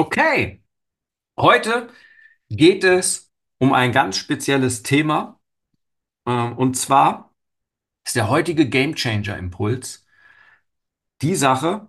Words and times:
Okay, 0.00 0.62
heute 1.38 1.92
geht 2.50 2.84
es 2.84 3.32
um 3.58 3.72
ein 3.74 3.92
ganz 3.92 4.16
spezielles 4.18 4.82
Thema. 4.82 5.40
ähm, 6.26 6.58
Und 6.58 6.76
zwar 6.76 7.34
ist 8.06 8.16
der 8.16 8.28
heutige 8.30 8.68
Gamechanger 8.68 9.36
Impuls 9.38 10.06
die 11.22 11.34
Sache, 11.36 11.88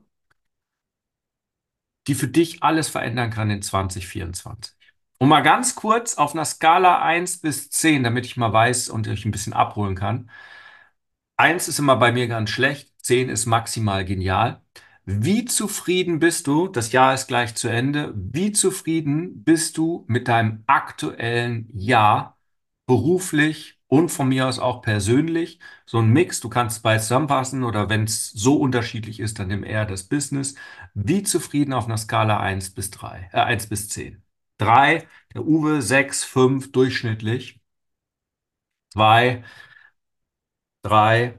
die 2.08 2.16
für 2.16 2.28
dich 2.28 2.64
alles 2.64 2.90
verändern 2.90 3.30
kann 3.30 3.50
in 3.50 3.62
2024. 3.62 4.76
Und 5.20 5.30
mal 5.30 5.42
ganz 5.42 5.76
kurz 5.76 6.16
auf 6.16 6.34
einer 6.34 6.46
Skala 6.46 7.02
1 7.02 7.42
bis 7.42 7.70
10, 7.70 8.04
damit 8.04 8.26
ich 8.26 8.38
mal 8.38 8.52
weiß 8.52 8.90
und 8.90 9.08
euch 9.08 9.26
ein 9.26 9.32
bisschen 9.32 9.54
abholen 9.54 9.96
kann. 9.96 10.30
1 11.38 11.68
ist 11.68 11.80
immer 11.80 11.98
bei 11.98 12.12
mir 12.12 12.28
ganz 12.28 12.50
schlecht, 12.52 12.94
10 13.04 13.30
ist 13.30 13.46
maximal 13.46 14.06
genial. 14.06 14.62
Wie 15.06 15.46
zufrieden 15.46 16.20
bist 16.20 16.48
du, 16.48 16.68
das 16.68 16.92
Jahr 16.92 17.14
ist 17.14 17.28
gleich 17.28 17.56
zu 17.56 17.68
Ende, 17.68 18.14
wie 18.16 18.52
zufrieden 18.52 19.44
bist 19.44 19.78
du 19.78 20.06
mit 20.08 20.28
deinem 20.28 20.64
aktuellen 20.68 21.68
Jahr, 21.74 22.38
beruflich 22.86 23.80
und 23.88 24.10
von 24.10 24.30
mir 24.30 24.48
aus 24.48 24.60
auch 24.60 24.82
persönlich? 24.84 25.60
So 25.86 26.00
ein 26.00 26.10
Mix, 26.10 26.40
du 26.40 26.50
kannst 26.50 26.84
beides 26.84 27.04
zusammenfassen 27.08 27.64
oder 27.64 27.90
wenn 27.90 28.04
es 28.04 28.30
so 28.32 28.56
unterschiedlich 28.58 29.20
ist, 29.20 29.40
dann 29.40 29.48
nimm 29.48 29.64
eher 29.64 29.86
das 29.86 30.04
Business. 30.04 30.56
Wie 30.94 31.24
zufrieden 31.24 31.74
auf 31.74 31.86
einer 31.86 31.98
Skala 31.98 32.40
1 32.40 32.70
bis 32.72 32.92
3, 32.92 33.30
äh, 33.34 33.40
1 33.42 33.68
bis 33.68 33.90
10? 33.90 34.24
3, 34.60 35.08
der 35.34 35.44
Uwe, 35.46 35.82
6, 35.82 36.24
5, 36.24 36.72
durchschnittlich. 36.72 37.60
2, 38.94 39.44
3, 40.84 41.34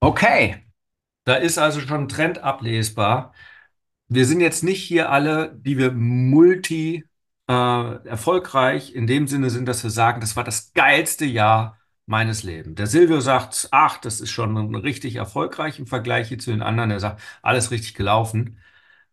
okay. 0.00 0.69
Da 1.30 1.36
ist 1.36 1.58
also 1.58 1.80
schon 1.80 2.02
ein 2.02 2.08
Trend 2.08 2.40
ablesbar. 2.40 3.32
Wir 4.08 4.26
sind 4.26 4.40
jetzt 4.40 4.64
nicht 4.64 4.82
hier 4.82 5.10
alle, 5.12 5.54
die 5.56 5.78
wir 5.78 5.92
multi 5.92 7.04
äh, 7.48 7.52
erfolgreich 7.52 8.94
in 8.96 9.06
dem 9.06 9.28
Sinne 9.28 9.50
sind, 9.50 9.66
dass 9.66 9.84
wir 9.84 9.90
sagen, 9.90 10.20
das 10.20 10.34
war 10.36 10.42
das 10.44 10.72
geilste 10.72 11.26
Jahr 11.26 11.78
meines 12.06 12.42
Lebens. 12.42 12.74
Der 12.76 12.88
Silvio 12.88 13.20
sagt, 13.20 13.68
ach, 13.70 13.98
das 13.98 14.20
ist 14.20 14.30
schon 14.32 14.74
richtig 14.74 15.16
erfolgreich 15.16 15.78
im 15.78 15.86
Vergleich 15.86 16.28
hier 16.28 16.40
zu 16.40 16.50
den 16.50 16.62
anderen. 16.62 16.90
Er 16.90 17.00
sagt, 17.00 17.22
alles 17.42 17.70
richtig 17.70 17.94
gelaufen. 17.94 18.58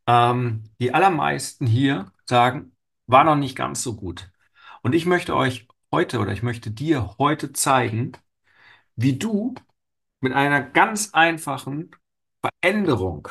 Ähm, 0.08 0.64
die 0.80 0.94
allermeisten 0.95 1.68
hier 1.68 2.12
sagen, 2.26 2.72
war 3.08 3.26
noch 3.26 3.36
nicht 3.36 3.56
ganz 3.56 3.84
so 3.84 3.95
gut. 3.95 4.32
Und 4.84 4.95
ich 4.95 5.06
möchte 5.06 5.36
euch 5.36 5.68
heute 5.92 6.20
oder 6.20 6.34
ich 6.34 6.44
möchte 6.44 6.72
dir 6.72 7.16
heute 7.20 7.54
zeigen, 7.54 8.14
wie 8.95 9.18
du 9.20 9.56
mit 10.22 10.34
einer 10.34 10.62
ganz 10.62 11.14
einfachen 11.14 11.92
Veränderung, 12.62 13.28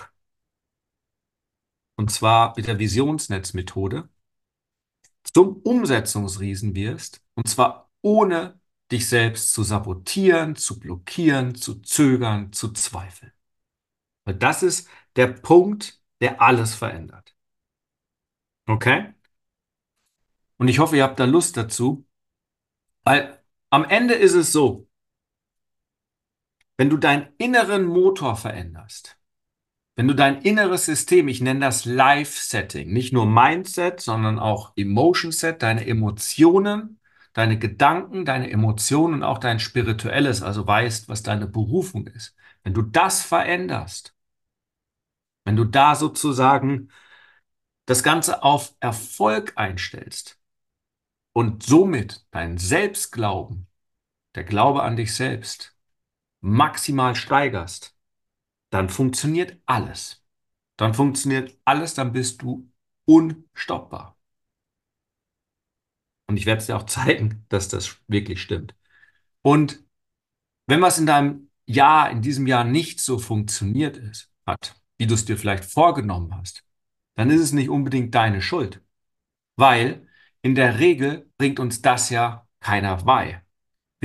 und 1.97 2.11
zwar 2.11 2.55
mit 2.57 2.67
der 2.67 2.79
Visionsnetzmethode, 2.79 4.09
zum 5.23 5.57
Umsetzungsriesen 5.63 6.75
wirst, 6.75 7.23
und 7.35 7.49
zwar 7.49 7.91
ohne 8.03 8.61
dich 8.93 9.09
selbst 9.09 9.53
zu 9.53 9.63
sabotieren, 9.63 10.57
zu 10.57 10.79
blockieren, 10.79 11.55
zu 11.55 11.81
zögern, 11.83 12.53
zu 12.53 12.73
zweifeln. 12.73 13.33
Weil 14.25 14.35
das 14.35 14.63
ist 14.63 14.89
der 15.17 15.29
Punkt, 15.29 16.01
der 16.21 16.41
alles 16.41 16.75
verändert. 16.75 17.35
Okay? 18.67 19.15
Und 20.59 20.69
ich 20.69 20.79
hoffe, 20.79 20.97
ihr 20.97 21.05
habt 21.05 21.21
da 21.21 21.25
Lust 21.25 21.57
dazu, 21.57 22.07
weil 23.05 23.43
am 23.71 23.85
Ende 23.85 24.15
ist 24.15 24.35
es 24.35 24.53
so, 24.53 24.86
wenn 26.77 26.91
du 26.91 26.97
deinen 26.97 27.29
inneren 27.39 27.85
Motor 27.85 28.37
veränderst, 28.37 29.19
wenn 29.97 30.09
du 30.09 30.15
dein 30.15 30.43
inneres 30.43 30.85
System, 30.85 31.27
ich 31.29 31.41
nenne 31.41 31.61
das 31.61 31.87
Life-Setting, 31.87 32.93
nicht 32.93 33.15
nur 33.15 33.27
Mindset, 33.27 34.01
sondern 34.01 34.39
auch 34.39 34.73
Emotion-Set, 34.77 35.63
deine 35.63 35.87
Emotionen, 35.87 37.01
deine 37.33 37.59
Gedanken, 37.59 38.27
deine 38.27 38.51
Emotionen 38.51 39.15
und 39.15 39.23
auch 39.23 39.39
dein 39.39 39.59
Spirituelles, 39.59 40.43
also 40.43 40.67
weißt, 40.67 41.09
was 41.09 41.23
deine 41.23 41.47
Berufung 41.47 42.07
ist. 42.09 42.35
Wenn 42.63 42.75
du 42.75 42.83
das 42.83 43.23
veränderst, 43.23 44.15
wenn 45.45 45.57
du 45.57 45.65
da 45.65 45.95
sozusagen 45.95 46.91
das 47.87 48.03
Ganze 48.03 48.43
auf 48.43 48.75
Erfolg 48.81 49.53
einstellst 49.57 50.39
und 51.33 51.63
somit 51.63 52.27
dein 52.33 52.59
Selbstglauben, 52.59 53.67
der 54.35 54.45
Glaube 54.45 54.83
an 54.83 54.97
dich 54.97 55.15
selbst, 55.15 55.76
maximal 56.41 57.15
steigerst, 57.15 57.97
dann 58.71 58.89
funktioniert 58.89 59.61
alles. 59.67 60.25
Dann 60.77 60.95
funktioniert 60.95 61.59
alles, 61.65 61.95
dann 61.95 62.13
bist 62.13 62.43
du 62.43 62.71
unstoppbar. 63.07 64.19
Und 66.27 66.37
ich 66.37 66.47
werde 66.47 66.61
es 66.61 66.67
dir 66.67 66.77
auch 66.77 66.87
zeigen, 66.87 67.45
dass 67.49 67.69
das 67.69 67.99
wirklich 68.09 68.43
stimmt. 68.43 68.75
Und 69.43 69.85
wenn 70.67 70.83
was 70.83 70.99
in 70.99 71.07
deinem 71.07 71.51
Jahr, 71.67 72.11
in 72.11 72.23
diesem 72.23 72.47
Jahr 72.47 72.65
nicht 72.65 73.01
so 73.01 73.19
funktioniert 73.19 73.97
ist, 73.97 74.31
hat, 74.47 74.81
wie 74.99 75.07
du 75.07 75.15
es 75.15 75.25
dir 75.25 75.37
vielleicht 75.39 75.65
vorgenommen 75.65 76.35
hast, 76.37 76.65
dann 77.15 77.31
ist 77.31 77.41
es 77.41 77.53
nicht 77.53 77.71
unbedingt 77.71 78.15
deine 78.15 78.43
Schuld. 78.43 78.83
Weil 79.57 80.09
in 80.43 80.55
der 80.55 80.79
Regel 80.81 81.31
bringt 81.39 81.61
uns 81.61 81.83
das 81.83 82.11
ja 82.11 82.49
keiner 82.61 82.97
bei. 83.05 83.43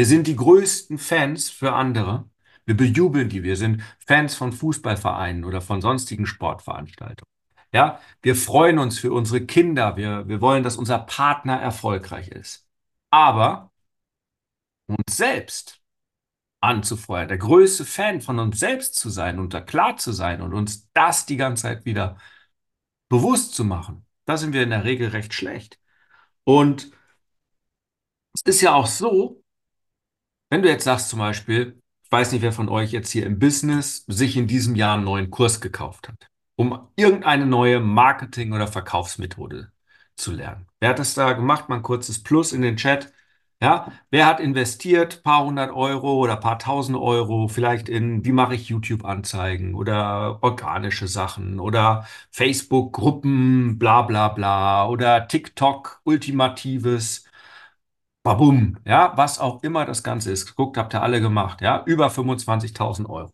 Wir 0.02 0.08
sind 0.08 0.26
die 0.26 0.36
größten 0.36 0.98
Fans 0.98 1.52
für 1.52 1.74
andere. 1.74 2.28
Wir 2.66 2.76
bejubeln 2.76 3.30
die. 3.30 3.44
Wir 3.44 3.56
sind 3.56 3.84
Fans 4.00 4.34
von 4.34 4.52
Fußballvereinen 4.52 5.46
oder 5.46 5.62
von 5.62 5.80
sonstigen 5.80 6.26
Sportveranstaltungen. 6.26 7.30
Ja, 7.72 8.00
wir 8.24 8.36
freuen 8.36 8.80
uns 8.80 8.98
für 8.98 9.14
unsere 9.14 9.46
Kinder. 9.46 9.98
Wir, 9.98 10.28
wir 10.28 10.42
wollen, 10.42 10.64
dass 10.64 10.78
unser 10.78 10.98
Partner 10.98 11.62
erfolgreich 11.62 12.30
ist. 12.30 12.68
Aber 13.12 13.72
uns 14.88 15.18
selbst 15.18 15.84
anzufeuern, 16.62 17.28
der 17.28 17.38
größte 17.38 17.86
Fan 17.86 18.22
von 18.22 18.40
uns 18.40 18.60
selbst 18.60 18.96
zu 18.96 19.12
sein 19.12 19.38
und 19.38 19.54
da 19.54 19.62
klar 19.62 19.98
zu 19.98 20.14
sein 20.14 20.42
und 20.42 20.56
uns 20.56 20.92
das 20.94 21.28
die 21.28 21.38
ganze 21.38 21.62
Zeit 21.62 21.86
wieder 21.86 22.18
bewusst 23.08 23.54
zu 23.54 23.64
machen, 23.64 24.08
da 24.26 24.36
sind 24.38 24.54
wir 24.54 24.64
in 24.64 24.72
der 24.72 24.84
Regel 24.84 25.10
recht 25.10 25.36
schlecht. 25.36 25.80
Und 26.44 26.92
es 28.34 28.42
ist 28.46 28.62
ja 28.62 28.74
auch 28.74 28.88
so, 28.88 29.41
wenn 30.52 30.62
du 30.62 30.70
jetzt 30.70 30.84
sagst 30.84 31.10
zum 31.10 31.20
Beispiel, 31.20 31.82
ich 32.04 32.12
weiß 32.12 32.34
nicht, 32.34 32.42
wer 32.42 32.52
von 32.52 32.68
euch 32.68 32.92
jetzt 32.92 33.10
hier 33.10 33.26
im 33.26 33.40
Business 33.40 34.04
sich 34.08 34.36
in 34.36 34.48
diesem 34.48 34.76
Jahr 34.76 34.96
einen 34.96 35.06
neuen 35.06 35.32
Kurs 35.32 35.62
gekauft 35.62 36.10
hat, 36.10 36.28
um 36.58 36.90
irgendeine 36.98 37.46
neue 37.46 37.80
Marketing- 37.80 38.52
oder 38.52 38.68
Verkaufsmethode 38.68 39.72
zu 40.18 40.34
lernen. 40.34 40.68
Wer 40.82 40.90
hat 40.90 41.00
das 41.00 41.14
da 41.14 41.32
gemacht? 41.32 41.70
Mal 41.70 41.78
ein 41.78 41.84
kurzes 41.84 42.22
Plus 42.22 42.52
in 42.52 42.62
den 42.62 42.76
Chat. 42.76 43.14
Ja, 43.64 43.94
wer 44.10 44.26
hat 44.26 44.40
investiert, 44.40 45.24
paar 45.24 45.46
hundert 45.46 45.72
Euro 45.72 46.16
oder 46.16 46.36
paar 46.36 46.58
tausend 46.58 46.98
Euro, 46.98 47.48
vielleicht 47.48 47.90
in, 47.90 48.26
wie 48.26 48.32
mache 48.32 48.56
ich 48.56 48.70
YouTube-Anzeigen 48.70 49.76
oder 49.76 50.40
organische 50.42 51.08
Sachen 51.08 51.60
oder 51.60 52.08
Facebook-Gruppen, 52.32 53.78
bla 53.78 54.02
bla 54.02 54.30
bla 54.30 54.88
oder 54.88 55.28
TikTok, 55.28 56.02
Ultimatives, 56.04 57.24
babum, 58.24 58.78
ja, 58.86 59.14
was 59.18 59.40
auch 59.40 59.64
immer 59.64 59.86
das 59.86 60.04
Ganze 60.04 60.32
ist. 60.32 60.56
Guckt, 60.56 60.78
habt 60.78 60.94
ihr 60.94 61.02
alle 61.04 61.22
gemacht, 61.22 61.62
ja, 61.62 61.84
über 61.86 62.10
25.000 62.10 63.08
Euro. 63.10 63.32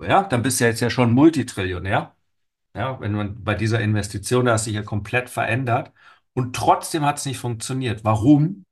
Ja, 0.00 0.24
dann 0.24 0.42
bist 0.42 0.60
du 0.60 0.64
jetzt 0.66 0.80
ja 0.80 0.90
schon 0.90 1.12
Multitrillionär. 1.12 2.14
Ja, 2.74 3.00
wenn 3.00 3.12
man 3.12 3.42
bei 3.44 3.54
dieser 3.54 3.80
Investition, 3.80 4.46
da 4.46 4.54
hast 4.54 4.64
sich 4.64 4.74
ja 4.74 4.82
komplett 4.82 5.30
verändert 5.30 5.92
und 6.34 6.56
trotzdem 6.56 7.04
hat 7.04 7.18
es 7.18 7.26
nicht 7.26 7.38
funktioniert. 7.38 8.04
Warum? 8.04 8.64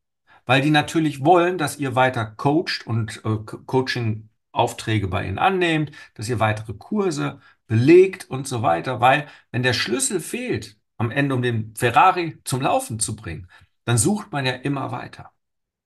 weil 0.47 0.63
die 0.63 0.71
natürlich 0.71 1.25
wollen, 1.25 1.59
dass 1.59 1.79
ihr 1.79 1.95
weiter 1.95 2.27
coacht 2.27 2.87
und 2.87 3.23
äh, 3.25 3.37
Coaching-Aufträge 3.67 5.09
bei 5.09 5.27
ihnen 5.27 5.39
annehmt, 5.39 5.93
dass 6.15 6.29
ihr 6.29 6.41
weitere 6.41 6.75
Kurse 6.75 7.41
belegt 7.67 8.31
und 8.31 8.47
so 8.49 8.63
weiter, 8.63 9.01
weil 9.01 9.27
wenn 9.51 9.63
der 9.63 9.73
Schlüssel 9.73 10.21
fehlt 10.21 10.79
am 10.99 11.11
Ende, 11.11 11.35
um 11.35 11.43
den 11.43 11.75
Ferrari 11.77 12.39
zum 12.45 12.61
Laufen 12.63 13.01
zu 13.01 13.17
bringen, 13.17 13.49
dann 13.85 13.99
sucht 13.99 14.33
man 14.33 14.47
ja 14.47 14.53
immer 14.53 14.93
weiter. 14.93 15.33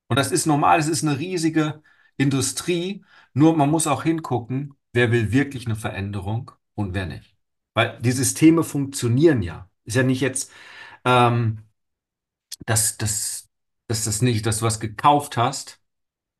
Und 0.09 0.19
das 0.19 0.31
ist 0.33 0.47
normal, 0.47 0.79
es 0.79 0.89
ist 0.89 1.03
eine 1.05 1.19
riesige 1.19 1.83
Industrie, 2.17 3.05
nur 3.35 3.57
man 3.57 3.71
muss 3.71 3.87
auch 3.87 4.03
hingucken, 4.03 4.75
wer 4.93 5.11
will 5.13 5.33
wirklich 5.33 5.67
eine 5.67 5.77
Veränderung 5.77 6.51
und 6.75 6.95
wer 6.95 7.07
nicht. 7.07 7.37
Weil 7.75 7.99
die 8.01 8.13
Systeme 8.13 8.65
funktionieren 8.65 9.43
ja. 9.43 9.71
Ist 9.85 9.97
ja 9.97 10.03
nicht 10.03 10.21
jetzt, 10.21 10.51
ähm, 11.05 11.63
dass 12.67 12.97
das 12.99 13.45
dass 13.89 14.05
das 14.05 14.21
nicht, 14.23 14.45
dass 14.47 14.59
du 14.59 14.67
was 14.67 14.81
gekauft 14.81 15.37
hast, 15.39 15.81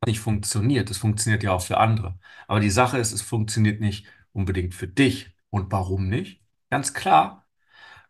nicht 0.05 0.19
funktioniert. 0.21 0.89
Das 0.89 0.97
funktioniert 0.99 1.43
ja 1.43 1.53
auch 1.53 1.61
für 1.63 1.77
andere. 1.79 2.19
Aber 2.47 2.59
die 2.61 2.69
Sache 2.71 2.97
ist, 2.99 3.11
es 3.13 3.21
funktioniert 3.23 3.81
nicht 3.81 4.07
unbedingt 4.33 4.75
für 4.75 4.87
dich. 4.87 5.35
Und 5.51 5.71
warum 5.71 6.09
nicht? 6.09 6.43
Ganz 6.71 6.93
klar, 6.93 7.47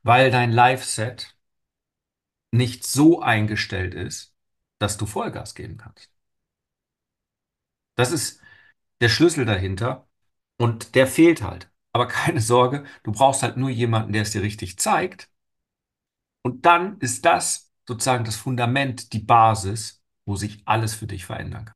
weil 0.04 0.32
dein 0.32 0.52
Live-Set 0.52 1.38
nicht 2.52 2.86
so 2.86 3.22
eingestellt 3.22 3.94
ist, 3.94 4.34
dass 4.80 4.98
du 4.98 5.06
Vollgas 5.06 5.56
geben 5.56 5.78
kannst. 5.78 6.12
Das 7.96 8.12
ist 8.12 8.42
der 9.02 9.10
Schlüssel 9.10 9.46
dahinter 9.46 10.08
und 10.58 10.96
der 10.96 11.08
fehlt 11.08 11.42
halt. 11.44 11.72
Aber 11.94 12.08
keine 12.08 12.42
Sorge, 12.42 12.86
du 13.04 13.12
brauchst 13.12 13.44
halt 13.44 13.58
nur 13.58 13.70
jemanden, 13.70 14.14
der 14.14 14.24
es 14.24 14.32
dir 14.32 14.42
richtig 14.44 14.80
zeigt 14.80 15.30
Und 16.42 16.66
dann 16.66 17.00
ist 17.00 17.26
das 17.26 17.72
sozusagen 17.88 18.26
das 18.26 18.36
Fundament, 18.36 19.14
die 19.14 19.20
Basis, 19.20 20.02
wo 20.26 20.36
sich 20.36 20.62
alles 20.66 20.94
für 20.96 21.08
dich 21.08 21.26
verändern 21.26 21.66
kann. 21.66 21.76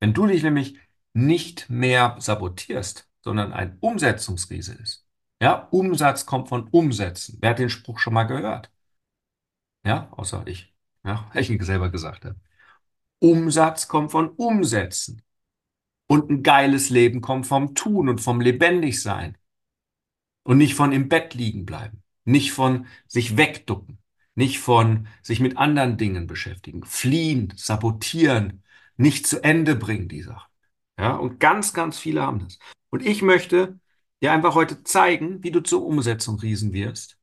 Wenn 0.00 0.14
du 0.14 0.26
dich 0.26 0.42
nämlich 0.42 0.78
nicht 1.12 1.68
mehr 1.70 2.16
sabotierst, 2.18 3.08
sondern 3.22 3.52
ein 3.52 3.78
Umsetzungsriese 3.80 4.74
ist. 4.74 5.06
Ja, 5.42 5.68
Umsatz 5.70 6.26
kommt 6.26 6.48
von 6.48 6.68
Umsetzen. 6.68 7.38
Wer 7.40 7.50
hat 7.50 7.58
den 7.58 7.70
Spruch 7.70 7.98
schon 7.98 8.14
mal 8.14 8.24
gehört? 8.24 8.70
Ja, 9.84 10.08
außer 10.12 10.46
ich. 10.46 10.72
Ja, 11.08 11.30
ich 11.32 11.48
selber 11.64 11.88
gesagt 11.88 12.26
habe. 12.26 12.36
Umsatz 13.18 13.88
kommt 13.88 14.10
von 14.10 14.28
Umsetzen. 14.28 15.22
Und 16.06 16.28
ein 16.28 16.42
geiles 16.42 16.90
Leben 16.90 17.22
kommt 17.22 17.46
vom 17.46 17.74
Tun 17.74 18.10
und 18.10 18.20
vom 18.20 18.42
Lebendigsein. 18.42 19.38
Und 20.42 20.58
nicht 20.58 20.74
von 20.74 20.92
im 20.92 21.08
Bett 21.08 21.32
liegen 21.32 21.64
bleiben. 21.64 22.02
Nicht 22.26 22.52
von 22.52 22.86
sich 23.06 23.38
wegducken. 23.38 23.98
Nicht 24.34 24.58
von 24.58 25.08
sich 25.22 25.40
mit 25.40 25.56
anderen 25.56 25.96
Dingen 25.96 26.26
beschäftigen. 26.26 26.84
Fliehen, 26.84 27.54
sabotieren, 27.56 28.62
nicht 28.98 29.26
zu 29.26 29.42
Ende 29.42 29.76
bringen, 29.76 30.08
die 30.08 30.22
Sachen. 30.22 30.52
Ja, 30.98 31.16
und 31.16 31.40
ganz, 31.40 31.72
ganz 31.72 31.98
viele 31.98 32.20
haben 32.20 32.40
das. 32.40 32.58
Und 32.90 33.02
ich 33.02 33.22
möchte 33.22 33.80
dir 34.20 34.32
einfach 34.32 34.54
heute 34.54 34.82
zeigen, 34.84 35.42
wie 35.42 35.52
du 35.52 35.62
zur 35.62 35.86
Umsetzung 35.86 36.38
riesen 36.38 36.74
wirst. 36.74 37.16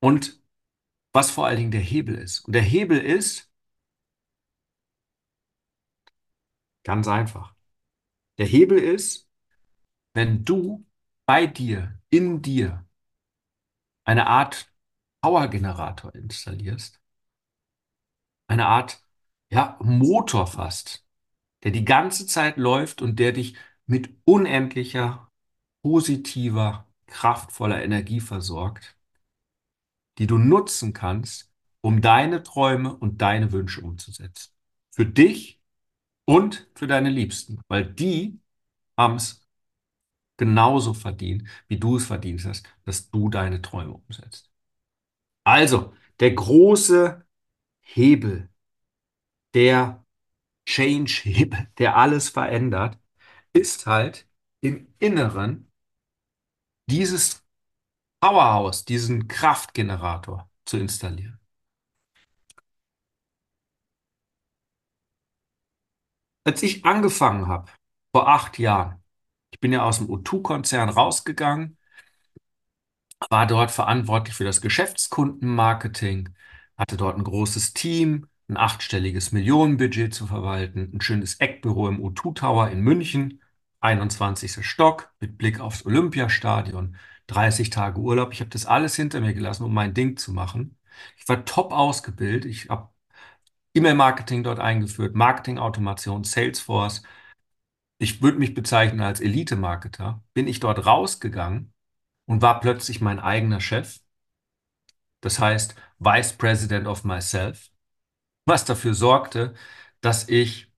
Und 0.00 0.42
was 1.14 1.30
vor 1.30 1.46
allen 1.46 1.58
Dingen 1.58 1.70
der 1.70 1.80
Hebel 1.80 2.16
ist. 2.16 2.40
Und 2.40 2.54
der 2.54 2.62
Hebel 2.62 2.98
ist 2.98 3.50
ganz 6.82 7.08
einfach. 7.08 7.54
Der 8.38 8.46
Hebel 8.46 8.78
ist, 8.78 9.30
wenn 10.14 10.44
du 10.44 10.86
bei 11.26 11.46
dir, 11.46 12.00
in 12.10 12.42
dir, 12.42 12.86
eine 14.04 14.26
Art 14.26 14.72
Powergenerator 15.22 16.14
installierst, 16.14 17.00
eine 18.48 18.66
Art 18.66 19.02
ja, 19.50 19.78
Motor 19.80 20.46
fast, 20.46 21.06
der 21.62 21.70
die 21.70 21.84
ganze 21.84 22.26
Zeit 22.26 22.56
läuft 22.56 23.02
und 23.02 23.18
der 23.18 23.32
dich 23.32 23.56
mit 23.86 24.14
unendlicher, 24.24 25.30
positiver, 25.82 26.86
kraftvoller 27.06 27.82
Energie 27.82 28.20
versorgt, 28.20 28.96
die 30.18 30.26
du 30.26 30.38
nutzen 30.38 30.92
kannst, 30.92 31.52
um 31.80 32.00
deine 32.00 32.42
Träume 32.42 32.94
und 32.96 33.20
deine 33.20 33.52
Wünsche 33.52 33.82
umzusetzen. 33.82 34.52
Für 34.90 35.06
dich 35.06 35.60
und 36.24 36.68
für 36.74 36.86
deine 36.86 37.10
Liebsten, 37.10 37.60
weil 37.68 37.84
die 37.84 38.40
haben 38.96 39.16
es 39.16 39.46
genauso 40.36 40.94
verdient, 40.94 41.48
wie 41.68 41.78
du 41.78 41.96
es 41.96 42.06
verdient 42.06 42.44
hast, 42.44 42.66
dass 42.84 43.10
du 43.10 43.28
deine 43.28 43.62
Träume 43.62 43.94
umsetzt. 43.94 44.50
Also, 45.44 45.94
der 46.20 46.32
große 46.32 47.24
Hebel, 47.80 48.50
der 49.54 50.04
Change-Hebel, 50.66 51.68
der 51.78 51.96
alles 51.96 52.30
verändert, 52.30 52.98
ist 53.52 53.86
halt 53.86 54.26
im 54.60 54.88
Inneren 54.98 55.70
dieses 56.86 57.43
Powerhouse, 58.24 58.86
diesen 58.86 59.28
Kraftgenerator 59.28 60.48
zu 60.64 60.78
installieren. 60.78 61.38
Als 66.44 66.62
ich 66.62 66.86
angefangen 66.86 67.48
habe, 67.48 67.70
vor 68.12 68.26
acht 68.26 68.58
Jahren, 68.58 69.02
ich 69.50 69.60
bin 69.60 69.72
ja 69.74 69.82
aus 69.82 69.98
dem 69.98 70.08
O2-Konzern 70.08 70.88
rausgegangen, 70.88 71.76
war 73.28 73.46
dort 73.46 73.70
verantwortlich 73.70 74.34
für 74.34 74.44
das 74.44 74.62
Geschäftskundenmarketing, 74.62 76.34
hatte 76.78 76.96
dort 76.96 77.18
ein 77.18 77.24
großes 77.24 77.74
Team, 77.74 78.28
ein 78.48 78.56
achtstelliges 78.56 79.32
Millionenbudget 79.32 80.14
zu 80.14 80.26
verwalten, 80.26 80.90
ein 80.94 81.02
schönes 81.02 81.40
Eckbüro 81.40 81.88
im 81.88 82.00
O2 82.00 82.34
Tower 82.36 82.70
in 82.70 82.80
München, 82.80 83.42
21. 83.80 84.66
Stock 84.66 85.12
mit 85.20 85.36
Blick 85.36 85.60
aufs 85.60 85.84
Olympiastadion, 85.84 86.96
30 87.26 87.70
Tage 87.70 88.00
Urlaub. 88.00 88.32
Ich 88.32 88.40
habe 88.40 88.50
das 88.50 88.66
alles 88.66 88.96
hinter 88.96 89.20
mir 89.20 89.34
gelassen, 89.34 89.64
um 89.64 89.74
mein 89.74 89.94
Ding 89.94 90.16
zu 90.16 90.32
machen. 90.32 90.78
Ich 91.16 91.28
war 91.28 91.44
top 91.44 91.72
ausgebildet. 91.72 92.44
Ich 92.44 92.68
habe 92.70 92.90
E-Mail-Marketing 93.74 94.44
dort 94.44 94.60
eingeführt, 94.60 95.14
Marketing-Automation, 95.16 96.24
Salesforce. 96.24 97.02
Ich 97.98 98.22
würde 98.22 98.38
mich 98.38 98.54
bezeichnen 98.54 99.00
als 99.00 99.20
Elite-Marketer. 99.20 100.22
Bin 100.34 100.46
ich 100.48 100.60
dort 100.60 100.86
rausgegangen 100.86 101.72
und 102.26 102.42
war 102.42 102.60
plötzlich 102.60 103.00
mein 103.00 103.20
eigener 103.20 103.60
Chef. 103.60 104.00
Das 105.20 105.38
heißt, 105.40 105.74
Vice 105.98 106.34
President 106.34 106.86
of 106.86 107.04
Myself 107.04 107.70
was 108.46 108.64
dafür 108.64 108.94
sorgte, 108.94 109.54
dass 110.00 110.28
ich 110.28 110.72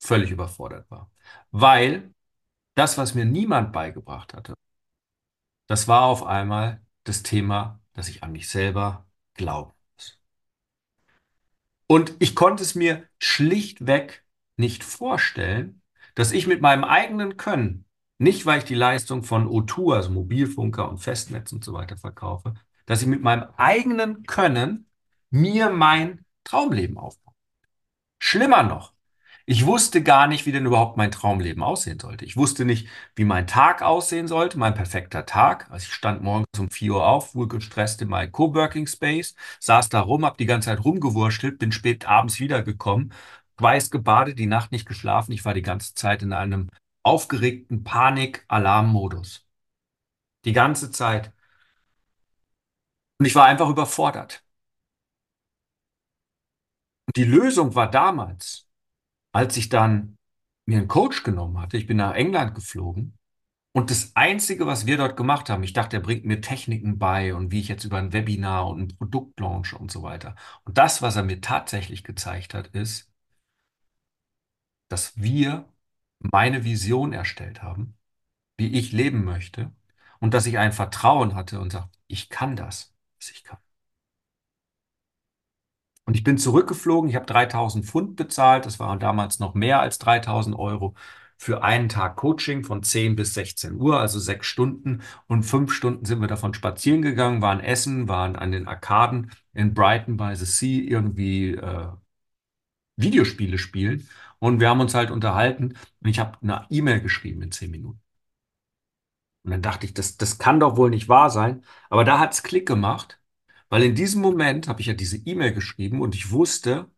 völlig 0.00 0.30
überfordert 0.30 0.90
war. 0.90 1.10
Weil 1.50 2.14
das, 2.74 2.98
was 2.98 3.14
mir 3.14 3.24
niemand 3.24 3.72
beigebracht 3.72 4.34
hatte, 4.34 4.54
das 5.66 5.88
war 5.88 6.02
auf 6.02 6.24
einmal 6.24 6.82
das 7.04 7.22
Thema, 7.22 7.80
dass 7.92 8.08
ich 8.08 8.22
an 8.22 8.32
mich 8.32 8.48
selber 8.48 9.06
glauben 9.34 9.72
muss. 9.96 10.20
Und 11.86 12.14
ich 12.18 12.34
konnte 12.34 12.62
es 12.62 12.74
mir 12.74 13.06
schlichtweg 13.18 14.24
nicht 14.56 14.84
vorstellen, 14.84 15.82
dass 16.14 16.32
ich 16.32 16.46
mit 16.46 16.60
meinem 16.60 16.84
eigenen 16.84 17.36
Können, 17.36 17.86
nicht 18.18 18.46
weil 18.46 18.58
ich 18.58 18.64
die 18.64 18.74
Leistung 18.74 19.24
von 19.24 19.48
O2, 19.48 19.96
also 19.96 20.10
Mobilfunker 20.10 20.88
und 20.88 20.98
Festnetz 20.98 21.52
und 21.52 21.64
so 21.64 21.72
weiter 21.72 21.96
verkaufe, 21.96 22.54
dass 22.86 23.02
ich 23.02 23.08
mit 23.08 23.22
meinem 23.22 23.48
eigenen 23.56 24.24
Können 24.24 24.88
mir 25.30 25.70
mein 25.70 26.24
Traumleben 26.44 26.98
aufbauen. 26.98 27.34
Schlimmer 28.18 28.62
noch, 28.62 28.93
ich 29.46 29.66
wusste 29.66 30.02
gar 30.02 30.26
nicht, 30.26 30.46
wie 30.46 30.52
denn 30.52 30.64
überhaupt 30.66 30.96
mein 30.96 31.10
Traumleben 31.10 31.62
aussehen 31.62 31.98
sollte. 32.00 32.24
Ich 32.24 32.36
wusste 32.36 32.64
nicht, 32.64 32.88
wie 33.14 33.24
mein 33.24 33.46
Tag 33.46 33.82
aussehen 33.82 34.26
sollte, 34.26 34.58
mein 34.58 34.74
perfekter 34.74 35.26
Tag. 35.26 35.70
Also 35.70 35.84
ich 35.86 35.92
stand 35.92 36.22
morgens 36.22 36.46
um 36.58 36.70
4 36.70 36.94
Uhr 36.94 37.06
auf, 37.06 37.34
wohl 37.34 37.48
gestresst 37.48 38.00
in 38.02 38.08
meinem 38.08 38.32
Coworking 38.32 38.86
Space, 38.86 39.34
saß 39.60 39.90
da 39.90 40.00
rum, 40.00 40.24
hab 40.24 40.38
die 40.38 40.46
ganze 40.46 40.66
Zeit 40.70 40.84
rumgewurschtelt, 40.84 41.58
bin 41.58 41.72
spät 41.72 42.06
abends 42.06 42.40
wiedergekommen, 42.40 43.12
weiß 43.58 43.90
gebadet, 43.90 44.38
die 44.38 44.46
Nacht 44.46 44.72
nicht 44.72 44.86
geschlafen. 44.86 45.32
Ich 45.32 45.44
war 45.44 45.54
die 45.54 45.62
ganze 45.62 45.94
Zeit 45.94 46.22
in 46.22 46.32
einem 46.32 46.70
aufgeregten 47.02 47.84
Panik-Alarm-Modus. 47.84 49.46
Die 50.44 50.52
ganze 50.52 50.90
Zeit. 50.90 51.32
Und 53.18 53.26
ich 53.26 53.34
war 53.34 53.46
einfach 53.46 53.68
überfordert. 53.68 54.44
Und 57.06 57.16
die 57.16 57.24
Lösung 57.24 57.74
war 57.74 57.90
damals, 57.90 58.63
als 59.34 59.56
ich 59.58 59.68
dann 59.68 60.18
mir 60.66 60.78
einen 60.78 60.88
Coach 60.88 61.24
genommen 61.24 61.58
hatte, 61.60 61.76
ich 61.76 61.86
bin 61.86 61.98
nach 61.98 62.14
England 62.14 62.54
geflogen 62.54 63.18
und 63.72 63.90
das 63.90 64.12
Einzige, 64.16 64.66
was 64.66 64.86
wir 64.86 64.98
dort 64.98 65.16
gemacht 65.16 65.50
haben, 65.50 65.64
ich 65.64 65.72
dachte, 65.74 65.96
er 65.98 66.02
bringt 66.02 66.24
mir 66.24 66.40
Techniken 66.40 66.98
bei 66.98 67.34
und 67.34 67.52
wie 67.52 67.60
ich 67.60 67.68
jetzt 67.68 67.84
über 67.84 67.98
ein 67.98 68.12
Webinar 68.12 68.68
und 68.68 68.80
ein 68.80 68.96
Produkt 68.98 69.40
launche 69.40 69.76
und 69.78 69.90
so 69.90 70.02
weiter. 70.02 70.36
Und 70.64 70.78
das, 70.78 71.02
was 71.02 71.16
er 71.16 71.24
mir 71.24 71.40
tatsächlich 71.40 72.04
gezeigt 72.04 72.54
hat, 72.54 72.68
ist, 72.68 73.10
dass 74.88 75.16
wir 75.20 75.68
meine 76.18 76.64
Vision 76.64 77.12
erstellt 77.12 77.62
haben, 77.62 77.96
wie 78.58 78.68
ich 78.78 78.92
leben 78.92 79.24
möchte 79.24 79.72
und 80.20 80.34
dass 80.34 80.46
ich 80.46 80.58
ein 80.58 80.72
Vertrauen 80.72 81.34
hatte 81.36 81.60
und 81.60 81.72
sagte, 81.72 81.98
ich 82.08 82.30
kann 82.30 82.56
das, 82.56 82.94
was 83.18 83.30
ich 83.30 83.44
kann. 83.44 83.58
Und 86.04 86.16
ich 86.16 86.24
bin 86.24 86.38
zurückgeflogen, 86.38 87.08
ich 87.08 87.16
habe 87.16 87.26
3000 87.26 87.84
Pfund 87.86 88.16
bezahlt, 88.16 88.66
das 88.66 88.78
waren 88.78 88.98
damals 89.00 89.38
noch 89.38 89.54
mehr 89.54 89.80
als 89.80 89.98
3000 89.98 90.56
Euro 90.56 90.94
für 91.38 91.62
einen 91.62 91.88
Tag 91.88 92.16
Coaching 92.16 92.64
von 92.64 92.82
10 92.82 93.16
bis 93.16 93.34
16 93.34 93.74
Uhr, 93.80 93.98
also 94.00 94.18
sechs 94.18 94.46
Stunden. 94.46 95.02
Und 95.26 95.42
fünf 95.44 95.72
Stunden 95.72 96.04
sind 96.04 96.20
wir 96.20 96.28
davon 96.28 96.54
spazieren 96.54 97.02
gegangen, 97.02 97.42
waren 97.42 97.60
essen, 97.60 98.08
waren 98.08 98.36
an 98.36 98.52
den 98.52 98.68
Arkaden 98.68 99.30
in 99.52 99.74
Brighton 99.74 100.16
by 100.16 100.34
the 100.36 100.44
Sea 100.44 100.82
irgendwie 100.82 101.52
äh, 101.54 101.88
Videospiele 102.96 103.58
spielen. 103.58 104.08
Und 104.38 104.60
wir 104.60 104.68
haben 104.68 104.80
uns 104.80 104.94
halt 104.94 105.10
unterhalten 105.10 105.74
und 106.00 106.08
ich 106.08 106.18
habe 106.18 106.38
eine 106.42 106.66
E-Mail 106.70 107.00
geschrieben 107.00 107.42
in 107.42 107.52
10 107.52 107.70
Minuten. 107.70 108.00
Und 109.44 109.50
dann 109.50 109.62
dachte 109.62 109.86
ich, 109.86 109.94
das, 109.94 110.16
das 110.16 110.38
kann 110.38 110.60
doch 110.60 110.76
wohl 110.76 110.90
nicht 110.90 111.08
wahr 111.08 111.30
sein. 111.30 111.62
Aber 111.90 112.04
da 112.04 112.18
hat 112.18 112.32
es 112.32 112.42
Klick 112.42 112.66
gemacht. 112.66 113.20
Weil 113.74 113.82
in 113.82 113.96
diesem 113.96 114.22
Moment 114.22 114.68
habe 114.68 114.80
ich 114.82 114.86
ja 114.86 114.94
diese 114.94 115.16
E-Mail 115.16 115.52
geschrieben 115.52 116.00
und 116.00 116.14
ich 116.14 116.30
wusste, 116.30 116.88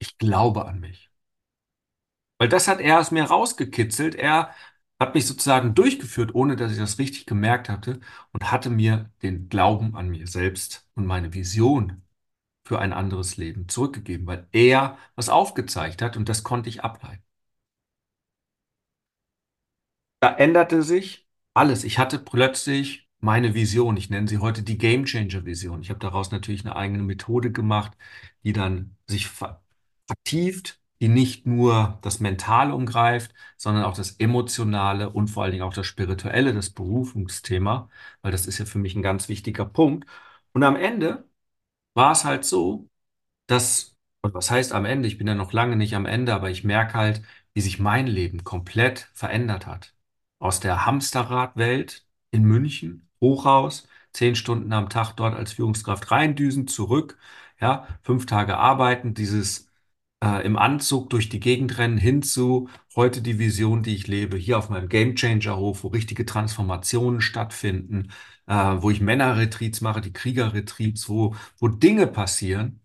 ich 0.00 0.18
glaube 0.18 0.64
an 0.66 0.80
mich. 0.80 1.10
Weil 2.38 2.48
das 2.48 2.66
hat 2.66 2.80
er 2.80 2.98
aus 2.98 3.12
mir 3.12 3.22
rausgekitzelt. 3.22 4.16
Er 4.16 4.52
hat 4.98 5.14
mich 5.14 5.26
sozusagen 5.26 5.74
durchgeführt, 5.76 6.34
ohne 6.34 6.56
dass 6.56 6.72
ich 6.72 6.78
das 6.78 6.98
richtig 6.98 7.26
gemerkt 7.26 7.68
hatte 7.68 8.00
und 8.32 8.50
hatte 8.50 8.70
mir 8.70 9.12
den 9.22 9.48
Glauben 9.48 9.94
an 9.94 10.08
mir 10.08 10.26
selbst 10.26 10.90
und 10.96 11.06
meine 11.06 11.32
Vision 11.32 12.02
für 12.64 12.80
ein 12.80 12.92
anderes 12.92 13.36
Leben 13.36 13.68
zurückgegeben, 13.68 14.26
weil 14.26 14.48
er 14.52 14.98
was 15.16 15.28
aufgezeigt 15.28 16.02
hat 16.02 16.16
und 16.16 16.28
das 16.28 16.42
konnte 16.44 16.68
ich 16.68 16.82
ableiten. 16.84 17.22
Da 20.20 20.34
änderte 20.34 20.82
sich 20.82 21.26
alles. 21.54 21.84
Ich 21.84 21.98
hatte 21.98 22.18
plötzlich 22.18 23.09
meine 23.20 23.54
Vision. 23.54 23.96
Ich 23.96 24.10
nenne 24.10 24.28
sie 24.28 24.38
heute 24.38 24.62
die 24.62 24.78
Game 24.78 25.04
Changer 25.06 25.44
Vision. 25.44 25.82
Ich 25.82 25.90
habe 25.90 26.00
daraus 26.00 26.30
natürlich 26.30 26.64
eine 26.64 26.76
eigene 26.76 27.02
Methode 27.02 27.52
gemacht, 27.52 27.92
die 28.44 28.52
dann 28.52 28.96
sich 29.06 29.28
vertieft, 30.06 30.80
die 31.00 31.08
nicht 31.08 31.46
nur 31.46 31.98
das 32.02 32.20
Mentale 32.20 32.74
umgreift, 32.74 33.34
sondern 33.56 33.84
auch 33.84 33.94
das 33.96 34.12
Emotionale 34.12 35.10
und 35.10 35.28
vor 35.28 35.42
allen 35.44 35.52
Dingen 35.52 35.64
auch 35.64 35.72
das 35.74 35.86
Spirituelle, 35.86 36.52
das 36.54 36.70
Berufungsthema, 36.70 37.88
weil 38.22 38.32
das 38.32 38.46
ist 38.46 38.58
ja 38.58 38.66
für 38.66 38.78
mich 38.78 38.94
ein 38.96 39.02
ganz 39.02 39.28
wichtiger 39.28 39.64
Punkt. 39.64 40.06
Und 40.52 40.62
am 40.62 40.76
Ende 40.76 41.24
war 41.94 42.12
es 42.12 42.24
halt 42.24 42.44
so, 42.44 42.88
dass, 43.48 43.96
und 44.22 44.34
was 44.34 44.50
heißt 44.50 44.72
am 44.74 44.86
Ende? 44.86 45.08
Ich 45.08 45.18
bin 45.18 45.28
ja 45.28 45.36
noch 45.36 45.52
lange 45.54 45.76
nicht 45.76 45.96
am 45.96 46.06
Ende, 46.06 46.34
aber 46.34 46.50
ich 46.50 46.64
merke 46.64 46.94
halt, 46.94 47.22
wie 47.54 47.62
sich 47.62 47.80
mein 47.80 48.08
Leben 48.08 48.44
komplett 48.44 49.10
verändert 49.14 49.66
hat. 49.66 49.94
Aus 50.40 50.60
der 50.60 50.86
Hamsterradwelt 50.86 52.06
in 52.32 52.44
München, 52.44 53.09
Hochhaus, 53.20 53.86
zehn 54.12 54.34
Stunden 54.34 54.72
am 54.72 54.88
Tag 54.88 55.12
dort 55.14 55.34
als 55.36 55.52
Führungskraft 55.52 56.10
reindüsen, 56.10 56.66
zurück, 56.66 57.18
ja, 57.60 57.86
fünf 58.02 58.26
Tage 58.26 58.56
arbeiten, 58.56 59.14
dieses 59.14 59.68
äh, 60.22 60.44
im 60.44 60.56
Anzug 60.56 61.10
durch 61.10 61.28
die 61.28 61.40
Gegend 61.40 61.78
rennen, 61.78 61.98
hinzu 61.98 62.68
heute 62.96 63.22
die 63.22 63.38
Vision, 63.38 63.82
die 63.82 63.94
ich 63.94 64.06
lebe, 64.06 64.36
hier 64.36 64.58
auf 64.58 64.68
meinem 64.70 64.88
Game 64.88 65.14
Changer 65.16 65.56
Hof, 65.56 65.84
wo 65.84 65.88
richtige 65.88 66.26
Transformationen 66.26 67.20
stattfinden, 67.20 68.12
äh, 68.46 68.54
wo 68.54 68.90
ich 68.90 69.00
Männerretreats 69.00 69.80
mache, 69.80 70.00
die 70.00 70.12
Kriegerretreats, 70.12 71.08
wo, 71.08 71.34
wo 71.58 71.68
Dinge 71.68 72.06
passieren, 72.06 72.80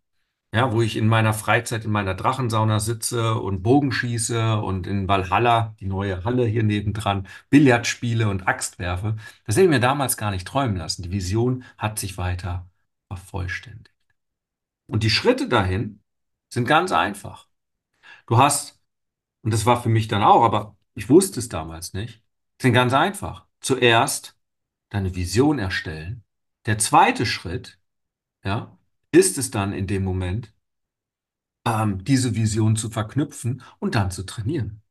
ja, 0.56 0.72
wo 0.72 0.82
ich 0.82 0.96
in 0.96 1.08
meiner 1.08 1.34
Freizeit 1.34 1.84
in 1.84 1.92
meiner 1.92 2.16
Drachensauna 2.16 2.80
sitze 2.80 3.36
und 3.36 3.62
Bogen 3.62 3.92
schieße 3.92 4.58
und 4.62 4.88
in 4.88 5.06
Valhalla, 5.06 5.76
die 5.82 5.86
neue 5.86 6.24
Halle 6.24 6.46
hier 6.46 6.64
nebendran, 6.64 7.28
Billard 7.50 7.86
spiele 7.88 8.30
und 8.30 8.48
Axt 8.48 8.80
werfe. 8.80 9.18
Das 9.46 9.58
hätte 9.58 9.66
ich 9.66 9.70
mir 9.70 9.82
damals 9.82 10.16
gar 10.16 10.32
nicht 10.32 10.48
träumen 10.48 10.78
lassen. 10.78 11.04
Die 11.04 11.12
Vision 11.12 11.66
hat 11.78 12.00
sich 12.00 12.18
weiter 12.18 12.70
vervollständigt. 13.10 13.94
Und 14.88 15.04
die 15.04 15.10
Schritte 15.10 15.50
dahin 15.50 16.02
sind 16.50 16.68
ganz 16.68 16.94
einfach. 16.94 17.50
Du 18.26 18.38
hast, 18.38 18.82
und 19.42 19.54
das 19.54 19.66
war 19.66 19.84
für 19.84 19.90
mich 19.90 20.08
dann 20.08 20.24
auch, 20.24 20.44
aber 20.44 20.78
ich 20.94 21.10
wusste 21.10 21.40
es 21.42 21.50
damals 21.50 21.94
nicht, 21.94 22.24
sind 22.62 22.72
ganz 22.74 22.94
einfach. 22.94 23.46
Zuerst 23.60 24.38
deine 24.90 25.16
Vision 25.16 25.60
erstellen. 25.60 26.24
Der 26.66 26.78
zweite 26.78 27.26
Schritt, 27.26 27.78
ja, 28.46 28.78
ist 29.16 29.38
es 29.38 29.52
dann 29.52 29.74
in 29.74 29.88
dem 29.88 30.04
Moment, 30.04 30.54
ähm, 31.66 32.04
diese 32.04 32.36
Vision 32.36 32.76
zu 32.76 32.90
verknüpfen 32.90 33.62
und 33.80 33.96
dann 33.96 34.10
zu 34.12 34.24
trainieren. 34.26 34.82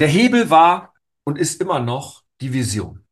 Der 0.00 0.08
Hebel 0.08 0.50
war 0.50 0.94
und 1.24 1.38
ist 1.38 1.60
immer 1.60 1.78
noch 1.80 2.24
die 2.40 2.52
Vision. 2.52 3.04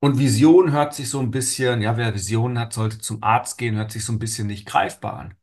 Und 0.00 0.18
Vision 0.18 0.72
hört 0.72 0.94
sich 0.94 1.08
so 1.10 1.20
ein 1.20 1.30
bisschen, 1.30 1.80
ja, 1.82 1.96
wer 1.96 2.14
Visionen 2.14 2.58
hat, 2.58 2.72
sollte 2.74 2.98
zum 2.98 3.22
Arzt 3.22 3.56
gehen, 3.58 3.76
hört 3.76 3.92
sich 3.92 4.04
so 4.04 4.12
ein 4.12 4.18
bisschen 4.18 4.46
nicht 4.46 4.66
greifbar 4.66 5.14
an. 5.18 5.34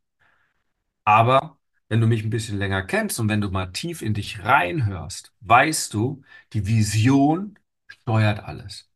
Aber 1.05 1.57
wenn 1.89 2.01
du 2.01 2.07
mich 2.07 2.23
ein 2.23 2.29
bisschen 2.29 2.57
länger 2.57 2.83
kennst 2.83 3.19
und 3.19 3.29
wenn 3.29 3.41
du 3.41 3.49
mal 3.49 3.71
tief 3.71 4.01
in 4.01 4.13
dich 4.13 4.43
reinhörst, 4.43 5.33
weißt 5.41 5.93
du, 5.93 6.23
die 6.53 6.67
Vision 6.67 7.57
steuert 7.87 8.39
alles. 8.43 8.89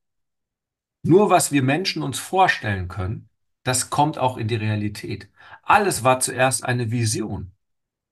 Nur 1.03 1.29
was 1.29 1.51
wir 1.51 1.63
Menschen 1.63 2.03
uns 2.03 2.19
vorstellen 2.19 2.87
können, 2.87 3.29
das 3.63 3.89
kommt 3.89 4.17
auch 4.17 4.37
in 4.37 4.47
die 4.47 4.55
Realität. 4.55 5.29
Alles 5.63 6.03
war 6.03 6.19
zuerst 6.19 6.65
eine 6.65 6.91
Vision. 6.91 7.51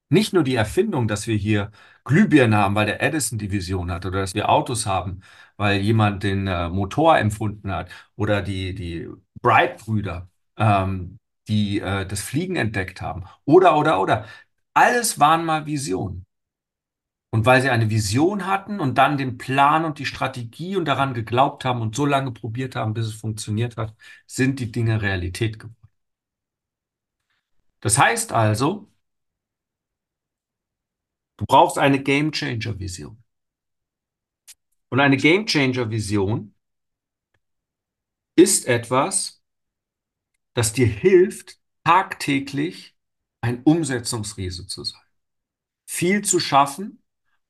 Nicht 0.09 0.33
nur 0.33 0.43
die 0.43 0.55
Erfindung, 0.55 1.07
dass 1.07 1.27
wir 1.27 1.35
hier 1.35 1.71
Glühbirnen 2.05 2.55
haben, 2.57 2.75
weil 2.75 2.87
der 2.87 3.01
Edison 3.01 3.37
die 3.39 3.51
Vision 3.51 3.91
hat, 3.91 4.05
oder 4.05 4.21
dass 4.21 4.33
wir 4.33 4.49
Autos 4.49 4.85
haben, 4.87 5.21
weil 5.57 5.81
jemand 5.81 6.23
den 6.23 6.47
äh, 6.47 6.69
Motor 6.69 7.19
empfunden 7.19 7.71
hat, 7.71 7.91
oder 8.15 8.41
die, 8.41 8.73
die 8.75 9.09
Bright-Brüder, 9.41 10.29
ähm, 10.57 11.19
die 11.47 11.79
äh, 11.79 12.05
das 12.07 12.21
Fliegen 12.21 12.55
entdeckt 12.55 13.01
haben, 13.01 13.25
oder, 13.45 13.77
oder, 13.77 14.01
oder. 14.01 14.25
Alles 14.73 15.19
waren 15.19 15.45
mal 15.45 15.65
Visionen. 15.65 16.25
Und 17.31 17.45
weil 17.45 17.61
sie 17.61 17.69
eine 17.69 17.89
Vision 17.89 18.47
hatten 18.47 18.79
und 18.79 18.97
dann 18.97 19.17
den 19.17 19.37
Plan 19.37 19.85
und 19.85 19.99
die 19.99 20.05
Strategie 20.05 20.75
und 20.75 20.85
daran 20.85 21.13
geglaubt 21.13 21.63
haben 21.63 21.81
und 21.81 21.95
so 21.95 22.05
lange 22.05 22.31
probiert 22.31 22.75
haben, 22.75 22.93
bis 22.93 23.07
es 23.07 23.13
funktioniert 23.13 23.77
hat, 23.77 23.95
sind 24.25 24.59
die 24.59 24.71
Dinge 24.71 25.01
Realität 25.01 25.59
geworden. 25.59 25.75
Das 27.81 27.97
heißt 27.97 28.31
also, 28.31 28.89
du 31.37 31.45
brauchst 31.47 31.77
eine 31.79 32.01
Game 32.03 32.31
Changer 32.31 32.77
Vision. 32.79 33.23
Und 34.89 34.99
eine 34.99 35.17
Game 35.17 35.45
Changer 35.45 35.89
Vision 35.89 36.53
ist 38.35 38.65
etwas, 38.65 39.43
das 40.53 40.73
dir 40.73 40.87
hilft, 40.87 41.59
tagtäglich 41.83 42.95
ein 43.41 43.63
Umsetzungsriese 43.63 44.67
zu 44.67 44.83
sein. 44.83 45.01
Viel 45.85 46.23
zu 46.23 46.39
schaffen 46.39 46.98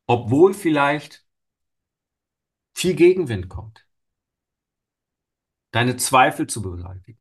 obwohl 0.10 0.56
vielleicht 0.56 1.24
viel 2.74 2.96
Gegenwind 2.96 3.48
kommt. 3.48 3.86
Deine 5.70 5.98
Zweifel 5.98 6.48
zu 6.48 6.64
beseitigen. 6.64 7.20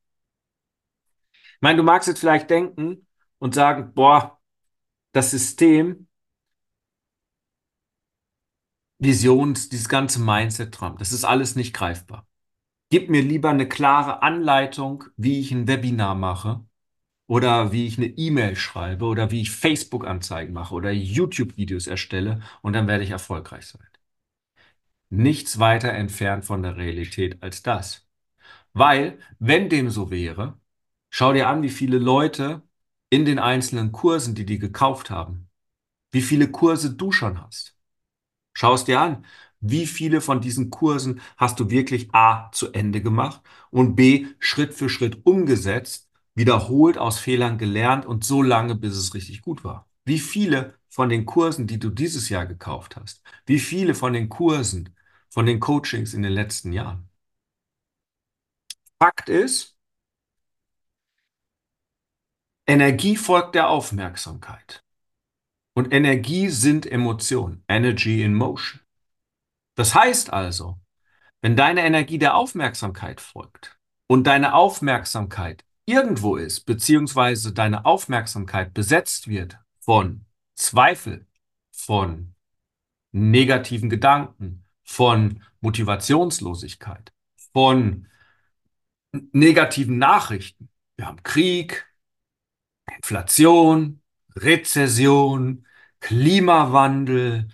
Ich 1.31 1.61
meine, 1.61 1.77
du 1.77 1.83
magst 1.83 2.07
jetzt 2.07 2.19
vielleicht 2.19 2.49
denken 2.49 3.05
und 3.37 3.53
sagen, 3.53 3.93
boah, 3.93 4.41
das 5.11 5.29
System, 5.29 6.07
Visions, 8.97 9.69
dieses 9.69 9.87
ganze 9.87 10.19
Mindset-Trump, 10.19 10.97
das 10.97 11.11
ist 11.11 11.25
alles 11.25 11.55
nicht 11.55 11.75
greifbar. 11.75 12.27
Gib 12.89 13.11
mir 13.11 13.21
lieber 13.21 13.51
eine 13.51 13.69
klare 13.69 14.23
Anleitung, 14.23 15.03
wie 15.15 15.39
ich 15.39 15.51
ein 15.51 15.67
Webinar 15.67 16.15
mache 16.15 16.65
oder 17.29 17.71
wie 17.71 17.85
ich 17.85 17.97
eine 17.99 18.07
E-Mail 18.07 18.55
schreibe 18.55 19.05
oder 19.05 19.29
wie 19.29 19.41
ich 19.41 19.51
Facebook-Anzeigen 19.51 20.51
mache 20.51 20.73
oder 20.73 20.91
YouTube-Videos 20.91 21.85
erstelle 21.87 22.41
und 22.63 22.73
dann 22.73 22.87
werde 22.87 23.03
ich 23.03 23.11
erfolgreich 23.11 23.67
sein. 23.67 23.83
Nichts 25.09 25.59
weiter 25.59 25.91
entfernt 25.93 26.45
von 26.45 26.63
der 26.63 26.77
Realität 26.77 27.41
als 27.43 27.61
das. 27.61 28.07
Weil, 28.73 29.19
wenn 29.39 29.69
dem 29.69 29.91
so 29.91 30.11
wäre, 30.11 30.59
schau 31.11 31.33
dir 31.33 31.49
an, 31.49 31.61
wie 31.63 31.69
viele 31.69 31.99
Leute 31.99 32.63
in 33.11 33.25
den 33.25 33.39
einzelnen 33.39 33.91
Kursen, 33.91 34.35
die 34.35 34.45
die 34.45 34.59
gekauft 34.59 35.11
haben, 35.11 35.49
wie 36.11 36.21
viele 36.23 36.49
Kurse 36.51 36.95
du 36.95 37.11
schon 37.11 37.41
hast. 37.41 37.77
Schau 38.53 38.73
es 38.73 38.85
dir 38.85 39.01
an. 39.01 39.25
Wie 39.59 39.87
viele 39.87 40.21
von 40.21 40.41
diesen 40.41 40.71
Kursen 40.71 41.21
hast 41.37 41.59
du 41.59 41.69
wirklich 41.69 42.13
A 42.13 42.51
zu 42.53 42.71
Ende 42.71 43.01
gemacht 43.01 43.41
und 43.71 43.95
B 43.95 44.27
Schritt 44.39 44.73
für 44.73 44.89
Schritt 44.89 45.25
umgesetzt 45.25 46.08
wiederholt 46.39 46.97
aus 46.97 47.19
Fehlern 47.19 47.57
gelernt 47.57 48.05
und 48.05 48.23
so 48.23 48.41
lange, 48.41 48.73
bis 48.73 48.95
es 48.95 49.13
richtig 49.13 49.41
gut 49.41 49.65
war. 49.65 49.89
Wie 50.05 50.19
viele 50.19 50.73
von 50.87 51.09
den 51.09 51.25
Kursen, 51.25 51.67
die 51.67 51.79
du 51.79 51.89
dieses 51.89 52.29
Jahr 52.29 52.45
gekauft 52.45 52.95
hast, 52.95 53.21
wie 53.45 53.59
viele 53.59 53.93
von 53.93 54.13
den 54.13 54.29
Kursen, 54.29 54.95
von 55.29 55.45
den 55.45 55.59
Coachings 55.59 56.13
in 56.13 56.21
den 56.21 56.31
letzten 56.31 56.71
Jahren? 56.71 57.09
Fakt 58.97 59.27
ist, 59.27 59.77
Energie 62.65 63.17
folgt 63.17 63.55
der 63.55 63.67
Aufmerksamkeit. 63.67 64.81
Und 65.73 65.93
Energie 65.93 66.47
sind 66.47 66.85
Emotionen. 66.85 67.65
Energy 67.67 68.23
in 68.23 68.33
Motion. 68.33 68.79
Das 69.75 69.93
heißt 69.93 70.31
also, 70.31 70.79
wenn 71.41 71.57
deine 71.57 71.83
Energie 71.83 72.17
der 72.17 72.35
Aufmerksamkeit 72.35 73.19
folgt 73.19 73.77
und 74.07 74.25
deine 74.25 74.53
Aufmerksamkeit 74.53 75.65
irgendwo 75.89 76.35
ist, 76.35 76.61
beziehungsweise 76.65 77.53
deine 77.53 77.85
Aufmerksamkeit 77.85 78.73
besetzt 78.73 79.27
wird 79.27 79.59
von 79.79 80.25
Zweifel, 80.55 81.25
von 81.71 82.35
negativen 83.11 83.89
Gedanken, 83.89 84.65
von 84.83 85.43
Motivationslosigkeit, 85.61 87.11
von 87.53 88.07
negativen 89.31 89.97
Nachrichten. 89.97 90.69
Wir 90.95 91.07
haben 91.07 91.23
Krieg, 91.23 91.87
Inflation, 92.97 94.01
Rezession, 94.35 95.65
Klimawandel, 95.99 97.49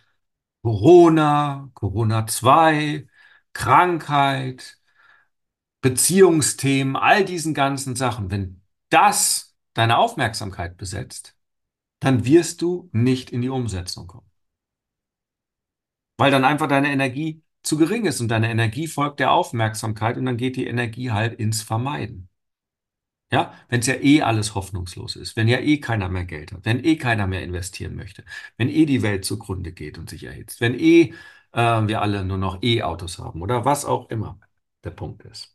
Corona, 0.61 1.69
Corona 1.73 2.27
2, 2.27 3.07
Krankheit, 3.53 4.79
Beziehungsthemen, 5.85 6.95
all 6.95 7.23
diesen 7.23 7.53
ganzen 7.53 7.95
Sachen, 7.95 8.31
wenn 8.31 8.63
das 8.89 9.55
deine 9.75 9.99
Aufmerksamkeit 9.99 10.77
besetzt, 10.77 11.37
dann 11.99 12.25
wirst 12.25 12.63
du 12.63 12.89
nicht 12.91 13.29
in 13.29 13.43
die 13.43 13.49
Umsetzung 13.49 14.07
kommen. 14.07 14.27
Weil 16.17 16.31
dann 16.31 16.43
einfach 16.43 16.67
deine 16.67 16.91
Energie 16.91 17.43
zu 17.61 17.77
gering 17.77 18.05
ist 18.07 18.19
und 18.19 18.29
deine 18.29 18.49
Energie 18.49 18.87
folgt 18.87 19.19
der 19.19 19.31
Aufmerksamkeit 19.31 20.17
und 20.17 20.25
dann 20.25 20.37
geht 20.37 20.55
die 20.55 20.65
Energie 20.65 21.11
halt 21.11 21.35
ins 21.39 21.61
Vermeiden. 21.61 22.29
Ja, 23.31 23.53
wenn 23.69 23.81
es 23.81 23.85
ja 23.85 23.95
eh 24.01 24.23
alles 24.23 24.55
hoffnungslos 24.55 25.15
ist, 25.15 25.35
wenn 25.35 25.47
ja 25.47 25.59
eh 25.59 25.79
keiner 25.79 26.09
mehr 26.09 26.25
Geld 26.25 26.51
hat, 26.51 26.65
wenn 26.65 26.83
eh 26.83 26.95
keiner 26.95 27.27
mehr 27.27 27.43
investieren 27.43 27.95
möchte, 27.95 28.23
wenn 28.57 28.69
eh 28.69 28.87
die 28.87 29.03
Welt 29.03 29.23
zugrunde 29.23 29.71
geht 29.71 29.99
und 29.99 30.09
sich 30.09 30.23
erhitzt, 30.23 30.61
wenn 30.61 30.73
eh 30.73 31.13
äh, 31.51 31.87
wir 31.87 32.01
alle 32.01 32.25
nur 32.25 32.39
noch 32.39 32.63
E-Autos 32.63 33.19
haben 33.19 33.43
oder 33.43 33.65
was 33.65 33.85
auch 33.85 34.09
immer 34.09 34.39
der 34.83 34.91
Punkt 34.91 35.23
ist. 35.25 35.54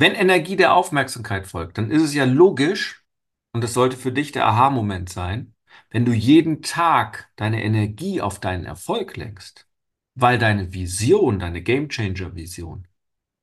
Wenn 0.00 0.14
Energie 0.14 0.56
der 0.56 0.72
Aufmerksamkeit 0.72 1.46
folgt, 1.46 1.76
dann 1.76 1.90
ist 1.90 2.02
es 2.02 2.14
ja 2.14 2.24
logisch, 2.24 3.04
und 3.52 3.62
das 3.62 3.74
sollte 3.74 3.98
für 3.98 4.12
dich 4.12 4.32
der 4.32 4.46
Aha-Moment 4.46 5.10
sein, 5.10 5.54
wenn 5.90 6.06
du 6.06 6.12
jeden 6.12 6.62
Tag 6.62 7.30
deine 7.36 7.62
Energie 7.62 8.22
auf 8.22 8.40
deinen 8.40 8.64
Erfolg 8.64 9.18
lenkst, 9.18 9.68
weil 10.14 10.38
deine 10.38 10.72
Vision, 10.72 11.38
deine 11.38 11.60
Gamechanger-Vision 11.60 12.88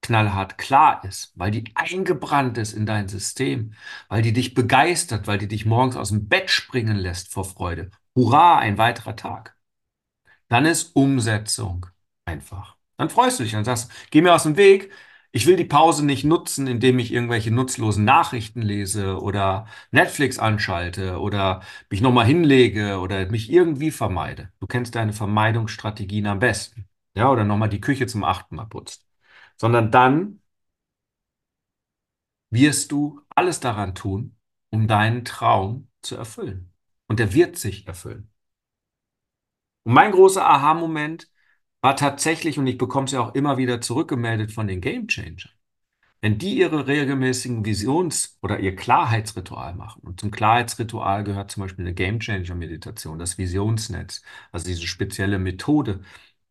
knallhart 0.01 0.57
klar 0.57 1.03
ist, 1.03 1.31
weil 1.35 1.51
die 1.51 1.65
eingebrannt 1.75 2.57
ist 2.57 2.73
in 2.73 2.87
dein 2.87 3.07
System, 3.07 3.75
weil 4.09 4.23
die 4.23 4.33
dich 4.33 4.55
begeistert, 4.55 5.27
weil 5.27 5.37
die 5.37 5.47
dich 5.47 5.67
morgens 5.67 5.95
aus 5.95 6.09
dem 6.09 6.27
Bett 6.27 6.49
springen 6.49 6.97
lässt 6.97 7.31
vor 7.31 7.45
Freude. 7.45 7.91
Hurra, 8.15 8.57
ein 8.57 8.79
weiterer 8.79 9.15
Tag. 9.15 9.55
Dann 10.47 10.65
ist 10.65 10.95
Umsetzung 10.95 11.85
einfach. 12.25 12.77
Dann 12.97 13.11
freust 13.11 13.39
du 13.39 13.43
dich 13.43 13.55
und 13.55 13.65
sagst, 13.65 13.91
geh 14.09 14.23
mir 14.23 14.33
aus 14.33 14.41
dem 14.41 14.57
Weg. 14.57 14.91
Ich 15.38 15.46
will 15.46 15.56
die 15.56 15.65
Pause 15.65 16.03
nicht 16.03 16.24
nutzen, 16.24 16.65
indem 16.65 16.98
ich 16.98 17.13
irgendwelche 17.13 17.51
nutzlosen 17.51 18.03
Nachrichten 18.03 18.63
lese 18.63 19.22
oder 19.22 19.67
Netflix 19.91 20.39
anschalte 20.39 21.20
oder 21.20 21.62
mich 21.91 22.01
nochmal 22.01 22.25
hinlege 22.25 22.98
oder 23.00 23.27
mich 23.29 23.51
irgendwie 23.51 23.91
vermeide. 23.91 24.51
Du 24.60 24.65
kennst 24.65 24.96
deine 24.96 25.13
Vermeidungsstrategien 25.13 26.25
am 26.25 26.39
besten. 26.39 26.88
Ja, 27.13 27.29
oder 27.32 27.44
nochmal 27.44 27.70
die 27.70 27.82
Küche 27.82 28.08
zum 28.08 28.24
achten 28.24 28.56
Mal 28.56 28.65
putzt 28.65 29.08
sondern 29.58 29.91
dann 29.91 30.41
wirst 32.50 32.91
du 32.91 33.22
alles 33.29 33.60
daran 33.60 33.96
tun, 33.96 34.36
um 34.70 34.88
deinen 34.88 35.24
Traum 35.25 35.89
zu 36.01 36.15
erfüllen. 36.15 36.74
Und 37.08 37.20
der 37.20 37.34
wird 37.34 37.58
sich 37.58 37.88
erfüllen. 37.88 38.32
Und 39.84 39.94
mein 39.94 40.12
großer 40.12 40.46
Aha-Moment 40.46 41.29
war 41.88 41.96
tatsächlich, 41.96 42.60
und 42.60 42.67
ich 42.67 42.77
bekomme 42.77 43.06
es 43.06 43.13
ja 43.13 43.22
auch 43.22 43.34
immer 43.34 43.58
wieder 43.58 43.79
zurückgemeldet 43.79 44.51
von 44.51 44.67
den 44.67 44.82
Game 44.82 45.08
Changern, 45.08 45.53
wenn 46.20 46.38
die 46.38 46.58
ihre 46.58 46.86
regelmäßigen 46.86 47.63
Visions- 47.63 48.38
oder 48.41 48.60
ihr 48.60 48.75
Klarheitsritual 48.75 49.74
machen, 49.74 50.01
und 50.03 50.20
zum 50.20 50.29
Klarheitsritual 50.29 51.24
gehört 51.24 51.50
zum 51.50 51.63
Beispiel 51.63 51.86
eine 51.86 51.94
Game 51.94 52.20
Changer 52.20 52.56
Meditation, 52.56 53.20
das 53.20 53.38
Visionsnetz, 53.38 54.22
also 54.51 54.67
diese 54.67 54.86
spezielle 54.86 55.39
Methode, 55.39 56.01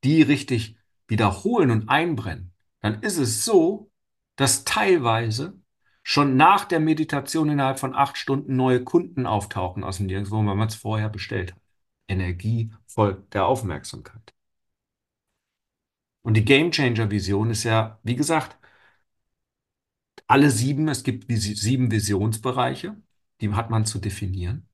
die 0.05 0.23
richtig 0.23 0.79
wiederholen 1.07 1.71
und 1.71 1.91
einbrennen, 1.91 2.55
dann 2.81 3.03
ist 3.03 3.19
es 3.19 3.45
so, 3.45 3.91
dass 4.37 4.65
teilweise 4.65 5.61
schon 6.03 6.39
nach 6.39 6.65
der 6.65 6.81
Meditation 6.81 7.51
innerhalb 7.51 7.79
von 7.79 7.95
acht 7.95 8.17
Stunden 8.17 8.57
neue 8.57 8.83
Kunden 8.85 9.27
auftauchen 9.27 9.85
aus 9.85 9.99
dem 9.99 10.07
Nirgendwo, 10.07 10.37
weil 10.39 10.55
man 10.55 10.69
es 10.69 10.77
vorher 10.77 11.11
bestellt 11.11 11.53
hat. 11.53 11.61
Energie 12.09 12.73
folgt 12.87 13.35
der 13.35 13.45
Aufmerksamkeit. 13.45 14.36
Und 16.27 16.35
die 16.35 16.45
Game 16.45 16.73
Changer 16.73 17.11
Vision 17.11 17.51
ist 17.51 17.65
ja, 17.65 17.99
wie 18.03 18.17
gesagt, 18.17 18.59
alle 20.27 20.51
sieben, 20.51 20.89
es 20.89 21.03
gibt 21.05 21.27
sieben 21.31 21.91
Visionsbereiche, 21.91 22.97
die 23.41 23.53
hat 23.55 23.71
man 23.71 23.87
zu 23.87 23.99
definieren. 23.99 24.69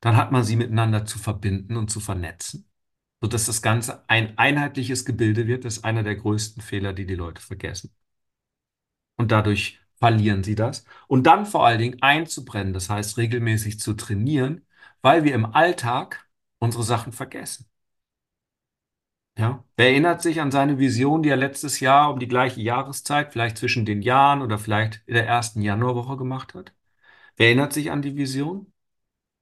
Dann 0.00 0.16
hat 0.16 0.32
man 0.32 0.44
sie 0.44 0.56
miteinander 0.56 1.04
zu 1.06 1.18
verbinden 1.18 1.76
und 1.76 1.90
zu 1.90 2.00
vernetzen 2.00 2.70
sodass 3.20 3.46
das 3.46 3.62
Ganze 3.62 4.08
ein 4.08 4.38
einheitliches 4.38 5.04
Gebilde 5.04 5.46
wird. 5.46 5.64
Das 5.64 5.78
ist 5.78 5.84
einer 5.84 6.02
der 6.02 6.16
größten 6.16 6.62
Fehler, 6.62 6.92
die 6.92 7.06
die 7.06 7.14
Leute 7.14 7.42
vergessen. 7.42 7.94
Und 9.16 9.30
dadurch 9.32 9.80
verlieren 9.96 10.42
sie 10.44 10.54
das. 10.54 10.84
Und 11.06 11.24
dann 11.26 11.46
vor 11.46 11.66
allen 11.66 11.78
Dingen 11.78 12.02
einzubrennen, 12.02 12.72
das 12.72 12.88
heißt 12.90 13.18
regelmäßig 13.18 13.78
zu 13.80 13.94
trainieren, 13.94 14.66
weil 15.02 15.24
wir 15.24 15.34
im 15.34 15.46
Alltag 15.46 16.28
unsere 16.58 16.84
Sachen 16.84 17.12
vergessen. 17.12 17.69
Ja, 19.38 19.64
wer 19.76 19.88
erinnert 19.90 20.20
sich 20.22 20.40
an 20.40 20.50
seine 20.50 20.78
Vision, 20.78 21.22
die 21.22 21.30
er 21.30 21.36
letztes 21.36 21.80
Jahr 21.80 22.12
um 22.12 22.18
die 22.18 22.28
gleiche 22.28 22.60
Jahreszeit, 22.60 23.32
vielleicht 23.32 23.56
zwischen 23.56 23.86
den 23.86 24.02
Jahren 24.02 24.42
oder 24.42 24.58
vielleicht 24.58 25.02
in 25.06 25.14
der 25.14 25.26
ersten 25.26 25.62
Januarwoche 25.62 26.16
gemacht 26.16 26.54
hat? 26.54 26.74
Wer 27.36 27.48
erinnert 27.48 27.72
sich 27.72 27.90
an 27.90 28.02
die 28.02 28.16
Vision? 28.16 28.72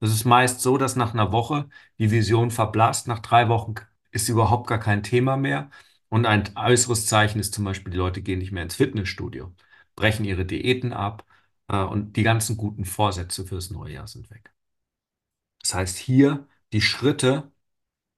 Es 0.00 0.12
ist 0.12 0.24
meist 0.26 0.60
so, 0.62 0.78
dass 0.78 0.96
nach 0.96 1.14
einer 1.14 1.32
Woche 1.32 1.68
die 1.98 2.10
Vision 2.10 2.50
verblasst. 2.50 3.08
Nach 3.08 3.20
drei 3.20 3.48
Wochen 3.48 3.74
ist 4.12 4.26
sie 4.26 4.32
überhaupt 4.32 4.68
gar 4.68 4.80
kein 4.80 5.02
Thema 5.04 5.36
mehr. 5.36 5.70
Und 6.10 6.26
ein 6.26 6.44
äußeres 6.56 7.06
Zeichen 7.06 7.40
ist 7.40 7.54
zum 7.54 7.64
Beispiel, 7.64 7.92
die 7.92 7.98
Leute 7.98 8.22
gehen 8.22 8.40
nicht 8.40 8.52
mehr 8.52 8.64
ins 8.64 8.76
Fitnessstudio, 8.76 9.54
brechen 9.96 10.24
ihre 10.24 10.46
Diäten 10.46 10.92
ab 10.94 11.26
äh, 11.68 11.78
und 11.82 12.16
die 12.16 12.24
ganzen 12.24 12.56
guten 12.56 12.84
Vorsätze 12.86 13.46
fürs 13.46 13.70
neue 13.70 13.94
Jahr 13.94 14.08
sind 14.08 14.30
weg. 14.30 14.52
Das 15.60 15.74
heißt, 15.74 15.98
hier 15.98 16.46
die 16.72 16.80
Schritte 16.80 17.52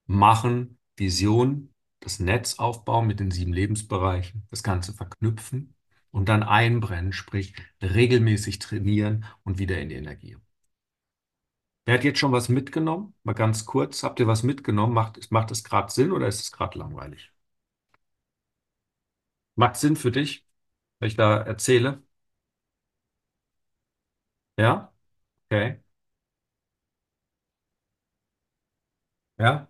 machen 0.06 0.79
Vision, 1.00 1.74
das 2.00 2.20
Netz 2.20 2.58
aufbauen 2.60 3.06
mit 3.08 3.18
den 3.20 3.32
sieben 3.32 3.52
Lebensbereichen, 3.52 4.46
das 4.50 4.62
Ganze 4.62 4.94
verknüpfen 4.94 5.74
und 6.12 6.28
dann 6.28 6.44
einbrennen, 6.44 7.12
sprich 7.12 7.54
regelmäßig 7.82 8.60
trainieren 8.60 9.24
und 9.44 9.58
wieder 9.58 9.80
in 9.80 9.88
die 9.88 9.96
Energie. 9.96 10.36
Wer 11.84 11.94
hat 11.96 12.04
jetzt 12.04 12.18
schon 12.18 12.32
was 12.32 12.48
mitgenommen? 12.48 13.14
Mal 13.22 13.34
ganz 13.34 13.66
kurz. 13.66 14.02
Habt 14.02 14.18
ihr 14.20 14.26
was 14.26 14.42
mitgenommen? 14.42 14.94
Macht, 14.94 15.30
macht 15.30 15.50
es 15.50 15.62
gerade 15.64 15.92
Sinn 15.92 16.10
oder 16.12 16.26
ist 16.26 16.40
es 16.40 16.52
gerade 16.52 16.78
langweilig? 16.78 17.32
Macht 19.54 19.76
Sinn 19.76 19.94
für 19.96 20.10
dich, 20.12 20.44
wenn 21.00 21.08
ich 21.08 21.16
da 21.16 21.38
erzähle? 21.42 22.02
Ja? 24.56 24.92
Okay. 25.50 25.82
Ja? 29.38 29.68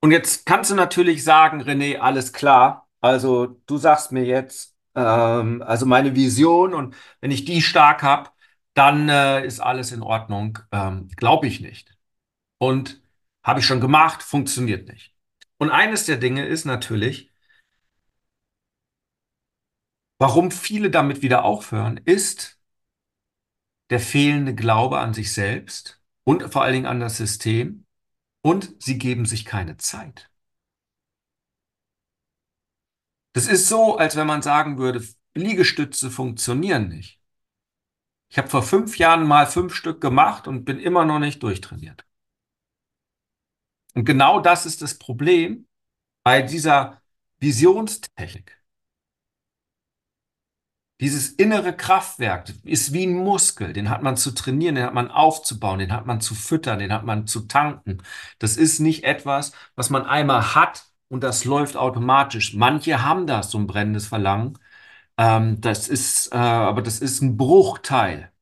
Und 0.00 0.12
jetzt 0.12 0.46
kannst 0.46 0.70
du 0.70 0.74
natürlich 0.74 1.24
sagen, 1.24 1.62
René, 1.62 1.98
alles 1.98 2.32
klar. 2.32 2.88
Also 3.00 3.46
du 3.66 3.78
sagst 3.78 4.12
mir 4.12 4.24
jetzt, 4.24 4.76
ähm, 4.94 5.62
also 5.62 5.86
meine 5.86 6.14
Vision 6.14 6.74
und 6.74 6.94
wenn 7.20 7.30
ich 7.30 7.44
die 7.44 7.62
stark 7.62 8.02
habe, 8.02 8.30
dann 8.74 9.08
äh, 9.08 9.44
ist 9.44 9.60
alles 9.60 9.92
in 9.92 10.02
Ordnung. 10.02 10.58
Ähm, 10.72 11.08
Glaube 11.16 11.46
ich 11.48 11.60
nicht. 11.60 11.96
Und 12.58 13.02
habe 13.44 13.60
ich 13.60 13.66
schon 13.66 13.80
gemacht, 13.80 14.22
funktioniert 14.22 14.88
nicht. 14.88 15.14
Und 15.58 15.70
eines 15.70 16.06
der 16.06 16.16
Dinge 16.18 16.46
ist 16.46 16.64
natürlich, 16.64 17.30
warum 20.18 20.50
viele 20.52 20.90
damit 20.90 21.22
wieder 21.22 21.44
aufhören, 21.44 21.96
ist 22.04 22.60
der 23.90 24.00
fehlende 24.00 24.54
Glaube 24.54 24.98
an 24.98 25.14
sich 25.14 25.32
selbst 25.32 26.00
und 26.24 26.52
vor 26.52 26.62
allen 26.62 26.74
Dingen 26.74 26.86
an 26.86 27.00
das 27.00 27.16
System 27.16 27.86
und 28.48 28.74
sie 28.82 28.96
geben 28.96 29.26
sich 29.26 29.44
keine 29.44 29.76
Zeit. 29.76 30.30
Das 33.34 33.46
ist 33.46 33.68
so, 33.68 33.98
als 33.98 34.16
wenn 34.16 34.26
man 34.26 34.40
sagen 34.40 34.78
würde, 34.78 35.06
Liegestütze 35.34 36.10
funktionieren 36.10 36.88
nicht. 36.88 37.20
Ich 38.30 38.38
habe 38.38 38.48
vor 38.48 38.62
fünf 38.62 38.96
Jahren 38.96 39.26
mal 39.26 39.46
fünf 39.46 39.74
Stück 39.74 40.00
gemacht 40.00 40.48
und 40.48 40.64
bin 40.64 40.80
immer 40.80 41.04
noch 41.04 41.18
nicht 41.18 41.42
durchtrainiert. 41.42 42.06
Und 43.94 44.04
genau 44.04 44.40
das 44.40 44.64
ist 44.64 44.80
das 44.80 44.98
Problem 44.98 45.66
bei 46.22 46.40
dieser 46.40 47.02
Visionstechnik. 47.40 48.57
Dieses 51.00 51.28
innere 51.30 51.76
Kraftwerk 51.76 52.52
ist 52.64 52.92
wie 52.92 53.06
ein 53.06 53.14
Muskel, 53.14 53.72
den 53.72 53.88
hat 53.88 54.02
man 54.02 54.16
zu 54.16 54.32
trainieren, 54.32 54.74
den 54.74 54.84
hat 54.84 54.94
man 54.94 55.10
aufzubauen, 55.12 55.78
den 55.78 55.92
hat 55.92 56.06
man 56.06 56.20
zu 56.20 56.34
füttern, 56.34 56.80
den 56.80 56.92
hat 56.92 57.04
man 57.04 57.26
zu 57.28 57.42
tanken. 57.42 58.02
Das 58.40 58.56
ist 58.56 58.80
nicht 58.80 59.04
etwas, 59.04 59.52
was 59.76 59.90
man 59.90 60.06
einmal 60.06 60.54
hat 60.56 60.86
und 61.08 61.22
das 61.22 61.44
läuft 61.44 61.76
automatisch. 61.76 62.54
Manche 62.54 63.02
haben 63.04 63.26
das, 63.28 63.50
so 63.52 63.58
ein 63.58 63.68
brennendes 63.68 64.08
Verlangen, 64.08 64.58
ähm, 65.18 65.60
das 65.60 65.88
ist, 65.88 66.32
äh, 66.32 66.36
aber 66.36 66.82
das 66.82 67.00
ist 67.00 67.22
ein 67.22 67.36
Bruchteil 67.36 68.32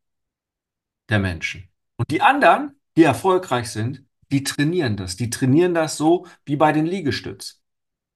der 1.08 1.18
Menschen. 1.18 1.68
Und 1.96 2.10
die 2.10 2.22
anderen, 2.22 2.80
die 2.96 3.02
erfolgreich 3.04 3.70
sind, 3.70 4.04
die 4.30 4.44
trainieren 4.44 4.96
das. 4.96 5.16
Die 5.16 5.30
trainieren 5.30 5.74
das 5.74 5.96
so 5.96 6.26
wie 6.44 6.56
bei 6.56 6.72
den 6.72 6.86
Liegestütz. 6.86 7.62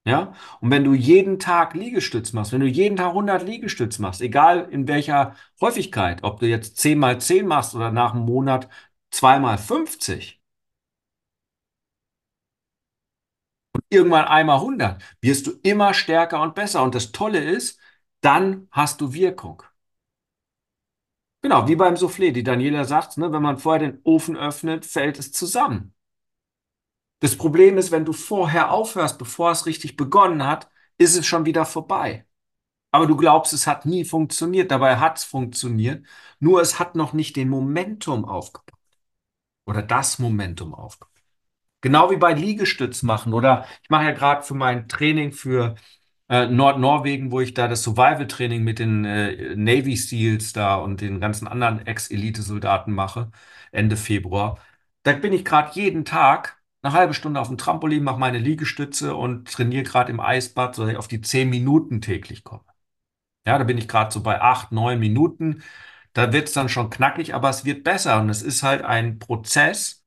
Ja? 0.04 0.32
Und 0.60 0.70
wenn 0.70 0.84
du 0.84 0.94
jeden 0.94 1.38
Tag 1.38 1.74
Liegestütz 1.74 2.32
machst, 2.32 2.52
wenn 2.52 2.60
du 2.60 2.66
jeden 2.66 2.96
Tag 2.96 3.12
100 3.12 3.42
Liegestütz 3.42 3.98
machst, 3.98 4.20
egal 4.22 4.68
in 4.70 4.88
welcher 4.88 5.34
Häufigkeit, 5.60 6.22
ob 6.24 6.40
du 6.40 6.46
jetzt 6.46 6.78
10 6.78 6.98
mal 6.98 7.20
10 7.20 7.46
machst 7.46 7.74
oder 7.74 7.90
nach 7.92 8.14
einem 8.14 8.24
Monat 8.24 8.68
2 9.10 9.38
mal 9.38 9.58
50 9.58 10.40
und 13.72 13.84
irgendwann 13.90 14.24
einmal 14.26 14.60
100, 14.60 15.02
wirst 15.20 15.46
du 15.46 15.52
immer 15.62 15.94
stärker 15.94 16.40
und 16.42 16.54
besser. 16.54 16.82
Und 16.82 16.94
das 16.94 17.12
Tolle 17.12 17.40
ist, 17.42 17.78
dann 18.20 18.68
hast 18.70 19.00
du 19.00 19.12
Wirkung. 19.12 19.62
Genau, 21.42 21.68
wie 21.68 21.76
beim 21.76 21.94
Soufflé. 21.96 22.32
Die 22.32 22.42
Daniela 22.42 22.84
sagt, 22.84 23.16
ne, 23.18 23.30
wenn 23.32 23.42
man 23.42 23.58
vorher 23.58 23.90
den 23.90 24.00
Ofen 24.04 24.36
öffnet, 24.38 24.84
fällt 24.86 25.18
es 25.18 25.32
zusammen. 25.32 25.94
Das 27.20 27.36
Problem 27.36 27.78
ist, 27.78 27.90
wenn 27.90 28.04
du 28.04 28.12
vorher 28.12 28.70
aufhörst, 28.72 29.18
bevor 29.18 29.50
es 29.52 29.66
richtig 29.66 29.96
begonnen 29.96 30.46
hat, 30.46 30.70
ist 30.98 31.16
es 31.16 31.26
schon 31.26 31.44
wieder 31.46 31.64
vorbei. 31.66 32.26
Aber 32.92 33.06
du 33.06 33.16
glaubst, 33.16 33.52
es 33.54 33.66
hat 33.66 33.86
nie 33.86 34.04
funktioniert. 34.04 34.70
Dabei 34.70 34.98
hat 34.98 35.18
es 35.18 35.24
funktioniert. 35.24 36.06
Nur 36.40 36.60
es 36.62 36.78
hat 36.78 36.96
noch 36.96 37.12
nicht 37.14 37.36
den 37.36 37.48
Momentum 37.50 38.24
aufgebaut. 38.26 38.78
oder 39.66 39.82
das 39.82 40.18
Momentum 40.18 40.74
aufkommt. 40.74 41.12
Genau 41.82 42.10
wie 42.10 42.16
bei 42.18 42.34
Liegestütz 42.34 43.02
machen 43.04 43.32
oder 43.34 43.66
ich 43.82 43.90
mache 43.90 44.04
ja 44.06 44.12
gerade 44.12 44.42
für 44.42 44.54
mein 44.54 44.88
Training 44.88 45.32
für 45.32 45.76
äh, 46.28 46.46
Nordnorwegen, 46.48 47.32
wo 47.32 47.40
ich 47.40 47.54
da 47.54 47.68
das 47.68 47.82
Survival-Training 47.84 48.64
mit 48.64 48.78
den 48.80 49.04
äh, 49.06 49.56
Navy 49.56 49.96
Seals 49.96 50.52
da 50.52 50.76
und 50.76 51.00
den 51.02 51.20
ganzen 51.20 51.48
anderen 51.48 51.86
Ex-Elite-Soldaten 51.86 52.92
mache, 52.92 53.30
Ende 53.72 53.96
Februar. 53.96 54.58
Da 55.04 55.12
bin 55.14 55.32
ich 55.32 55.44
gerade 55.44 55.72
jeden 55.74 56.04
Tag 56.04 56.59
eine 56.82 56.92
halbe 56.94 57.14
Stunde 57.14 57.40
auf 57.40 57.48
dem 57.48 57.58
Trampolin, 57.58 58.02
mache 58.04 58.18
meine 58.18 58.38
Liegestütze 58.38 59.14
und 59.14 59.50
trainiere 59.52 59.82
gerade 59.84 60.10
im 60.10 60.20
Eisbad, 60.20 60.74
sodass 60.74 60.92
ich 60.92 60.98
auf 60.98 61.08
die 61.08 61.20
zehn 61.20 61.50
Minuten 61.50 62.00
täglich 62.00 62.44
komme. 62.44 62.64
Ja, 63.46 63.58
da 63.58 63.64
bin 63.64 63.78
ich 63.78 63.88
gerade 63.88 64.12
so 64.12 64.22
bei 64.22 64.40
acht, 64.40 64.72
neun 64.72 64.98
Minuten. 65.00 65.62
Da 66.12 66.32
wird 66.32 66.48
es 66.48 66.54
dann 66.54 66.68
schon 66.68 66.90
knackig, 66.90 67.34
aber 67.34 67.50
es 67.50 67.64
wird 67.64 67.84
besser. 67.84 68.20
Und 68.20 68.30
es 68.30 68.42
ist 68.42 68.62
halt 68.62 68.82
ein 68.82 69.18
Prozess, 69.18 70.04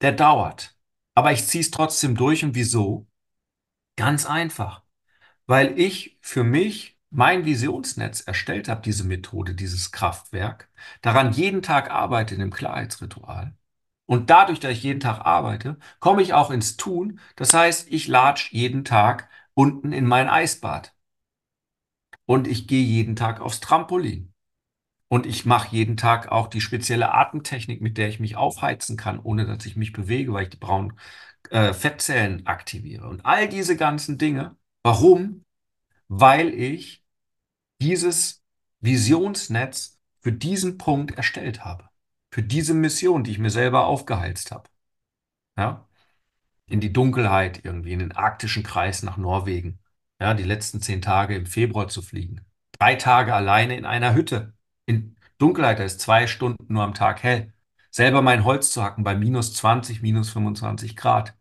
der 0.00 0.12
dauert. 0.12 0.76
Aber 1.14 1.32
ich 1.32 1.46
ziehe 1.46 1.62
es 1.62 1.70
trotzdem 1.70 2.16
durch. 2.16 2.44
Und 2.44 2.54
wieso? 2.54 3.06
Ganz 3.96 4.26
einfach. 4.26 4.84
Weil 5.46 5.78
ich 5.78 6.18
für 6.22 6.44
mich 6.44 6.98
mein 7.10 7.44
Visionsnetz 7.46 8.22
erstellt 8.22 8.68
habe, 8.68 8.82
diese 8.82 9.04
Methode, 9.04 9.54
dieses 9.54 9.92
Kraftwerk, 9.92 10.70
daran 11.02 11.32
jeden 11.32 11.62
Tag 11.62 11.90
arbeite 11.90 12.34
in 12.34 12.40
dem 12.40 12.50
Klarheitsritual. 12.52 13.54
Und 14.06 14.30
dadurch, 14.30 14.60
dass 14.60 14.72
ich 14.72 14.82
jeden 14.84 15.00
Tag 15.00 15.20
arbeite, 15.26 15.78
komme 15.98 16.22
ich 16.22 16.32
auch 16.32 16.50
ins 16.50 16.76
Tun. 16.76 17.20
Das 17.34 17.52
heißt, 17.52 17.88
ich 17.90 18.06
latsch 18.06 18.52
jeden 18.52 18.84
Tag 18.84 19.28
unten 19.54 19.92
in 19.92 20.06
mein 20.06 20.28
Eisbad. 20.28 20.94
Und 22.24 22.46
ich 22.46 22.66
gehe 22.68 22.84
jeden 22.84 23.16
Tag 23.16 23.40
aufs 23.40 23.60
Trampolin. 23.60 24.32
Und 25.08 25.26
ich 25.26 25.44
mache 25.44 25.74
jeden 25.74 25.96
Tag 25.96 26.32
auch 26.32 26.48
die 26.48 26.60
spezielle 26.60 27.12
Atemtechnik, 27.12 27.80
mit 27.80 27.96
der 27.96 28.08
ich 28.08 28.18
mich 28.18 28.36
aufheizen 28.36 28.96
kann, 28.96 29.20
ohne 29.20 29.46
dass 29.46 29.64
ich 29.66 29.76
mich 29.76 29.92
bewege, 29.92 30.32
weil 30.32 30.44
ich 30.44 30.50
die 30.50 30.56
braunen 30.56 30.98
äh, 31.50 31.72
Fettzellen 31.72 32.46
aktiviere. 32.46 33.08
Und 33.08 33.24
all 33.24 33.48
diese 33.48 33.76
ganzen 33.76 34.18
Dinge. 34.18 34.56
Warum? 34.82 35.44
Weil 36.08 36.48
ich 36.54 37.04
dieses 37.80 38.42
Visionsnetz 38.80 39.98
für 40.20 40.32
diesen 40.32 40.78
Punkt 40.78 41.16
erstellt 41.16 41.64
habe. 41.64 41.88
Für 42.30 42.42
diese 42.42 42.74
Mission, 42.74 43.24
die 43.24 43.32
ich 43.32 43.38
mir 43.38 43.50
selber 43.50 43.86
aufgeheizt 43.86 44.52
habe. 44.52 44.68
Ja? 45.56 45.88
In 46.66 46.80
die 46.80 46.92
Dunkelheit 46.92 47.64
irgendwie, 47.64 47.92
in 47.92 48.00
den 48.00 48.12
arktischen 48.12 48.62
Kreis 48.62 49.02
nach 49.02 49.16
Norwegen. 49.16 49.78
Ja, 50.20 50.34
die 50.34 50.44
letzten 50.44 50.80
zehn 50.80 51.02
Tage 51.02 51.36
im 51.36 51.46
Februar 51.46 51.88
zu 51.88 52.02
fliegen. 52.02 52.40
Drei 52.78 52.96
Tage 52.96 53.34
alleine 53.34 53.76
in 53.76 53.84
einer 53.84 54.14
Hütte. 54.14 54.54
In 54.86 55.16
Dunkelheit, 55.38 55.78
da 55.78 55.84
ist 55.84 56.00
zwei 56.00 56.26
Stunden 56.26 56.72
nur 56.72 56.82
am 56.82 56.94
Tag 56.94 57.22
hell. 57.22 57.52
Selber 57.90 58.22
mein 58.22 58.44
Holz 58.44 58.72
zu 58.72 58.82
hacken 58.82 59.04
bei 59.04 59.14
minus 59.14 59.54
20, 59.54 60.02
minus 60.02 60.30
25 60.30 60.96
Grad. 60.96 61.34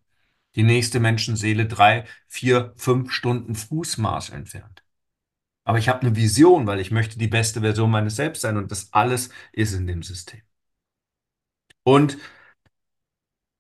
Die 0.56 0.64
nächste 0.64 1.00
Menschenseele 1.00 1.66
drei, 1.66 2.06
vier, 2.28 2.74
fünf 2.78 3.12
Stunden 3.12 3.56
Fußmaß 3.56 4.30
entfernt. 4.30 4.84
Aber 5.66 5.80
ich 5.80 5.90
habe 5.90 6.02
eine 6.02 6.16
Vision, 6.16 6.68
weil 6.68 6.80
ich 6.80 6.92
möchte 6.92 7.18
die 7.20 7.28
beste 7.28 7.62
Version 7.62 7.92
meines 7.92 8.16
Selbst 8.16 8.42
sein 8.42 8.58
und 8.58 8.72
das 8.72 8.94
alles 8.94 9.30
ist 9.52 9.74
in 9.74 9.88
dem 9.88 10.04
System. 10.04 10.42
Und 11.86 12.18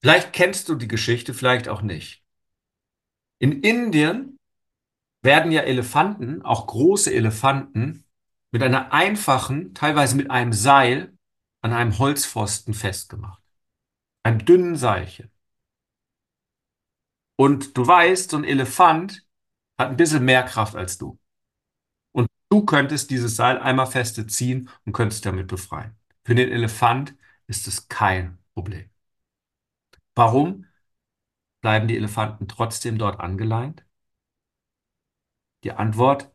vielleicht 0.02 0.34
kennst 0.34 0.68
du 0.68 0.76
die 0.76 0.88
Geschichte, 0.88 1.34
vielleicht 1.34 1.70
auch 1.70 1.82
nicht. 1.82 2.24
In 3.40 3.62
Indien 3.62 4.40
werden 5.22 5.52
ja 5.52 5.62
Elefanten, 5.62 6.42
auch 6.42 6.68
große 6.68 7.14
Elefanten, 7.14 8.04
mit 8.52 8.64
einer 8.64 8.94
einfachen, 8.94 9.74
teilweise 9.74 10.16
mit 10.16 10.32
einem 10.32 10.54
Seil 10.54 11.16
an 11.62 11.74
einem 11.74 11.98
Holzpfosten 12.00 12.74
festgemacht. 12.74 13.44
Einem 14.24 14.46
dünnen 14.46 14.76
Seilchen. 14.76 15.32
Und 17.38 17.78
du 17.78 17.86
weißt, 17.86 18.32
so 18.32 18.38
ein 18.38 18.44
Elefant 18.44 19.28
hat 19.78 19.90
ein 19.90 19.98
bisschen 19.98 20.24
mehr 20.24 20.44
Kraft 20.44 20.76
als 20.76 20.98
du. 20.98 21.20
Und 22.14 22.28
du 22.50 22.66
könntest 22.66 23.12
dieses 23.12 23.36
Seil 23.36 23.60
einmal 23.60 23.88
feste 23.88 24.26
ziehen 24.26 24.70
und 24.86 24.94
könntest 24.94 25.26
damit 25.26 25.48
befreien. 25.48 25.96
Für 26.24 26.34
den 26.34 26.50
Elefant 26.50 27.14
ist 27.48 27.68
es 27.68 27.88
kein 27.88 28.38
Problem. 28.54 28.90
Warum 30.16 30.66
bleiben 31.62 31.88
die 31.88 31.98
Elefanten 31.98 32.48
trotzdem 32.48 32.98
dort 32.98 33.20
angeleint? 33.20 33.86
Die 35.64 35.72
Antwort, 35.72 36.32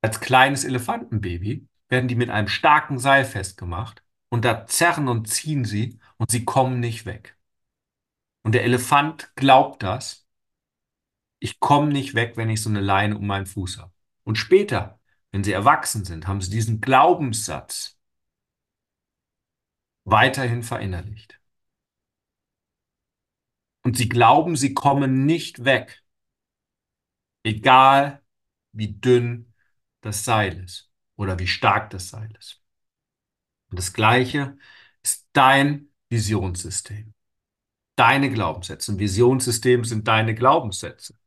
als 0.00 0.20
kleines 0.20 0.64
Elefantenbaby 0.64 1.68
werden 1.88 2.08
die 2.08 2.14
mit 2.16 2.30
einem 2.30 2.48
starken 2.48 2.98
Seil 2.98 3.24
festgemacht 3.24 4.02
und 4.28 4.44
da 4.44 4.66
zerren 4.66 5.08
und 5.08 5.28
ziehen 5.28 5.64
sie 5.64 5.98
und 6.16 6.30
sie 6.30 6.44
kommen 6.44 6.80
nicht 6.80 7.06
weg. 7.06 7.36
Und 8.42 8.52
der 8.52 8.64
Elefant 8.64 9.34
glaubt 9.34 9.82
das. 9.82 10.26
Ich 11.38 11.60
komme 11.60 11.92
nicht 11.92 12.14
weg, 12.14 12.36
wenn 12.36 12.50
ich 12.50 12.62
so 12.62 12.70
eine 12.70 12.80
Leine 12.80 13.16
um 13.18 13.26
meinen 13.26 13.46
Fuß 13.46 13.78
habe. 13.78 13.92
Und 14.24 14.36
später, 14.36 15.00
wenn 15.32 15.44
sie 15.44 15.52
erwachsen 15.52 16.04
sind, 16.04 16.26
haben 16.26 16.40
sie 16.40 16.50
diesen 16.50 16.80
Glaubenssatz 16.80 17.95
weiterhin 20.06 20.62
verinnerlicht. 20.62 21.38
Und 23.82 23.96
sie 23.96 24.08
glauben, 24.08 24.56
sie 24.56 24.72
kommen 24.72 25.26
nicht 25.26 25.64
weg, 25.64 26.02
egal 27.42 28.22
wie 28.72 28.94
dünn 28.94 29.52
das 30.00 30.24
Seil 30.24 30.62
ist 30.64 30.90
oder 31.16 31.38
wie 31.38 31.46
stark 31.46 31.90
das 31.90 32.08
Seil 32.08 32.34
ist. 32.38 32.62
Und 33.70 33.78
das 33.78 33.92
Gleiche 33.92 34.56
ist 35.02 35.28
dein 35.32 35.88
Visionssystem, 36.08 37.14
deine 37.96 38.30
Glaubenssätze. 38.30 38.92
Ein 38.92 38.98
Visionssystem 38.98 39.84
sind 39.84 40.06
deine 40.06 40.34
Glaubenssätze. 40.34 41.18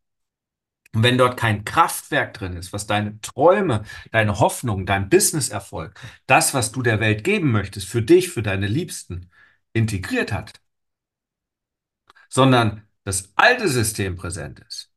Und 0.96 1.04
wenn 1.04 1.18
dort 1.20 1.38
kein 1.38 1.66
Kraftwerk 1.66 2.34
drin 2.34 2.54
ist, 2.56 2.74
was 2.74 2.88
deine 2.88 3.22
Träume, 3.22 3.84
deine 4.12 4.40
Hoffnung, 4.40 4.86
dein 4.86 5.10
Businesserfolg, 5.10 6.00
das, 6.26 6.54
was 6.54 6.72
du 6.72 6.82
der 6.82 7.00
Welt 7.00 7.24
geben 7.24 7.52
möchtest, 7.52 7.88
für 7.88 8.02
dich, 8.02 8.30
für 8.30 8.42
deine 8.42 8.68
Liebsten, 8.68 9.30
integriert 9.74 10.32
hat, 10.32 10.62
sondern 12.30 12.88
das 13.04 13.32
alte 13.36 13.68
System 13.70 14.16
präsent 14.16 14.60
ist, 14.68 14.92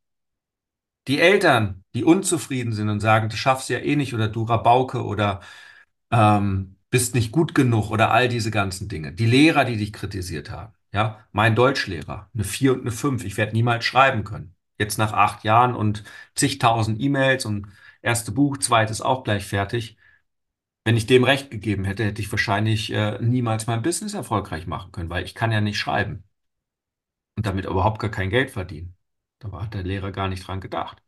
die 1.07 1.19
Eltern, 1.19 1.83
die 1.93 2.03
unzufrieden 2.03 2.73
sind 2.73 2.89
und 2.89 2.99
sagen, 2.99 3.29
du 3.29 3.35
schaffst 3.35 3.69
ja 3.69 3.79
eh 3.79 3.95
nicht 3.95 4.13
oder 4.13 4.29
du 4.29 4.43
Rabauke 4.43 5.03
oder 5.03 5.41
ähm, 6.11 6.77
bist 6.89 7.15
nicht 7.15 7.31
gut 7.31 7.55
genug 7.55 7.91
oder 7.91 8.11
all 8.11 8.29
diese 8.29 8.51
ganzen 8.51 8.87
Dinge. 8.89 9.13
Die 9.13 9.25
Lehrer, 9.25 9.65
die 9.65 9.77
dich 9.77 9.93
kritisiert 9.93 10.51
haben. 10.51 10.73
Ja, 10.93 11.25
mein 11.31 11.55
Deutschlehrer, 11.55 12.29
eine 12.33 12.43
4 12.43 12.73
und 12.73 12.81
eine 12.81 12.91
5. 12.91 13.25
Ich 13.25 13.37
werde 13.37 13.53
niemals 13.53 13.85
schreiben 13.85 14.23
können. 14.23 14.55
Jetzt 14.77 14.97
nach 14.97 15.13
acht 15.13 15.43
Jahren 15.43 15.75
und 15.75 16.03
zigtausend 16.35 16.99
E-Mails 17.01 17.45
und 17.45 17.67
erste 18.01 18.31
Buch, 18.31 18.57
zweites 18.57 19.01
auch 19.01 19.23
gleich 19.23 19.45
fertig. 19.45 19.97
Wenn 20.85 20.97
ich 20.97 21.05
dem 21.07 21.23
recht 21.23 21.51
gegeben 21.51 21.85
hätte, 21.85 22.05
hätte 22.05 22.21
ich 22.21 22.31
wahrscheinlich 22.31 22.91
äh, 22.91 23.19
niemals 23.21 23.67
mein 23.67 23.81
Business 23.81 24.13
erfolgreich 24.13 24.67
machen 24.67 24.91
können, 24.91 25.09
weil 25.09 25.25
ich 25.25 25.35
kann 25.35 25.51
ja 25.51 25.61
nicht 25.61 25.79
schreiben 25.79 26.23
und 27.35 27.45
damit 27.45 27.65
überhaupt 27.65 27.99
gar 27.99 28.11
kein 28.11 28.29
Geld 28.29 28.51
verdienen. 28.51 28.95
Da 29.39 29.51
hat 29.51 29.73
der 29.73 29.83
Lehrer 29.83 30.11
gar 30.11 30.27
nicht 30.27 30.47
dran 30.47 30.61
gedacht. 30.61 31.01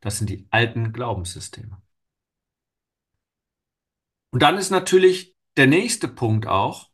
Das 0.00 0.18
sind 0.18 0.30
die 0.30 0.46
alten 0.50 0.92
Glaubenssysteme. 0.92 1.82
Und 4.30 4.42
dann 4.42 4.56
ist 4.58 4.70
natürlich 4.70 5.36
der 5.56 5.66
nächste 5.66 6.08
Punkt 6.08 6.46
auch, 6.46 6.90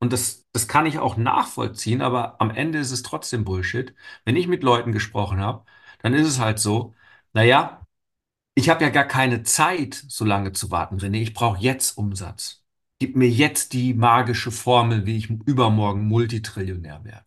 und 0.00 0.12
das, 0.12 0.39
das 0.52 0.68
kann 0.68 0.86
ich 0.86 0.98
auch 0.98 1.16
nachvollziehen, 1.16 2.02
aber 2.02 2.40
am 2.40 2.50
Ende 2.50 2.78
ist 2.78 2.90
es 2.90 3.02
trotzdem 3.02 3.44
Bullshit. 3.44 3.94
Wenn 4.24 4.36
ich 4.36 4.48
mit 4.48 4.62
Leuten 4.62 4.92
gesprochen 4.92 5.40
habe, 5.40 5.64
dann 6.02 6.14
ist 6.14 6.26
es 6.26 6.38
halt 6.40 6.58
so, 6.58 6.94
naja, 7.32 7.86
ich 8.54 8.68
habe 8.70 8.84
ja 8.84 8.90
gar 8.90 9.04
keine 9.06 9.42
Zeit, 9.44 9.94
so 9.94 10.24
lange 10.24 10.52
zu 10.52 10.70
warten, 10.70 10.98
René. 10.98 11.18
Ich 11.22 11.34
brauche 11.34 11.60
jetzt 11.60 11.96
Umsatz. 11.98 12.64
Gib 12.98 13.16
mir 13.16 13.28
jetzt 13.30 13.72
die 13.72 13.94
magische 13.94 14.50
Formel, 14.52 15.06
wie 15.06 15.16
ich 15.18 15.30
übermorgen 15.30 16.06
Multitrillionär 16.08 17.04
werde. 17.04 17.26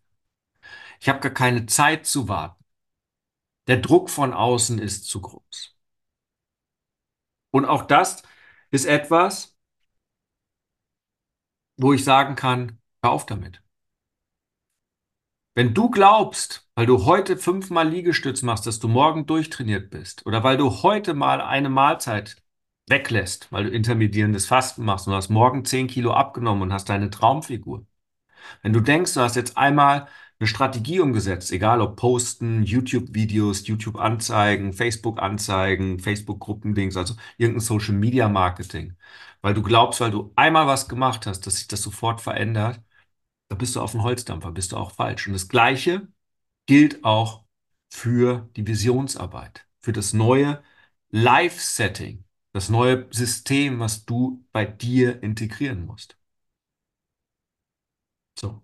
Ich 0.99 1.09
habe 1.09 1.19
gar 1.19 1.31
keine 1.31 1.65
Zeit 1.65 2.05
zu 2.05 2.27
warten. 2.27 2.63
Der 3.67 3.77
Druck 3.77 4.09
von 4.09 4.33
außen 4.33 4.79
ist 4.79 5.05
zu 5.05 5.21
groß. 5.21 5.75
Und 7.51 7.65
auch 7.65 7.83
das 7.85 8.23
ist 8.71 8.85
etwas, 8.85 9.55
wo 11.77 11.93
ich 11.93 12.03
sagen 12.03 12.35
kann, 12.35 12.79
hör 13.03 13.11
auf 13.11 13.25
damit. 13.25 13.61
Wenn 15.55 15.73
du 15.75 15.89
glaubst, 15.89 16.67
weil 16.75 16.87
du 16.87 17.05
heute 17.05 17.37
fünfmal 17.37 17.87
Liegestütz 17.87 18.41
machst, 18.41 18.65
dass 18.65 18.79
du 18.79 18.87
morgen 18.87 19.27
durchtrainiert 19.27 19.91
bist, 19.91 20.25
oder 20.25 20.43
weil 20.43 20.57
du 20.57 20.69
heute 20.81 21.13
mal 21.13 21.41
eine 21.41 21.69
Mahlzeit 21.69 22.37
weglässt, 22.87 23.51
weil 23.51 23.65
du 23.65 23.69
intermittierendes 23.69 24.47
Fasten 24.47 24.83
machst 24.83 25.07
und 25.07 25.13
hast 25.13 25.29
morgen 25.29 25.63
10 25.65 25.87
Kilo 25.87 26.13
abgenommen 26.13 26.63
und 26.63 26.73
hast 26.73 26.89
deine 26.89 27.09
Traumfigur. 27.11 27.85
Wenn 28.63 28.73
du 28.73 28.81
denkst, 28.81 29.13
du 29.13 29.21
hast 29.21 29.35
jetzt 29.35 29.57
einmal 29.57 30.07
eine 30.39 30.47
Strategie 30.47 30.99
umgesetzt, 30.99 31.51
egal 31.51 31.81
ob 31.81 31.97
Posten, 31.97 32.63
YouTube-Videos, 32.63 33.67
YouTube-Anzeigen, 33.67 34.73
Facebook-Anzeigen, 34.73 35.99
Facebook-Gruppendings, 35.99 36.97
also 36.97 37.15
irgendein 37.37 37.61
Social-Media-Marketing. 37.61 38.97
Weil 39.41 39.53
du 39.53 39.61
glaubst, 39.63 40.01
weil 40.01 40.11
du 40.11 40.31
einmal 40.35 40.67
was 40.67 40.89
gemacht 40.89 41.27
hast, 41.27 41.41
dass 41.47 41.57
sich 41.57 41.67
das 41.67 41.81
sofort 41.81 42.21
verändert, 42.21 42.81
Da 43.53 43.57
bist 43.57 43.75
du 43.75 43.81
auf 43.81 43.91
dem 43.91 44.01
Holzdampfer, 44.01 44.51
bist 44.51 44.71
du 44.71 44.77
auch 44.77 44.93
falsch. 44.93 45.27
Und 45.27 45.33
das 45.33 45.47
Gleiche 45.47 46.07
gilt 46.65 47.03
auch 47.03 47.45
für 47.91 48.49
die 48.55 48.65
Visionsarbeit, 48.65 49.67
für 49.79 49.93
das 49.93 50.11
neue 50.11 50.63
Life-Setting, 51.11 52.25
das 52.51 52.69
neue 52.69 53.07
System, 53.11 53.79
was 53.79 54.05
du 54.05 54.43
bei 54.53 54.65
dir 54.65 55.21
integrieren 55.21 55.85
musst. 55.85 56.17
So. 58.39 58.63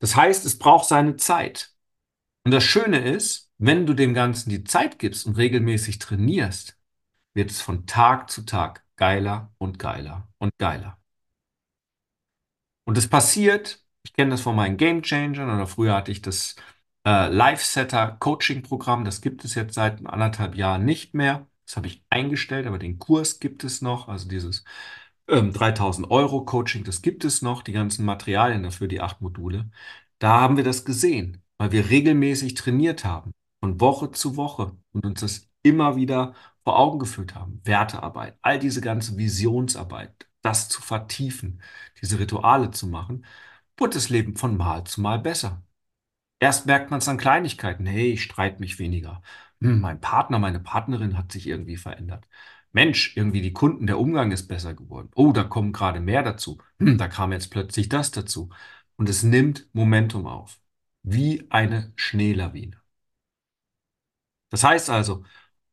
Das 0.00 0.14
heißt, 0.14 0.44
es 0.44 0.58
braucht 0.58 0.86
seine 0.86 1.16
Zeit. 1.16 1.74
Und 2.44 2.50
das 2.52 2.64
Schöne 2.64 2.98
ist, 2.98 3.50
wenn 3.56 3.86
du 3.86 3.94
dem 3.94 4.12
Ganzen 4.12 4.50
die 4.50 4.64
Zeit 4.64 4.98
gibst 4.98 5.24
und 5.24 5.38
regelmäßig 5.38 5.98
trainierst, 6.00 6.78
wird 7.32 7.50
es 7.50 7.62
von 7.62 7.86
Tag 7.86 8.30
zu 8.30 8.42
Tag 8.42 8.84
geiler 8.96 9.54
und 9.56 9.78
geiler 9.78 10.28
und 10.36 10.52
geiler. 10.58 10.97
Und 12.88 12.96
es 12.96 13.06
passiert, 13.06 13.84
ich 14.02 14.14
kenne 14.14 14.30
das 14.30 14.40
von 14.40 14.56
meinen 14.56 14.78
Game 14.78 15.02
Changern 15.02 15.50
oder 15.54 15.66
früher 15.66 15.94
hatte 15.94 16.10
ich 16.10 16.22
das 16.22 16.56
äh, 17.06 17.28
Live-Setter 17.28 18.16
Coaching-Programm, 18.18 19.04
das 19.04 19.20
gibt 19.20 19.44
es 19.44 19.54
jetzt 19.54 19.74
seit 19.74 20.06
anderthalb 20.06 20.54
Jahren 20.56 20.86
nicht 20.86 21.12
mehr. 21.12 21.46
Das 21.66 21.76
habe 21.76 21.86
ich 21.86 22.02
eingestellt, 22.08 22.66
aber 22.66 22.78
den 22.78 22.98
Kurs 22.98 23.40
gibt 23.40 23.62
es 23.62 23.82
noch, 23.82 24.08
also 24.08 24.26
dieses 24.26 24.64
ähm, 25.28 25.52
3000 25.52 26.10
Euro 26.10 26.46
Coaching, 26.46 26.84
das 26.84 27.02
gibt 27.02 27.26
es 27.26 27.42
noch, 27.42 27.62
die 27.62 27.72
ganzen 27.72 28.06
Materialien 28.06 28.62
dafür, 28.62 28.88
die 28.88 29.02
acht 29.02 29.20
Module. 29.20 29.70
Da 30.18 30.40
haben 30.40 30.56
wir 30.56 30.64
das 30.64 30.86
gesehen, 30.86 31.42
weil 31.58 31.72
wir 31.72 31.90
regelmäßig 31.90 32.54
trainiert 32.54 33.04
haben, 33.04 33.32
von 33.60 33.80
Woche 33.82 34.12
zu 34.12 34.36
Woche 34.36 34.72
und 34.92 35.04
uns 35.04 35.20
das 35.20 35.50
immer 35.62 35.96
wieder 35.96 36.34
vor 36.64 36.78
Augen 36.78 36.98
geführt 36.98 37.34
haben. 37.34 37.60
Wertearbeit, 37.64 38.38
all 38.40 38.58
diese 38.58 38.80
ganze 38.80 39.18
Visionsarbeit, 39.18 40.27
das 40.42 40.68
zu 40.68 40.82
vertiefen, 40.82 41.62
diese 42.00 42.18
Rituale 42.18 42.70
zu 42.70 42.86
machen, 42.86 43.26
wird 43.76 43.94
das 43.94 44.08
Leben 44.08 44.36
von 44.36 44.56
Mal 44.56 44.84
zu 44.84 45.00
Mal 45.00 45.18
besser. 45.20 45.62
Erst 46.40 46.66
merkt 46.66 46.90
man 46.90 46.98
es 47.00 47.08
an 47.08 47.18
Kleinigkeiten. 47.18 47.86
Hey, 47.86 48.12
ich 48.12 48.22
streite 48.22 48.60
mich 48.60 48.78
weniger. 48.78 49.22
Hm, 49.60 49.80
mein 49.80 50.00
Partner, 50.00 50.38
meine 50.38 50.60
Partnerin 50.60 51.18
hat 51.18 51.32
sich 51.32 51.46
irgendwie 51.46 51.76
verändert. 51.76 52.28
Mensch, 52.72 53.16
irgendwie 53.16 53.40
die 53.42 53.52
Kunden, 53.52 53.86
der 53.86 53.98
Umgang 53.98 54.30
ist 54.30 54.46
besser 54.48 54.74
geworden. 54.74 55.10
Oh, 55.14 55.32
da 55.32 55.44
kommen 55.44 55.72
gerade 55.72 56.00
mehr 56.00 56.22
dazu. 56.22 56.58
Hm, 56.78 56.98
da 56.98 57.08
kam 57.08 57.32
jetzt 57.32 57.50
plötzlich 57.50 57.88
das 57.88 58.10
dazu. 58.12 58.50
Und 58.96 59.08
es 59.08 59.22
nimmt 59.22 59.68
Momentum 59.72 60.26
auf. 60.26 60.60
Wie 61.02 61.46
eine 61.50 61.92
Schneelawine. 61.96 62.80
Das 64.50 64.64
heißt 64.64 64.90
also, 64.90 65.24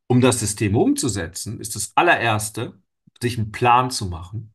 um 0.07 0.21
das 0.21 0.41
System 0.41 0.75
umzusetzen, 0.77 1.61
ist 1.61 1.75
das 1.75 1.93
allererste, 1.97 2.81
sich 3.21 3.37
einen 3.39 3.51
Plan 3.53 3.91
zu 3.91 4.07
machen. 4.07 4.54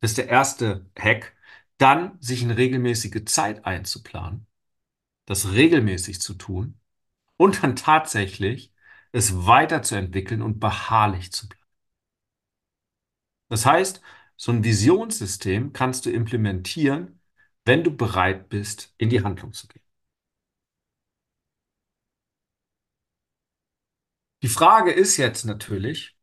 Das 0.00 0.12
ist 0.12 0.18
der 0.18 0.28
erste 0.28 0.86
Hack. 0.98 1.34
Dann 1.78 2.20
sich 2.20 2.42
eine 2.42 2.56
regelmäßige 2.56 3.24
Zeit 3.26 3.64
einzuplanen, 3.64 4.46
das 5.26 5.52
regelmäßig 5.52 6.20
zu 6.20 6.34
tun 6.34 6.80
und 7.36 7.62
dann 7.62 7.76
tatsächlich 7.76 8.72
es 9.12 9.46
weiterzuentwickeln 9.46 10.42
und 10.42 10.60
beharrlich 10.60 11.32
zu 11.32 11.48
bleiben. 11.48 11.64
Das 13.48 13.66
heißt, 13.66 14.00
so 14.36 14.52
ein 14.52 14.64
Visionssystem 14.64 15.72
kannst 15.72 16.06
du 16.06 16.10
implementieren, 16.10 17.20
wenn 17.64 17.84
du 17.84 17.94
bereit 17.96 18.48
bist, 18.48 18.94
in 18.98 19.10
die 19.10 19.22
Handlung 19.22 19.52
zu 19.52 19.66
gehen. 19.68 19.82
Die 24.42 24.48
Frage 24.48 24.90
ist 24.92 25.16
jetzt 25.16 25.44
natürlich, 25.44 26.17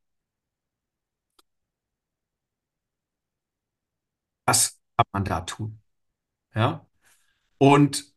was 4.46 4.80
kann 4.98 5.06
man 5.14 5.26
da 5.26 5.42
tun? 5.42 5.82
Ja? 6.56 6.88
Und 7.60 8.16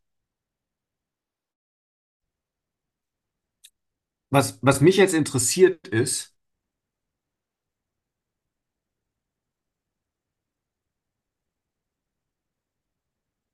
was, 4.30 4.58
was 4.62 4.80
mich 4.80 4.96
jetzt 4.96 5.14
interessiert 5.14 5.88
ist, 5.88 6.34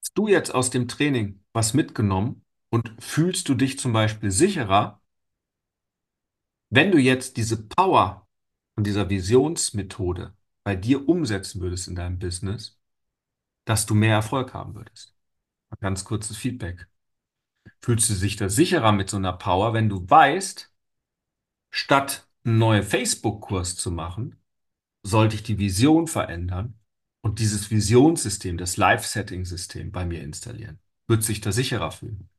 hast 0.02 0.16
du 0.16 0.28
jetzt 0.28 0.54
aus 0.54 0.70
dem 0.70 0.86
Training 0.88 1.42
was 1.52 1.74
mitgenommen 1.74 2.44
und 2.70 2.90
fühlst 3.02 3.48
du 3.48 3.54
dich 3.54 3.76
zum 3.78 3.92
Beispiel 3.92 4.30
sicherer, 4.30 5.00
wenn 6.70 6.90
du 6.90 6.98
jetzt 6.98 7.36
diese 7.38 7.66
Power 7.68 8.28
von 8.74 8.84
dieser 8.84 9.08
Visionsmethode 9.08 10.34
bei 10.64 10.76
dir 10.76 11.08
umsetzen 11.08 11.60
würdest 11.60 11.88
in 11.88 11.94
deinem 11.94 12.18
Business, 12.18 12.80
dass 13.66 13.86
du 13.86 13.94
mehr 13.94 14.14
Erfolg 14.14 14.54
haben 14.54 14.74
würdest? 14.74 15.16
Ein 15.70 15.78
ganz 15.80 16.04
kurzes 16.04 16.36
Feedback. 16.36 16.88
Fühlst 17.80 18.10
du 18.10 18.14
dich 18.14 18.36
da 18.36 18.48
sicherer 18.48 18.92
mit 18.92 19.10
so 19.10 19.16
einer 19.18 19.34
Power, 19.34 19.74
wenn 19.74 19.88
du 19.88 20.08
weißt, 20.08 20.72
statt 21.70 22.28
einen 22.44 22.58
neuen 22.58 22.82
Facebook-Kurs 22.82 23.76
zu 23.76 23.90
machen, 23.90 24.40
sollte 25.02 25.36
ich 25.36 25.42
die 25.42 25.58
Vision 25.58 26.06
verändern 26.08 26.78
und 27.22 27.38
dieses 27.38 27.70
Visionssystem, 27.70 28.58
das 28.58 28.76
Live-Setting-System 28.76 29.92
bei 29.92 30.06
mir 30.06 30.22
installieren? 30.22 30.80
Wird 31.08 31.24
sich 31.24 31.40
da 31.40 31.52
sicherer 31.52 31.92
fühlen? 31.92 32.30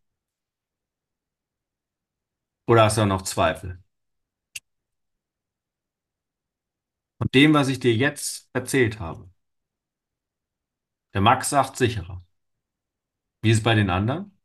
Oder 2.67 2.83
hast 2.83 2.97
du 2.97 3.01
auch 3.01 3.05
noch 3.07 3.23
Zweifel? 3.23 3.79
Von 7.17 7.27
dem, 7.33 7.53
was 7.53 7.67
ich 7.69 7.79
dir 7.81 7.93
jetzt 7.93 8.49
erzählt 8.53 8.99
habe. 9.01 9.29
Der 11.15 11.21
Max 11.21 11.49
sagt 11.49 11.77
sicherer. 11.77 12.23
Wie 13.41 13.51
ist 13.51 13.59
es 13.59 13.63
bei 13.63 13.75
den 13.75 13.89
anderen? 13.89 14.37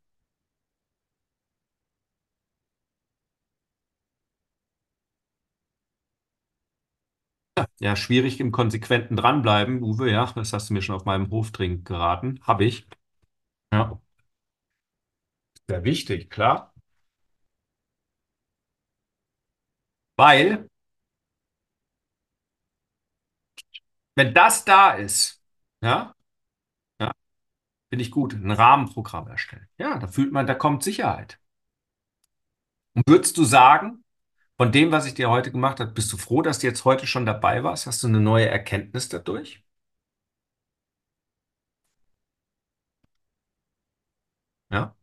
Ja, 7.79 7.95
schwierig 7.97 8.39
im 8.39 8.51
konsequenten 8.53 9.15
Dranbleiben, 9.17 9.83
Uwe, 9.83 10.09
ja, 10.11 10.25
das 10.35 10.53
hast 10.53 10.69
du 10.69 10.73
mir 10.73 10.81
schon 10.81 10.95
auf 10.95 11.03
meinem 11.05 11.29
Hoftrink 11.31 11.85
geraten. 11.85 12.39
Habe 12.43 12.63
ich. 12.65 12.87
Ja. 13.73 14.01
Sehr 15.67 15.83
wichtig, 15.83 16.29
klar. 16.29 16.71
Weil, 20.15 20.69
wenn 24.21 24.33
das 24.35 24.65
da 24.65 24.91
ist, 24.91 25.41
ja, 25.81 26.13
ja, 27.01 27.11
finde 27.89 28.03
ich 28.03 28.11
gut, 28.11 28.33
ein 28.33 28.51
Rahmenprogramm 28.51 29.27
erstellen. 29.27 29.67
Ja, 29.77 29.99
da 29.99 30.07
fühlt 30.07 30.31
man, 30.33 30.47
da 30.47 30.55
kommt 30.55 30.83
Sicherheit. 30.83 31.39
Und 32.93 33.03
würdest 33.07 33.37
du 33.37 33.43
sagen, 33.43 34.03
von 34.57 34.71
dem, 34.71 34.91
was 34.91 35.05
ich 35.07 35.15
dir 35.15 35.29
heute 35.31 35.51
gemacht 35.51 35.79
habe, 35.81 35.91
bist 35.91 36.11
du 36.13 36.17
froh, 36.17 36.41
dass 36.43 36.59
du 36.59 36.67
jetzt 36.67 36.85
heute 36.85 37.07
schon 37.07 37.25
dabei 37.25 37.63
warst? 37.63 37.87
Hast 37.87 38.03
du 38.03 38.07
eine 38.07 38.21
neue 38.21 38.47
Erkenntnis 38.49 39.09
dadurch? 39.09 39.63
Ja? 44.69 44.95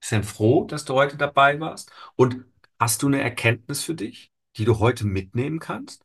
Bist 0.00 0.10
du 0.12 0.16
denn 0.16 0.24
froh, 0.24 0.64
dass 0.64 0.84
du 0.84 0.94
heute 0.94 1.16
dabei 1.16 1.60
warst? 1.60 1.92
Und 2.16 2.44
hast 2.80 3.02
du 3.02 3.06
eine 3.08 3.20
Erkenntnis 3.22 3.84
für 3.84 3.94
dich, 3.94 4.32
die 4.56 4.64
du 4.64 4.78
heute 4.80 5.06
mitnehmen 5.06 5.58
kannst? 5.60 6.04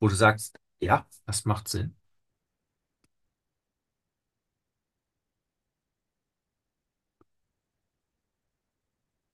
Wo 0.00 0.08
du 0.08 0.14
sagst, 0.14 0.58
ja, 0.80 1.06
das 1.26 1.44
macht 1.44 1.68
Sinn. 1.68 1.96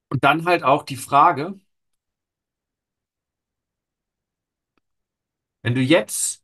Und 0.08 0.24
dann 0.24 0.44
halt 0.46 0.62
auch 0.64 0.82
die 0.82 0.96
Frage, 0.96 1.60
wenn 5.62 5.74
du 5.74 5.80
jetzt 5.82 6.42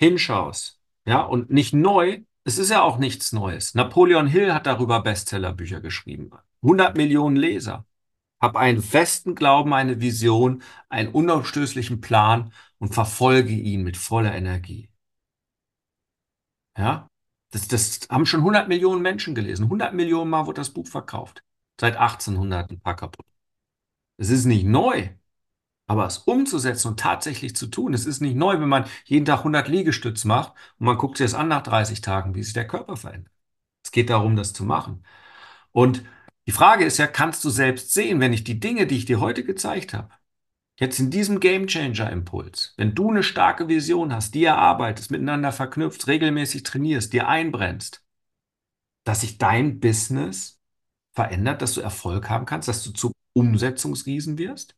hinschaust, 0.00 0.80
ja, 1.06 1.22
und 1.22 1.50
nicht 1.50 1.72
neu, 1.74 2.20
es 2.44 2.58
ist 2.58 2.70
ja 2.70 2.82
auch 2.82 2.98
nichts 2.98 3.32
Neues. 3.32 3.74
Napoleon 3.74 4.26
Hill 4.26 4.52
hat 4.52 4.66
darüber 4.66 5.00
Bestsellerbücher 5.02 5.80
geschrieben. 5.80 6.30
100 6.62 6.96
Millionen 6.96 7.36
Leser. 7.36 7.86
Hab 8.42 8.56
einen 8.56 8.82
festen 8.82 9.34
Glauben, 9.34 9.72
eine 9.72 10.00
Vision, 10.00 10.62
einen 10.90 11.10
unaufstößlichen 11.10 12.00
Plan 12.02 12.52
und 12.78 12.92
verfolge 12.94 13.52
ihn 13.52 13.82
mit 13.84 13.96
voller 13.96 14.34
Energie. 14.34 14.90
Ja, 16.76 17.08
das, 17.50 17.68
das 17.68 18.00
haben 18.10 18.26
schon 18.26 18.40
100 18.40 18.68
Millionen 18.68 19.02
Menschen 19.02 19.34
gelesen. 19.34 19.68
100 19.68 19.94
Millionen 19.94 20.30
Mal 20.30 20.46
wurde 20.46 20.60
das 20.60 20.70
Buch 20.70 20.86
verkauft. 20.86 21.44
Seit 21.80 21.96
1800 21.96 22.70
ein 22.70 22.80
paar 22.80 22.96
kaputt. 22.96 23.26
Es 24.18 24.30
ist 24.30 24.44
nicht 24.46 24.64
neu, 24.64 25.10
aber 25.86 26.06
es 26.06 26.18
umzusetzen 26.18 26.88
und 26.88 27.00
tatsächlich 27.00 27.56
zu 27.56 27.66
tun, 27.68 27.94
es 27.94 28.06
ist 28.06 28.20
nicht 28.20 28.36
neu, 28.36 28.60
wenn 28.60 28.68
man 28.68 28.86
jeden 29.06 29.26
Tag 29.26 29.40
100 29.40 29.68
Liegestütz 29.68 30.24
macht 30.24 30.54
und 30.78 30.86
man 30.86 30.98
guckt 30.98 31.18
sich 31.18 31.26
das 31.26 31.34
an 31.34 31.48
nach 31.48 31.62
30 31.62 32.00
Tagen, 32.02 32.34
wie 32.34 32.42
sich 32.42 32.54
der 32.54 32.66
Körper 32.68 32.96
verändert. 32.96 33.32
Es 33.84 33.92
geht 33.92 34.10
darum, 34.10 34.36
das 34.36 34.52
zu 34.52 34.64
machen. 34.64 35.04
Und 35.72 36.04
die 36.46 36.52
Frage 36.52 36.84
ist 36.84 36.98
ja, 36.98 37.06
kannst 37.06 37.44
du 37.44 37.50
selbst 37.50 37.92
sehen, 37.92 38.20
wenn 38.20 38.32
ich 38.32 38.44
die 38.44 38.60
Dinge, 38.60 38.86
die 38.86 38.96
ich 38.96 39.04
dir 39.04 39.20
heute 39.20 39.44
gezeigt 39.44 39.94
habe, 39.94 40.10
Jetzt 40.82 40.98
in 40.98 41.10
diesem 41.10 41.38
Game 41.38 41.66
Changer 41.68 42.10
Impuls, 42.10 42.74
wenn 42.76 42.94
du 42.94 43.10
eine 43.10 43.22
starke 43.22 43.68
Vision 43.68 44.12
hast, 44.12 44.34
die 44.34 44.44
erarbeitest, 44.44 45.10
miteinander 45.10 45.52
verknüpft, 45.52 46.06
regelmäßig 46.08 46.62
trainierst, 46.64 47.12
dir 47.12 47.28
einbrennst, 47.28 48.04
dass 49.04 49.20
sich 49.20 49.38
dein 49.38 49.80
Business 49.80 50.60
verändert, 51.12 51.62
dass 51.62 51.74
du 51.74 51.80
Erfolg 51.82 52.30
haben 52.30 52.46
kannst, 52.46 52.68
dass 52.68 52.82
du 52.84 52.90
zum 52.92 53.12
Umsetzungsriesen 53.34 54.38
wirst? 54.38 54.76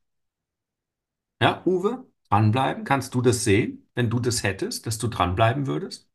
Ja, 1.41 1.63
Uwe, 1.65 2.07
dranbleiben. 2.29 2.85
Kannst 2.85 3.15
du 3.15 3.23
das 3.23 3.45
sehen, 3.45 3.89
wenn 3.95 4.11
du 4.11 4.19
das 4.21 4.43
hättest, 4.43 4.87
dass 4.87 4.99
du 4.99 5.09
dranbleiben 5.09 5.67
würdest? 5.67 6.09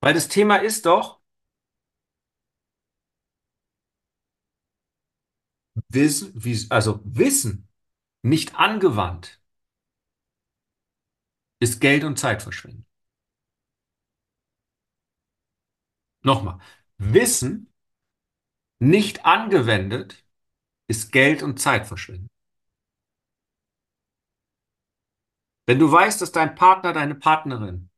Weil 0.00 0.14
das 0.14 0.28
Thema 0.28 0.56
ist 0.56 0.86
doch, 0.86 1.19
Wissen, 5.88 6.70
also 6.70 7.00
Wissen 7.04 7.68
nicht 8.22 8.54
angewandt 8.56 9.40
ist 11.60 11.80
Geld 11.80 12.04
und 12.04 12.18
Zeitverschwendung. 12.18 12.86
Nochmal, 16.22 16.58
Wissen 16.98 17.72
nicht 18.78 19.24
angewendet 19.24 20.24
ist 20.88 21.12
Geld 21.12 21.42
und 21.42 21.58
Zeitverschwendung. 21.60 22.28
Wenn 25.66 25.78
du 25.78 25.90
weißt, 25.90 26.20
dass 26.20 26.32
dein 26.32 26.54
Partner, 26.56 26.92
deine 26.92 27.14
Partnerin 27.14 27.90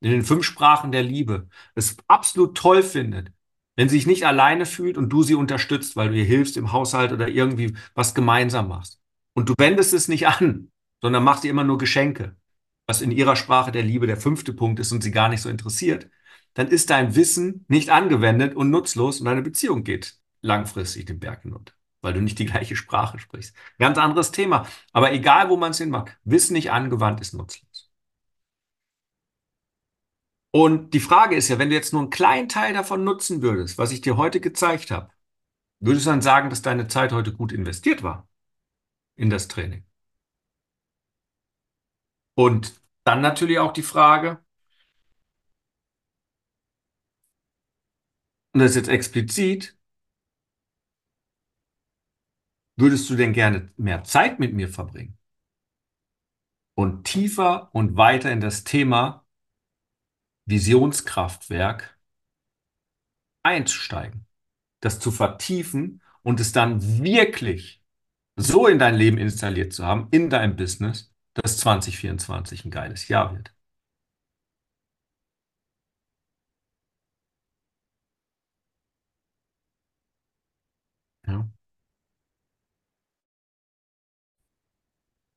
in 0.00 0.10
den 0.10 0.24
fünf 0.24 0.44
Sprachen 0.44 0.90
der 0.90 1.04
Liebe 1.04 1.48
es 1.74 1.96
absolut 2.08 2.56
toll 2.56 2.82
findet, 2.82 3.32
wenn 3.82 3.88
sie 3.88 3.96
sich 3.96 4.06
nicht 4.06 4.24
alleine 4.24 4.64
fühlt 4.64 4.96
und 4.96 5.08
du 5.08 5.24
sie 5.24 5.34
unterstützt, 5.34 5.96
weil 5.96 6.10
du 6.10 6.14
ihr 6.14 6.24
hilfst 6.24 6.56
im 6.56 6.70
Haushalt 6.70 7.10
oder 7.10 7.26
irgendwie 7.26 7.76
was 7.96 8.14
gemeinsam 8.14 8.68
machst. 8.68 9.00
Und 9.34 9.48
du 9.48 9.54
wendest 9.58 9.92
es 9.92 10.06
nicht 10.06 10.28
an, 10.28 10.70
sondern 11.00 11.24
machst 11.24 11.42
ihr 11.42 11.50
immer 11.50 11.64
nur 11.64 11.78
Geschenke, 11.78 12.36
was 12.86 13.02
in 13.02 13.10
ihrer 13.10 13.34
Sprache 13.34 13.72
der 13.72 13.82
Liebe 13.82 14.06
der 14.06 14.16
fünfte 14.16 14.52
Punkt 14.52 14.78
ist 14.78 14.92
und 14.92 15.02
sie 15.02 15.10
gar 15.10 15.28
nicht 15.28 15.40
so 15.40 15.48
interessiert, 15.48 16.08
dann 16.54 16.68
ist 16.68 16.90
dein 16.90 17.16
Wissen 17.16 17.64
nicht 17.66 17.90
angewendet 17.90 18.54
und 18.54 18.70
nutzlos 18.70 19.18
und 19.18 19.24
deine 19.24 19.42
Beziehung 19.42 19.82
geht 19.82 20.14
langfristig 20.42 21.06
den 21.06 21.18
Berg 21.18 21.42
hinunter, 21.42 21.72
weil 22.02 22.12
du 22.12 22.20
nicht 22.20 22.38
die 22.38 22.46
gleiche 22.46 22.76
Sprache 22.76 23.18
sprichst. 23.18 23.52
Ganz 23.80 23.98
anderes 23.98 24.30
Thema. 24.30 24.64
Aber 24.92 25.12
egal, 25.12 25.48
wo 25.48 25.56
man 25.56 25.72
es 25.72 25.78
hinmacht, 25.78 26.16
Wissen 26.22 26.52
nicht 26.52 26.70
angewandt 26.70 27.20
ist 27.20 27.34
nutzlos. 27.34 27.71
Und 30.52 30.92
die 30.94 31.00
Frage 31.00 31.34
ist 31.34 31.48
ja, 31.48 31.58
wenn 31.58 31.70
du 31.70 31.74
jetzt 31.74 31.92
nur 31.92 32.02
einen 32.02 32.10
kleinen 32.10 32.48
Teil 32.48 32.74
davon 32.74 33.04
nutzen 33.04 33.42
würdest, 33.42 33.78
was 33.78 33.90
ich 33.90 34.02
dir 34.02 34.16
heute 34.18 34.38
gezeigt 34.40 34.90
habe, 34.90 35.10
würdest 35.80 36.06
du 36.06 36.10
dann 36.10 36.22
sagen, 36.22 36.50
dass 36.50 36.62
deine 36.62 36.88
Zeit 36.88 37.12
heute 37.12 37.32
gut 37.32 37.52
investiert 37.52 38.02
war 38.02 38.28
in 39.16 39.30
das 39.30 39.48
Training? 39.48 39.84
Und 42.34 42.80
dann 43.04 43.20
natürlich 43.22 43.58
auch 43.58 43.72
die 43.72 43.82
Frage, 43.82 44.44
und 48.52 48.60
das 48.60 48.70
ist 48.72 48.76
jetzt 48.76 48.88
explizit, 48.88 49.76
würdest 52.76 53.08
du 53.08 53.16
denn 53.16 53.32
gerne 53.32 53.72
mehr 53.76 54.04
Zeit 54.04 54.38
mit 54.38 54.52
mir 54.54 54.68
verbringen? 54.68 55.18
Und 56.74 57.04
tiefer 57.04 57.70
und 57.74 57.96
weiter 57.96 58.30
in 58.30 58.40
das 58.40 58.64
Thema 58.64 59.21
Visionskraftwerk 60.52 61.98
einzusteigen, 63.42 64.26
das 64.80 65.00
zu 65.00 65.10
vertiefen 65.12 66.02
und 66.22 66.40
es 66.40 66.52
dann 66.52 66.82
wirklich 67.04 67.82
so 68.36 68.66
in 68.68 68.78
dein 68.80 68.96
Leben 68.96 69.18
installiert 69.18 69.72
zu 69.72 69.86
haben, 69.86 70.08
in 70.12 70.30
deinem 70.30 70.56
Business, 70.56 71.12
dass 71.34 71.58
2024 71.58 72.64
ein 72.66 72.70
geiles 72.72 73.08
Jahr 73.08 73.34
wird. 73.34 73.54
Ja. 81.26 81.46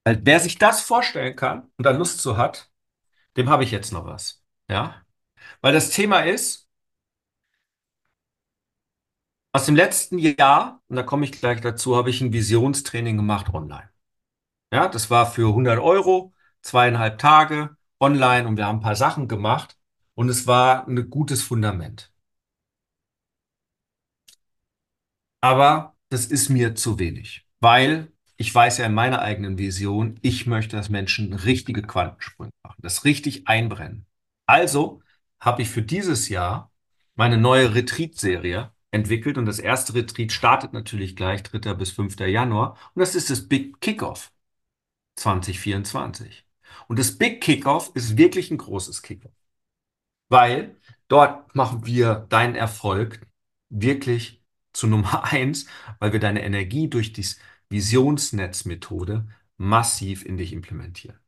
Weil 0.04 0.20
wer 0.26 0.40
sich 0.40 0.58
das 0.58 0.82
vorstellen 0.82 1.36
kann 1.36 1.70
und 1.78 1.86
da 1.86 1.92
Lust 1.92 2.20
zu 2.22 2.38
hat, 2.38 2.72
dem 3.38 3.50
habe 3.50 3.64
ich 3.66 3.72
jetzt 3.72 3.94
noch 3.94 4.06
was. 4.06 4.44
Ja? 4.70 5.05
Weil 5.62 5.74
das 5.74 5.90
Thema 5.92 6.20
ist, 6.22 6.68
aus 9.54 9.66
dem 9.66 9.76
letzten 9.76 10.20
Jahr, 10.20 10.82
und 10.88 10.96
da 10.98 11.04
komme 11.04 11.26
ich 11.26 11.32
gleich 11.32 11.62
dazu, 11.62 11.96
habe 11.96 12.10
ich 12.10 12.22
ein 12.22 12.34
Visionstraining 12.34 13.18
gemacht 13.18 13.54
online. 13.54 13.90
Ja, 14.74 14.88
das 14.90 15.10
war 15.12 15.32
für 15.32 15.54
100 15.54 15.80
Euro, 15.80 16.34
zweieinhalb 16.64 17.20
Tage 17.20 17.78
online 18.02 18.48
und 18.48 18.58
wir 18.58 18.68
haben 18.68 18.80
ein 18.80 18.82
paar 18.84 18.96
Sachen 18.98 19.28
gemacht 19.30 19.78
und 20.16 20.30
es 20.30 20.48
war 20.48 20.88
ein 20.88 21.10
gutes 21.10 21.44
Fundament. 21.44 22.14
Aber 25.42 25.96
das 26.10 26.26
ist 26.26 26.50
mir 26.50 26.76
zu 26.76 27.00
wenig, 27.00 27.48
weil 27.60 28.12
ich 28.38 28.54
weiß 28.54 28.80
ja 28.80 28.86
in 28.86 28.94
meiner 28.94 29.22
eigenen 29.22 29.58
Vision, 29.58 30.20
ich 30.22 30.46
möchte, 30.46 30.76
dass 30.76 30.90
Menschen 30.90 31.34
richtige 31.34 31.82
Quantensprünge 31.82 32.52
machen, 32.64 32.82
das 32.82 33.06
richtig 33.06 33.48
einbrennen. 33.48 34.06
Also 34.46 35.02
habe 35.40 35.62
ich 35.62 35.70
für 35.70 35.82
dieses 35.82 36.30
Jahr 36.30 36.72
meine 37.16 37.38
neue 37.38 37.74
Retreat-Serie 37.76 38.72
entwickelt 38.92 39.38
und 39.38 39.46
das 39.46 39.60
erste 39.60 39.94
Retreat 39.94 40.32
startet 40.32 40.74
natürlich 40.74 41.16
gleich 41.16 41.44
3. 41.44 41.74
bis 41.74 41.92
5. 41.92 42.20
Januar 42.20 42.78
und 42.94 43.00
das 43.02 43.16
ist 43.16 43.30
das 43.30 43.48
Big 43.48 43.80
Kickoff 43.82 44.32
2024. 45.18 46.46
Und 46.88 47.00
das 47.00 47.18
Big 47.18 47.42
Kickoff 47.42 47.92
ist 47.96 48.18
wirklich 48.18 48.52
ein 48.52 48.58
großes 48.58 49.02
Kickoff, 49.02 49.32
weil 50.30 50.78
dort 51.08 51.56
machen 51.56 51.86
wir 51.86 52.26
deinen 52.30 52.56
Erfolg 52.56 53.22
wirklich 53.70 54.44
zu 54.74 54.88
Nummer 54.88 55.24
eins, 55.32 55.68
weil 56.00 56.14
wir 56.14 56.20
deine 56.20 56.44
Energie 56.44 56.90
durch 56.90 57.14
die 57.14 57.26
Visionsnetzmethode 57.70 59.28
massiv 59.58 60.26
in 60.26 60.38
dich 60.38 60.54
implementieren. 60.54 61.20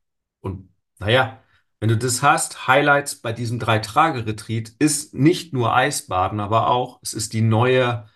Und 0.41 0.69
naja, 0.99 1.41
wenn 1.79 1.89
du 1.89 1.97
das 1.97 2.21
hast, 2.23 2.67
Highlights 2.67 3.15
bei 3.17 3.33
diesem 3.33 3.59
Drei-Tage-Retreat 3.59 4.73
ist 4.79 5.13
nicht 5.13 5.53
nur 5.53 5.75
Eisbaden, 5.75 6.39
aber 6.39 6.69
auch, 6.69 6.99
es 7.03 7.13
ist 7.13 7.33
die 7.33 7.41
neue, 7.41 8.07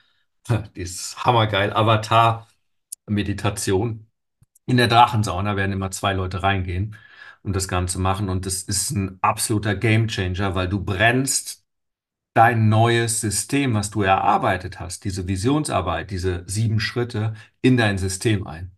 die 0.76 0.82
ist 0.82 1.24
hammergeil, 1.26 1.74
Avatar-Meditation. 1.74 4.08
In 4.66 4.78
der 4.78 4.88
Drachensauna 4.88 5.56
werden 5.58 5.72
immer 5.74 5.92
zwei 5.92 6.14
Leute 6.14 6.44
reingehen 6.44 6.96
und 7.44 7.56
das 7.56 7.68
Ganze 7.68 8.00
machen. 8.00 8.30
Und 8.30 8.46
das 8.46 8.64
ist 8.64 8.92
ein 8.92 9.18
absoluter 9.22 9.76
Gamechanger, 9.76 10.56
weil 10.56 10.68
du 10.70 10.84
brennst 10.84 11.66
dein 12.34 12.70
neues 12.70 13.22
System, 13.22 13.74
was 13.74 13.90
du 13.92 14.04
erarbeitet 14.04 14.80
hast, 14.80 15.04
diese 15.04 15.28
Visionsarbeit, 15.28 16.12
diese 16.12 16.44
sieben 16.48 16.80
Schritte 16.80 17.34
in 17.62 17.78
dein 17.78 17.98
System 17.98 18.48
ein. 18.48 18.72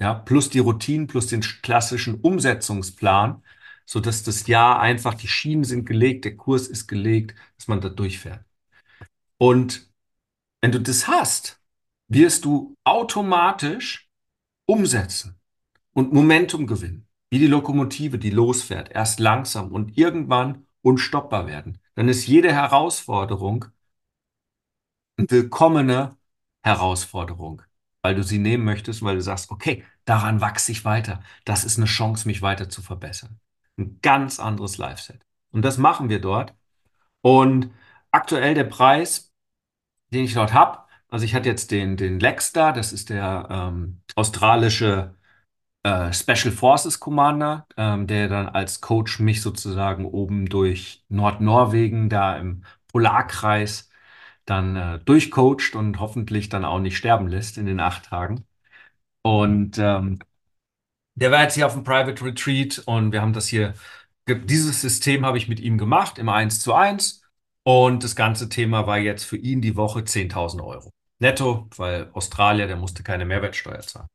Ja, 0.00 0.14
plus 0.14 0.48
die 0.50 0.60
Routinen, 0.60 1.06
plus 1.08 1.26
den 1.26 1.40
klassischen 1.42 2.20
Umsetzungsplan, 2.20 3.42
so 3.88 4.00
dass 4.00 4.22
das 4.22 4.46
Jahr 4.46 4.80
einfach, 4.80 5.14
die 5.14 5.28
Schienen 5.28 5.64
sind 5.64 5.86
gelegt, 5.86 6.26
der 6.26 6.36
Kurs 6.36 6.66
ist 6.66 6.88
gelegt, 6.88 7.34
dass 7.56 7.68
man 7.68 7.80
da 7.80 7.88
durchfährt. 7.88 8.44
Und 9.38 9.90
wenn 10.60 10.72
du 10.72 10.80
das 10.80 11.08
hast, 11.08 11.58
wirst 12.08 12.44
du 12.44 12.76
automatisch 12.84 14.10
umsetzen 14.66 15.40
und 15.94 16.12
Momentum 16.12 16.66
gewinnen, 16.66 17.08
wie 17.30 17.38
die 17.38 17.46
Lokomotive, 17.46 18.18
die 18.18 18.28
losfährt, 18.30 18.90
erst 18.92 19.20
langsam 19.20 19.72
und 19.72 19.96
irgendwann 19.96 20.66
unstoppbar 20.82 21.46
werden. 21.46 21.78
Dann 21.94 22.08
ist 22.10 22.26
jede 22.26 22.52
Herausforderung 22.52 23.66
eine 25.16 25.30
willkommene 25.30 26.16
Herausforderung, 26.62 27.62
weil 28.02 28.14
du 28.14 28.22
sie 28.22 28.38
nehmen 28.38 28.64
möchtest, 28.64 29.02
weil 29.02 29.16
du 29.16 29.22
sagst, 29.22 29.50
okay, 29.50 29.84
daran 30.04 30.42
wachse 30.42 30.72
ich 30.72 30.84
weiter. 30.84 31.22
Das 31.46 31.64
ist 31.64 31.78
eine 31.78 31.86
Chance, 31.86 32.28
mich 32.28 32.42
weiter 32.42 32.68
zu 32.68 32.82
verbessern. 32.82 33.40
Ein 33.78 34.00
ganz 34.02 34.40
anderes 34.40 34.78
Live-Set. 34.78 35.20
Und 35.52 35.62
das 35.64 35.78
machen 35.78 36.08
wir 36.08 36.20
dort. 36.20 36.54
Und 37.22 37.72
aktuell 38.10 38.54
der 38.54 38.64
Preis, 38.64 39.32
den 40.12 40.24
ich 40.24 40.34
dort 40.34 40.54
habe, 40.54 40.80
also 41.08 41.24
ich 41.24 41.34
hatte 41.34 41.48
jetzt 41.48 41.70
den, 41.70 41.96
den 41.96 42.20
Lexstar, 42.20 42.72
das 42.72 42.92
ist 42.92 43.10
der 43.10 43.48
ähm, 43.50 44.02
australische 44.16 45.16
äh, 45.84 46.12
Special 46.12 46.52
Forces 46.52 47.00
Commander, 47.00 47.66
ähm, 47.76 48.06
der 48.06 48.28
dann 48.28 48.48
als 48.48 48.80
Coach 48.80 49.20
mich 49.20 49.42
sozusagen 49.42 50.06
oben 50.06 50.46
durch 50.48 51.04
Nordnorwegen, 51.08 52.08
da 52.10 52.36
im 52.38 52.64
Polarkreis, 52.88 53.90
dann 54.44 54.76
äh, 54.76 54.98
durchcoacht 55.00 55.74
und 55.76 56.00
hoffentlich 56.00 56.48
dann 56.48 56.64
auch 56.64 56.80
nicht 56.80 56.96
sterben 56.96 57.28
lässt 57.28 57.58
in 57.58 57.66
den 57.66 57.80
acht 57.80 58.06
Tagen. 58.06 58.46
Und 59.22 59.78
ähm, 59.78 60.20
der 61.18 61.30
war 61.32 61.42
jetzt 61.42 61.54
hier 61.54 61.66
auf 61.66 61.74
dem 61.74 61.84
Private 61.84 62.24
Retreat 62.24 62.82
und 62.86 63.12
wir 63.12 63.20
haben 63.20 63.32
das 63.32 63.48
hier, 63.48 63.74
dieses 64.28 64.80
System 64.80 65.26
habe 65.26 65.38
ich 65.38 65.48
mit 65.48 65.60
ihm 65.60 65.78
gemacht 65.78 66.18
im 66.18 66.28
1 66.28 66.60
zu 66.60 66.74
1 66.74 67.22
und 67.64 68.04
das 68.04 68.14
ganze 68.14 68.48
Thema 68.48 68.86
war 68.86 68.98
jetzt 68.98 69.24
für 69.24 69.36
ihn 69.36 69.60
die 69.60 69.76
Woche 69.76 70.00
10.000 70.00 70.64
Euro. 70.64 70.90
Netto, 71.18 71.68
weil 71.76 72.10
Australier, 72.12 72.68
der 72.68 72.76
musste 72.76 73.02
keine 73.02 73.24
Mehrwertsteuer 73.24 73.80
zahlen. 73.80 74.08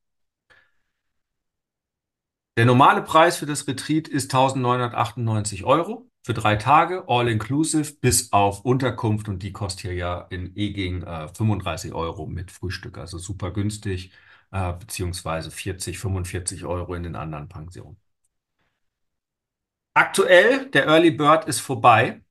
Der 2.56 2.66
normale 2.66 3.02
Preis 3.02 3.38
für 3.38 3.48
das 3.48 3.68
Retreat 3.68 4.08
ist 4.08 4.34
1998 4.34 5.66
Euro 5.66 6.08
für 6.24 6.34
drei 6.34 6.56
Tage, 6.56 7.04
all 7.08 7.28
inclusive, 7.28 7.96
bis 8.00 8.32
auf 8.32 8.64
Unterkunft 8.64 9.28
und 9.28 9.44
die 9.44 9.52
kostet 9.52 9.82
hier 9.82 9.94
ja 9.96 10.22
in 10.30 10.56
Eging 10.56 11.04
äh, 11.04 11.28
35 11.28 11.94
Euro 11.94 12.28
mit 12.28 12.52
Frühstück, 12.52 12.98
also 12.98 13.18
super 13.18 13.52
günstig, 13.52 14.12
äh, 14.54 14.74
beziehungsweise 14.74 15.52
40, 15.52 15.98
45 16.00 16.66
Euro 16.66 16.94
in 16.94 17.04
den 17.04 17.16
anderen 17.16 17.50
Pensionen. 17.50 17.98
Aktuell, 19.96 20.70
der 20.70 20.86
Early 20.88 21.12
Bird 21.12 21.46
ist 21.46 21.60
vorbei, 21.60 22.22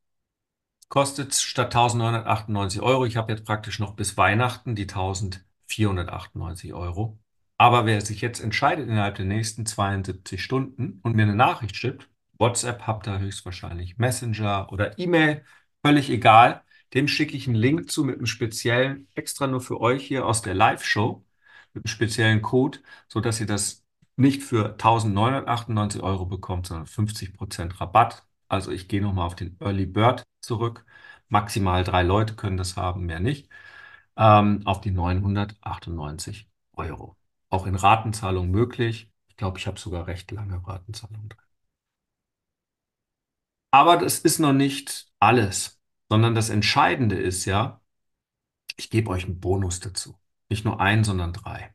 kostet 0.88 1.34
statt 1.34 1.74
1998 1.74 2.80
Euro, 2.80 3.06
ich 3.06 3.16
habe 3.16 3.32
jetzt 3.32 3.44
praktisch 3.44 3.78
noch 3.78 3.94
bis 3.94 4.16
Weihnachten 4.16 4.74
die 4.74 4.82
1498 4.82 6.74
Euro. 6.74 7.18
Aber 7.56 7.86
wer 7.86 8.00
sich 8.00 8.20
jetzt 8.20 8.40
entscheidet 8.40 8.88
innerhalb 8.88 9.16
der 9.16 9.24
nächsten 9.24 9.66
72 9.66 10.42
Stunden 10.42 11.00
und 11.02 11.14
mir 11.14 11.22
eine 11.22 11.34
Nachricht 11.36 11.76
schickt, 11.76 12.08
WhatsApp 12.38 12.86
habt 12.86 13.06
ihr 13.06 13.18
höchstwahrscheinlich, 13.18 13.98
Messenger 13.98 14.72
oder 14.72 14.98
E-Mail, 14.98 15.44
völlig 15.84 16.10
egal, 16.10 16.62
dem 16.94 17.08
schicke 17.08 17.36
ich 17.36 17.46
einen 17.46 17.56
Link 17.56 17.90
zu 17.90 18.04
mit 18.04 18.16
einem 18.16 18.26
speziellen, 18.26 19.08
extra 19.14 19.46
nur 19.46 19.60
für 19.60 19.80
euch 19.80 20.06
hier 20.06 20.26
aus 20.26 20.42
der 20.42 20.54
Live-Show, 20.54 21.24
mit 21.74 21.84
einem 21.84 21.90
speziellen 21.92 22.42
Code, 22.42 22.78
sodass 23.08 23.40
ihr 23.40 23.46
das 23.46 23.84
nicht 24.16 24.42
für 24.42 24.76
1998 24.76 26.02
Euro 26.02 26.26
bekommt, 26.26 26.66
sondern 26.66 26.86
50% 26.86 27.80
Rabatt. 27.80 28.26
Also 28.48 28.70
ich 28.70 28.88
gehe 28.88 29.02
nochmal 29.02 29.26
auf 29.26 29.36
den 29.36 29.56
Early 29.60 29.86
Bird 29.86 30.24
zurück. 30.40 30.84
Maximal 31.28 31.84
drei 31.84 32.02
Leute 32.02 32.34
können 32.36 32.56
das 32.58 32.76
haben, 32.76 33.06
mehr 33.06 33.20
nicht. 33.20 33.48
Ähm, 34.16 34.62
auf 34.66 34.80
die 34.80 34.90
998 34.90 36.48
Euro. 36.74 37.16
Auch 37.50 37.66
in 37.66 37.74
Ratenzahlung 37.76 38.50
möglich. 38.50 39.10
Ich 39.28 39.36
glaube, 39.36 39.58
ich 39.58 39.66
habe 39.66 39.78
sogar 39.80 40.06
recht 40.06 40.30
lange 40.30 40.66
Ratenzahlung 40.66 41.28
drin. 41.28 41.38
Aber 43.70 43.96
das 43.96 44.18
ist 44.20 44.38
noch 44.38 44.52
nicht 44.52 45.10
alles, 45.18 45.80
sondern 46.08 46.34
das 46.34 46.48
Entscheidende 46.50 47.16
ist 47.16 47.44
ja, 47.46 47.80
ich 48.76 48.90
gebe 48.90 49.10
euch 49.10 49.24
einen 49.24 49.40
Bonus 49.40 49.80
dazu. 49.80 50.18
Nicht 50.52 50.66
nur 50.66 50.80
einen, 50.82 51.02
sondern 51.02 51.32
drei. 51.32 51.72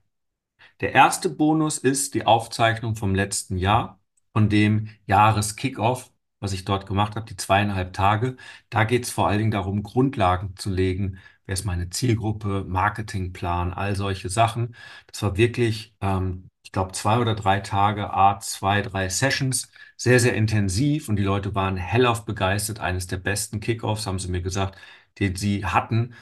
Der 0.81 0.93
erste 0.93 1.29
Bonus 1.31 1.79
ist 1.79 2.13
die 2.13 2.27
Aufzeichnung 2.27 2.95
vom 2.95 3.15
letzten 3.15 3.57
Jahr, 3.57 3.99
von 4.33 4.49
dem 4.49 4.89
Jahreskickoff, 5.07 6.11
was 6.39 6.53
ich 6.53 6.63
dort 6.63 6.85
gemacht 6.85 7.15
habe, 7.15 7.25
die 7.25 7.35
zweieinhalb 7.37 7.93
Tage. 7.93 8.37
Da 8.69 8.83
geht 8.83 9.05
es 9.05 9.09
vor 9.11 9.27
allen 9.29 9.39
Dingen 9.39 9.51
darum, 9.51 9.81
Grundlagen 9.81 10.55
zu 10.57 10.69
legen. 10.69 11.17
Wer 11.47 11.53
ist 11.53 11.65
meine 11.65 11.89
Zielgruppe, 11.89 12.65
Marketingplan, 12.67 13.73
all 13.73 13.95
solche 13.95 14.29
Sachen. 14.29 14.75
Das 15.07 15.23
war 15.23 15.37
wirklich, 15.37 15.95
ähm, 16.01 16.47
ich 16.63 16.71
glaube, 16.71 16.91
zwei 16.91 17.17
oder 17.19 17.33
drei 17.33 17.61
Tage, 17.61 18.13
a 18.13 18.39
zwei, 18.41 18.83
drei 18.83 19.09
Sessions, 19.09 19.71
sehr, 19.97 20.19
sehr 20.19 20.35
intensiv 20.35 21.09
und 21.09 21.15
die 21.15 21.23
Leute 21.23 21.55
waren 21.55 21.77
hellauf 21.77 22.25
begeistert. 22.25 22.79
Eines 22.79 23.07
der 23.07 23.17
besten 23.17 23.59
Kickoffs, 23.59 24.05
haben 24.05 24.19
sie 24.19 24.29
mir 24.29 24.41
gesagt, 24.43 24.77
den 25.19 25.35
sie 25.35 25.65
hatten. 25.65 26.13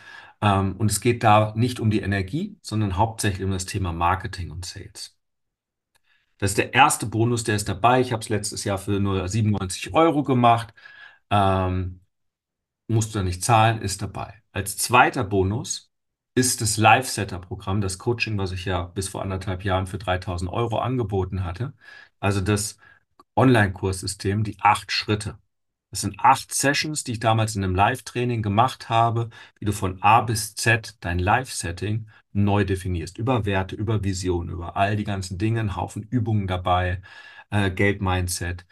Ähm, 0.45 0.77
und 0.77 0.89
es 0.91 1.01
geht 1.01 1.23
da 1.23 1.53
nicht 1.57 1.79
um 1.81 1.91
die 1.91 1.99
Energie, 2.01 2.57
sondern 2.61 2.97
hauptsächlich 2.97 3.43
um 3.45 3.51
das 3.51 3.65
Thema 3.65 3.91
Marketing 3.93 4.51
und 4.51 4.65
Sales. 4.65 5.17
Das 6.37 6.51
ist 6.51 6.57
der 6.57 6.73
erste 6.73 7.05
Bonus, 7.05 7.43
der 7.43 7.55
ist 7.55 7.69
dabei. 7.69 8.01
Ich 8.01 8.11
habe 8.11 8.21
es 8.21 8.29
letztes 8.29 8.63
Jahr 8.65 8.77
für 8.77 8.99
nur 8.99 9.27
97 9.27 9.93
Euro 9.93 10.23
gemacht. 10.23 10.73
Ähm, 11.29 12.01
musst 12.87 13.15
du 13.15 13.23
nicht 13.23 13.43
zahlen, 13.43 13.81
ist 13.81 14.01
dabei. 14.01 14.43
Als 14.51 14.77
zweiter 14.77 15.23
Bonus 15.23 15.91
ist 16.35 16.61
das 16.61 16.77
Live-Setter-Programm, 16.77 17.81
das 17.81 17.99
Coaching, 17.99 18.37
was 18.37 18.51
ich 18.51 18.65
ja 18.65 18.83
bis 18.83 19.09
vor 19.09 19.21
anderthalb 19.23 19.63
Jahren 19.65 19.87
für 19.87 19.97
3000 19.99 20.51
Euro 20.51 20.79
angeboten 20.79 21.43
hatte. 21.45 21.73
Also 22.19 22.41
das 22.41 22.77
Online-Kurssystem, 23.35 24.43
die 24.43 24.57
acht 24.61 24.91
Schritte. 24.91 25.39
Das 25.95 26.01
sind 26.01 26.19
acht 26.19 26.53
Sessions, 26.53 27.05
die 27.05 27.13
ich 27.13 27.19
damals 27.21 27.55
in 27.55 27.63
einem 27.63 27.73
Live-Training 27.73 28.41
gemacht 28.41 28.89
habe, 28.89 29.29
wie 29.59 29.65
du 29.65 29.71
von 29.71 30.01
A 30.01 30.19
bis 30.19 30.53
Z 30.53 30.97
dein 30.99 31.19
Live-Setting 31.19 32.09
neu 32.33 32.65
definierst. 32.65 33.17
Über 33.17 33.45
Werte, 33.45 33.77
über 33.77 34.03
Vision, 34.03 34.49
über 34.49 34.75
all 34.75 34.97
die 34.97 35.05
ganzen 35.05 35.37
Dinge, 35.37 35.61
ein 35.61 35.77
Haufen 35.77 36.03
Übungen 36.03 36.47
dabei, 36.47 37.01
äh, 37.49 37.71
Geld-Mindset, 37.71 38.65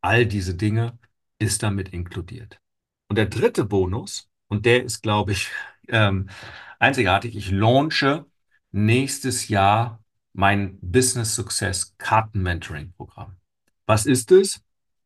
all 0.00 0.24
diese 0.24 0.54
Dinge 0.54 0.98
ist 1.38 1.62
damit 1.62 1.90
inkludiert. 1.90 2.62
Und 3.08 3.16
der 3.16 3.26
dritte 3.26 3.66
Bonus, 3.66 4.30
und 4.48 4.64
der 4.64 4.82
ist, 4.82 5.02
glaube 5.02 5.32
ich, 5.32 5.50
ähm, 5.88 6.30
einzigartig, 6.78 7.36
ich 7.36 7.50
launche 7.50 8.24
nächstes 8.72 9.48
Jahr 9.48 10.02
mein 10.32 10.78
Business 10.80 11.34
Success 11.34 11.94
Karten 11.98 12.40
Mentoring 12.40 12.94
Programm. 12.94 13.36
Was 13.84 14.06
ist 14.06 14.32
es? 14.32 14.64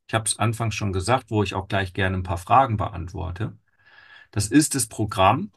Ich 0.09 0.15
habe 0.15 0.25
es 0.27 0.39
anfangs 0.39 0.75
schon 0.75 0.93
gesagt, 0.93 1.31
wo 1.31 1.43
ich 1.43 1.55
auch 1.55 1.69
gleich 1.69 1.93
gerne 1.95 2.17
ein 2.17 2.23
paar 2.23 2.39
Fragen 2.39 2.77
beantworte. 2.77 3.57
Das 4.33 4.49
ist 4.49 4.75
das 4.75 4.89
Programm 4.89 5.53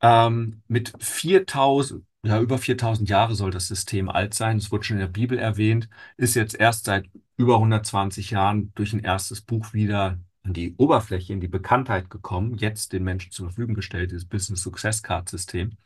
ähm, 0.00 0.62
mit 0.68 0.92
4000, 1.00 2.04
ja, 2.24 2.40
über 2.40 2.58
4000 2.58 3.08
Jahre 3.08 3.34
soll 3.34 3.50
das 3.50 3.68
System 3.68 4.08
alt 4.08 4.34
sein. 4.34 4.58
Es 4.58 4.72
wurde 4.72 4.84
schon 4.84 4.96
in 4.96 5.02
der 5.02 5.08
Bibel 5.08 5.38
erwähnt, 5.38 5.88
ist 6.16 6.34
jetzt 6.34 6.54
erst 6.54 6.84
seit 6.84 7.08
über 7.36 7.58
120 7.58 8.30
Jahren 8.30 8.72
durch 8.74 8.92
ein 8.92 9.00
erstes 9.00 9.40
Buch 9.42 9.72
wieder 9.72 10.18
an 10.44 10.52
die 10.54 10.74
Oberfläche, 10.76 11.32
in 11.32 11.40
die 11.40 11.48
Bekanntheit 11.48 12.10
gekommen, 12.10 12.56
jetzt 12.56 12.92
den 12.92 13.04
Menschen 13.04 13.32
zur 13.32 13.48
Verfügung 13.48 13.74
gestellt, 13.74 14.10
dieses 14.10 14.26
Business 14.26 14.62
Success 14.62 15.02
Card 15.02 15.28
System. 15.28 15.76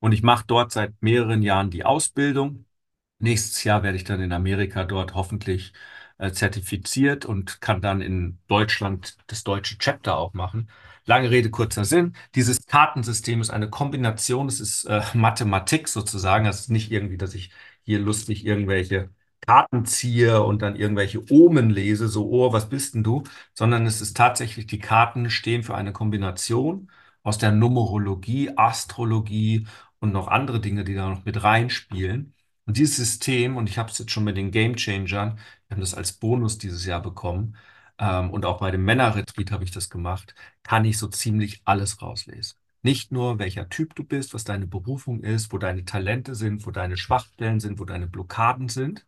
Und 0.00 0.12
ich 0.12 0.22
mache 0.22 0.44
dort 0.46 0.72
seit 0.72 0.94
mehreren 1.02 1.42
Jahren 1.42 1.70
die 1.70 1.84
Ausbildung. 1.84 2.66
Nächstes 3.18 3.64
Jahr 3.64 3.82
werde 3.82 3.96
ich 3.96 4.04
dann 4.04 4.20
in 4.20 4.32
Amerika 4.32 4.84
dort 4.84 5.14
hoffentlich 5.14 5.72
äh, 6.18 6.32
zertifiziert 6.32 7.24
und 7.24 7.60
kann 7.60 7.80
dann 7.80 8.00
in 8.00 8.38
Deutschland 8.48 9.16
das 9.26 9.44
deutsche 9.44 9.78
Chapter 9.78 10.16
auch 10.16 10.34
machen. 10.34 10.70
Lange 11.06 11.30
Rede, 11.30 11.50
kurzer 11.50 11.84
Sinn. 11.84 12.14
Dieses 12.34 12.66
Kartensystem 12.66 13.40
ist 13.40 13.50
eine 13.50 13.68
Kombination, 13.70 14.46
es 14.48 14.60
ist 14.60 14.84
äh, 14.84 15.02
Mathematik 15.14 15.88
sozusagen. 15.88 16.46
Es 16.46 16.60
ist 16.60 16.70
nicht 16.70 16.90
irgendwie, 16.90 17.18
dass 17.18 17.34
ich 17.34 17.50
hier 17.82 17.98
lustig 17.98 18.46
irgendwelche 18.46 19.10
Karten 19.46 19.84
ziehe 19.84 20.42
und 20.42 20.62
dann 20.62 20.76
irgendwelche 20.76 21.22
Omen 21.30 21.70
lese, 21.70 22.08
so, 22.08 22.30
oh, 22.30 22.52
was 22.52 22.68
bist 22.68 22.94
denn 22.94 23.02
du? 23.04 23.24
Sondern 23.52 23.86
es 23.86 24.00
ist 24.00 24.16
tatsächlich, 24.16 24.66
die 24.66 24.78
Karten 24.78 25.28
stehen 25.30 25.62
für 25.62 25.74
eine 25.74 25.92
Kombination 25.92 26.90
aus 27.22 27.38
der 27.38 27.52
Numerologie, 27.52 28.52
Astrologie 28.56 29.66
und 30.00 30.12
noch 30.12 30.28
andere 30.28 30.60
Dinge, 30.60 30.84
die 30.84 30.94
da 30.94 31.08
noch 31.10 31.24
mit 31.24 31.42
reinspielen. 31.42 32.34
Und 32.66 32.76
dieses 32.78 32.96
System, 32.96 33.56
und 33.56 33.68
ich 33.68 33.78
habe 33.78 33.90
es 33.90 33.98
jetzt 33.98 34.10
schon 34.12 34.24
mit 34.24 34.36
den 34.36 34.50
Game 34.50 34.76
Changern, 34.76 35.38
wir 35.68 35.76
haben 35.76 35.80
das 35.80 35.94
als 35.94 36.12
Bonus 36.12 36.58
dieses 36.58 36.84
Jahr 36.86 37.02
bekommen, 37.02 37.56
ähm, 37.98 38.30
und 38.30 38.44
auch 38.44 38.58
bei 38.60 38.70
dem 38.70 38.84
Männerretreat 38.84 39.50
habe 39.52 39.64
ich 39.64 39.70
das 39.70 39.90
gemacht, 39.90 40.34
kann 40.62 40.84
ich 40.84 40.98
so 40.98 41.08
ziemlich 41.08 41.62
alles 41.64 42.02
rauslesen. 42.02 42.56
Nicht 42.82 43.12
nur, 43.12 43.38
welcher 43.38 43.68
Typ 43.68 43.94
du 43.94 44.04
bist, 44.04 44.34
was 44.34 44.44
deine 44.44 44.66
Berufung 44.66 45.22
ist, 45.22 45.52
wo 45.52 45.58
deine 45.58 45.84
Talente 45.84 46.34
sind, 46.34 46.66
wo 46.66 46.70
deine 46.70 46.96
Schwachstellen 46.96 47.60
sind, 47.60 47.78
wo 47.80 47.84
deine 47.84 48.06
Blockaden 48.06 48.68
sind, 48.68 49.06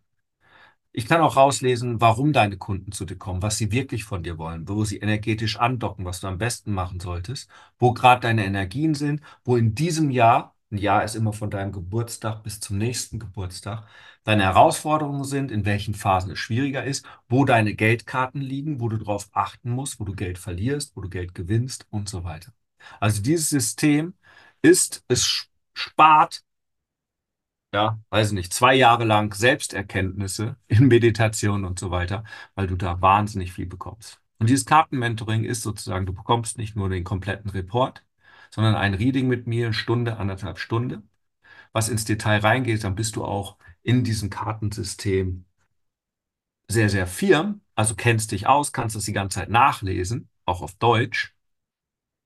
ich 0.93 1.07
kann 1.07 1.21
auch 1.21 1.37
rauslesen, 1.37 2.01
warum 2.01 2.33
deine 2.33 2.57
Kunden 2.57 2.91
zu 2.93 3.05
dir 3.05 3.17
kommen, 3.17 3.43
was 3.43 3.59
sie 3.59 3.71
wirklich 3.71 4.05
von 4.05 4.23
dir 4.23 4.39
wollen, 4.39 4.67
wo 4.69 4.85
sie 4.85 4.99
energetisch 4.99 5.59
andocken, 5.59 6.05
was 6.07 6.21
du 6.21 6.27
am 6.29 6.39
besten 6.39 6.73
machen 6.73 7.01
solltest, 7.01 7.51
wo 7.79 7.93
gerade 7.93 8.23
deine 8.23 8.47
Energien 8.47 8.95
sind, 8.95 9.21
wo 9.45 9.57
in 9.57 9.75
diesem 9.75 10.11
Jahr, 10.11 10.56
ein 10.71 10.79
Jahr 10.79 11.05
ist 11.05 11.15
immer 11.15 11.33
von 11.33 11.51
deinem 11.51 11.73
Geburtstag 11.73 12.43
bis 12.43 12.61
zum 12.61 12.79
nächsten 12.79 13.19
Geburtstag, 13.19 13.87
deine 14.25 14.43
Herausforderungen 14.45 15.25
sind, 15.25 15.51
in 15.51 15.65
welchen 15.65 15.95
Phasen 15.95 16.33
es 16.33 16.39
schwieriger 16.39 16.85
ist, 16.85 17.07
wo 17.29 17.45
deine 17.45 17.75
Geldkarten 17.75 18.41
liegen, 18.41 18.81
wo 18.81 18.89
du 18.89 18.97
darauf 18.99 19.29
achten 19.33 19.71
musst, 19.71 20.01
wo 20.01 20.05
du 20.05 20.15
Geld 20.15 20.39
verlierst, 20.39 20.97
wo 20.97 21.01
du 21.01 21.09
Geld 21.09 21.35
gewinnst 21.35 21.87
und 21.91 22.09
so 22.09 22.25
weiter. 22.25 22.53
Also 23.01 23.23
dieses 23.23 23.49
System 23.49 24.15
ist, 24.63 25.05
es 25.09 25.49
spart 25.75 26.43
ja, 27.77 28.01
weiß 28.11 28.33
nicht, 28.33 28.53
zwei 28.55 28.75
Jahre 28.75 29.05
lang 29.05 29.35
Selbsterkenntnisse 29.35 30.57
in 30.69 30.87
Meditation 30.89 31.65
und 31.65 31.79
so 31.79 31.91
weiter, 31.91 32.25
weil 32.55 32.67
du 32.67 32.77
da 32.77 33.01
wahnsinnig 33.03 33.53
viel 33.53 33.67
bekommst. 33.67 34.21
Und 34.39 34.49
dieses 34.51 34.67
Kartenmentoring 34.67 35.45
ist 35.45 35.63
sozusagen, 35.63 36.07
du 36.07 36.13
bekommst 36.15 36.59
nicht 36.59 36.77
nur 36.77 36.89
den 36.89 37.05
kompletten 37.05 37.51
Report, 37.51 38.03
sondern 38.57 38.75
ein 38.75 38.95
Reading 38.95 39.29
mit 39.29 39.47
mir, 39.47 39.75
Stunde, 39.75 40.17
anderthalb 40.17 40.59
Stunde. 40.59 41.03
Was 41.73 41.91
ins 41.91 42.07
Detail 42.07 42.41
reingeht, 42.41 42.85
dann 42.85 42.95
bist 42.95 43.17
du 43.17 43.25
auch 43.25 43.59
in 43.83 44.03
diesem 44.03 44.31
Kartensystem 44.31 45.45
sehr, 46.69 46.89
sehr 46.89 47.07
firm, 47.07 47.61
also 47.75 47.95
kennst 47.95 48.33
dich 48.33 48.47
aus, 48.47 48.73
kannst 48.73 48.97
das 48.97 49.05
die 49.05 49.13
ganze 49.13 49.41
Zeit 49.41 49.51
nachlesen, 49.51 50.31
auch 50.47 50.63
auf 50.63 50.75
Deutsch. 50.77 51.35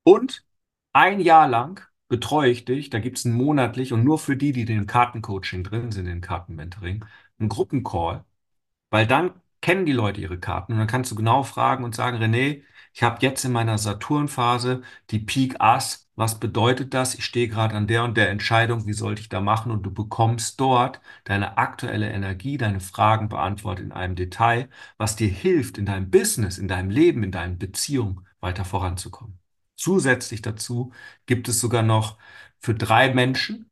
Und 0.04 0.44
ein 0.92 1.20
Jahr 1.20 1.48
lang 1.48 1.80
betreue 2.06 2.50
ich 2.50 2.64
dich. 2.64 2.90
Da 2.90 3.00
gibt 3.00 3.18
es 3.18 3.26
einen 3.26 3.34
monatlich 3.34 3.92
und 3.92 4.04
nur 4.04 4.20
für 4.20 4.36
die, 4.36 4.52
die 4.52 4.62
in 4.72 4.86
Kartencoaching 4.86 5.64
drin 5.64 5.90
sind, 5.90 6.06
in 6.06 6.20
Kartenmentoring, 6.20 7.04
einen 7.40 7.48
Gruppencall, 7.48 8.24
weil 8.90 9.06
dann 9.08 9.32
kennen 9.62 9.86
die 9.86 9.92
Leute 9.92 10.20
ihre 10.20 10.38
Karten 10.38 10.74
und 10.74 10.78
dann 10.78 10.88
kannst 10.88 11.10
du 11.10 11.16
genau 11.16 11.42
fragen 11.42 11.84
und 11.84 11.96
sagen, 11.96 12.18
René, 12.18 12.62
ich 12.93 13.03
habe 13.03 13.18
jetzt 13.20 13.45
in 13.45 13.53
meiner 13.53 13.78
Saturnphase 13.78 14.82
die 15.11 15.18
Peak 15.20 15.61
Ass. 15.61 16.09
Was 16.16 16.38
bedeutet 16.38 16.93
das? 16.93 17.14
Ich 17.14 17.24
stehe 17.24 17.49
gerade 17.49 17.74
an 17.74 17.86
der 17.86 18.05
und 18.05 18.16
der 18.16 18.30
Entscheidung, 18.30 18.86
wie 18.86 18.93
sollte 18.93 19.22
ich 19.22 19.28
da 19.28 19.41
machen? 19.41 19.70
Und 19.72 19.82
du 19.84 19.91
bekommst 19.93 20.61
dort 20.61 21.01
deine 21.24 21.57
aktuelle 21.57 22.11
Energie, 22.11 22.59
deine 22.59 22.80
Fragen 22.80 23.28
beantwortet 23.28 23.86
in 23.86 23.93
einem 23.93 24.16
Detail, 24.16 24.68
was 24.99 25.16
dir 25.16 25.28
hilft, 25.28 25.78
in 25.78 25.86
deinem 25.86 26.11
Business, 26.11 26.59
in 26.59 26.68
deinem 26.68 26.91
Leben, 26.91 27.22
in 27.22 27.32
deinen 27.32 27.59
Beziehungen 27.59 28.26
weiter 28.41 28.64
voranzukommen. 28.64 29.38
Zusätzlich 29.76 30.43
dazu 30.43 30.93
gibt 31.26 31.49
es 31.49 31.61
sogar 31.61 31.82
noch 31.82 32.18
für 32.59 32.74
drei 32.74 33.14
Menschen 33.14 33.70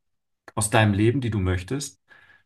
aus 0.55 0.69
deinem 0.69 0.93
Leben, 0.93 1.21
die 1.21 1.29
du 1.29 1.39
möchtest, 1.39 1.99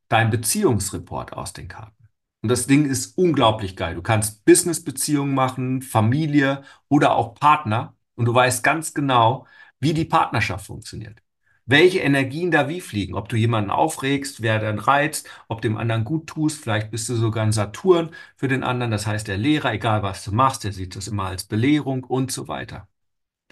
dein 0.09 0.29
Beziehungsreport 0.29 1.33
aus 1.33 1.53
den 1.53 1.67
Karten. 1.67 2.02
Und 2.43 2.49
das 2.49 2.67
Ding 2.67 2.85
ist 2.85 3.17
unglaublich 3.17 3.77
geil. 3.77 3.95
Du 3.95 4.01
kannst 4.01 4.43
Business-Beziehungen 4.45 5.33
machen, 5.33 5.81
Familie 5.81 6.63
oder 6.89 7.15
auch 7.15 7.35
Partner. 7.35 7.95
Und 8.15 8.25
du 8.25 8.33
weißt 8.33 8.63
ganz 8.63 8.93
genau, 8.93 9.47
wie 9.79 9.93
die 9.93 10.05
Partnerschaft 10.05 10.65
funktioniert. 10.67 11.23
Welche 11.65 11.99
Energien 11.99 12.51
da 12.51 12.67
wie 12.67 12.81
fliegen. 12.81 13.15
Ob 13.15 13.29
du 13.29 13.37
jemanden 13.37 13.71
aufregst, 13.71 14.41
wer 14.41 14.59
dann 14.59 14.79
reizt, 14.79 15.29
ob 15.47 15.61
dem 15.61 15.77
anderen 15.77 16.03
gut 16.03 16.27
tust. 16.27 16.61
Vielleicht 16.61 16.91
bist 16.91 17.07
du 17.07 17.15
sogar 17.15 17.45
ein 17.45 17.53
Saturn 17.53 18.11
für 18.35 18.49
den 18.49 18.63
anderen. 18.63 18.91
Das 18.91 19.07
heißt, 19.07 19.27
der 19.29 19.37
Lehrer, 19.37 19.73
egal 19.73 20.03
was 20.03 20.25
du 20.25 20.33
machst, 20.33 20.65
der 20.65 20.73
sieht 20.73 20.97
das 20.97 21.07
immer 21.07 21.25
als 21.27 21.45
Belehrung 21.45 22.03
und 22.03 22.31
so 22.31 22.49
weiter. 22.49 22.89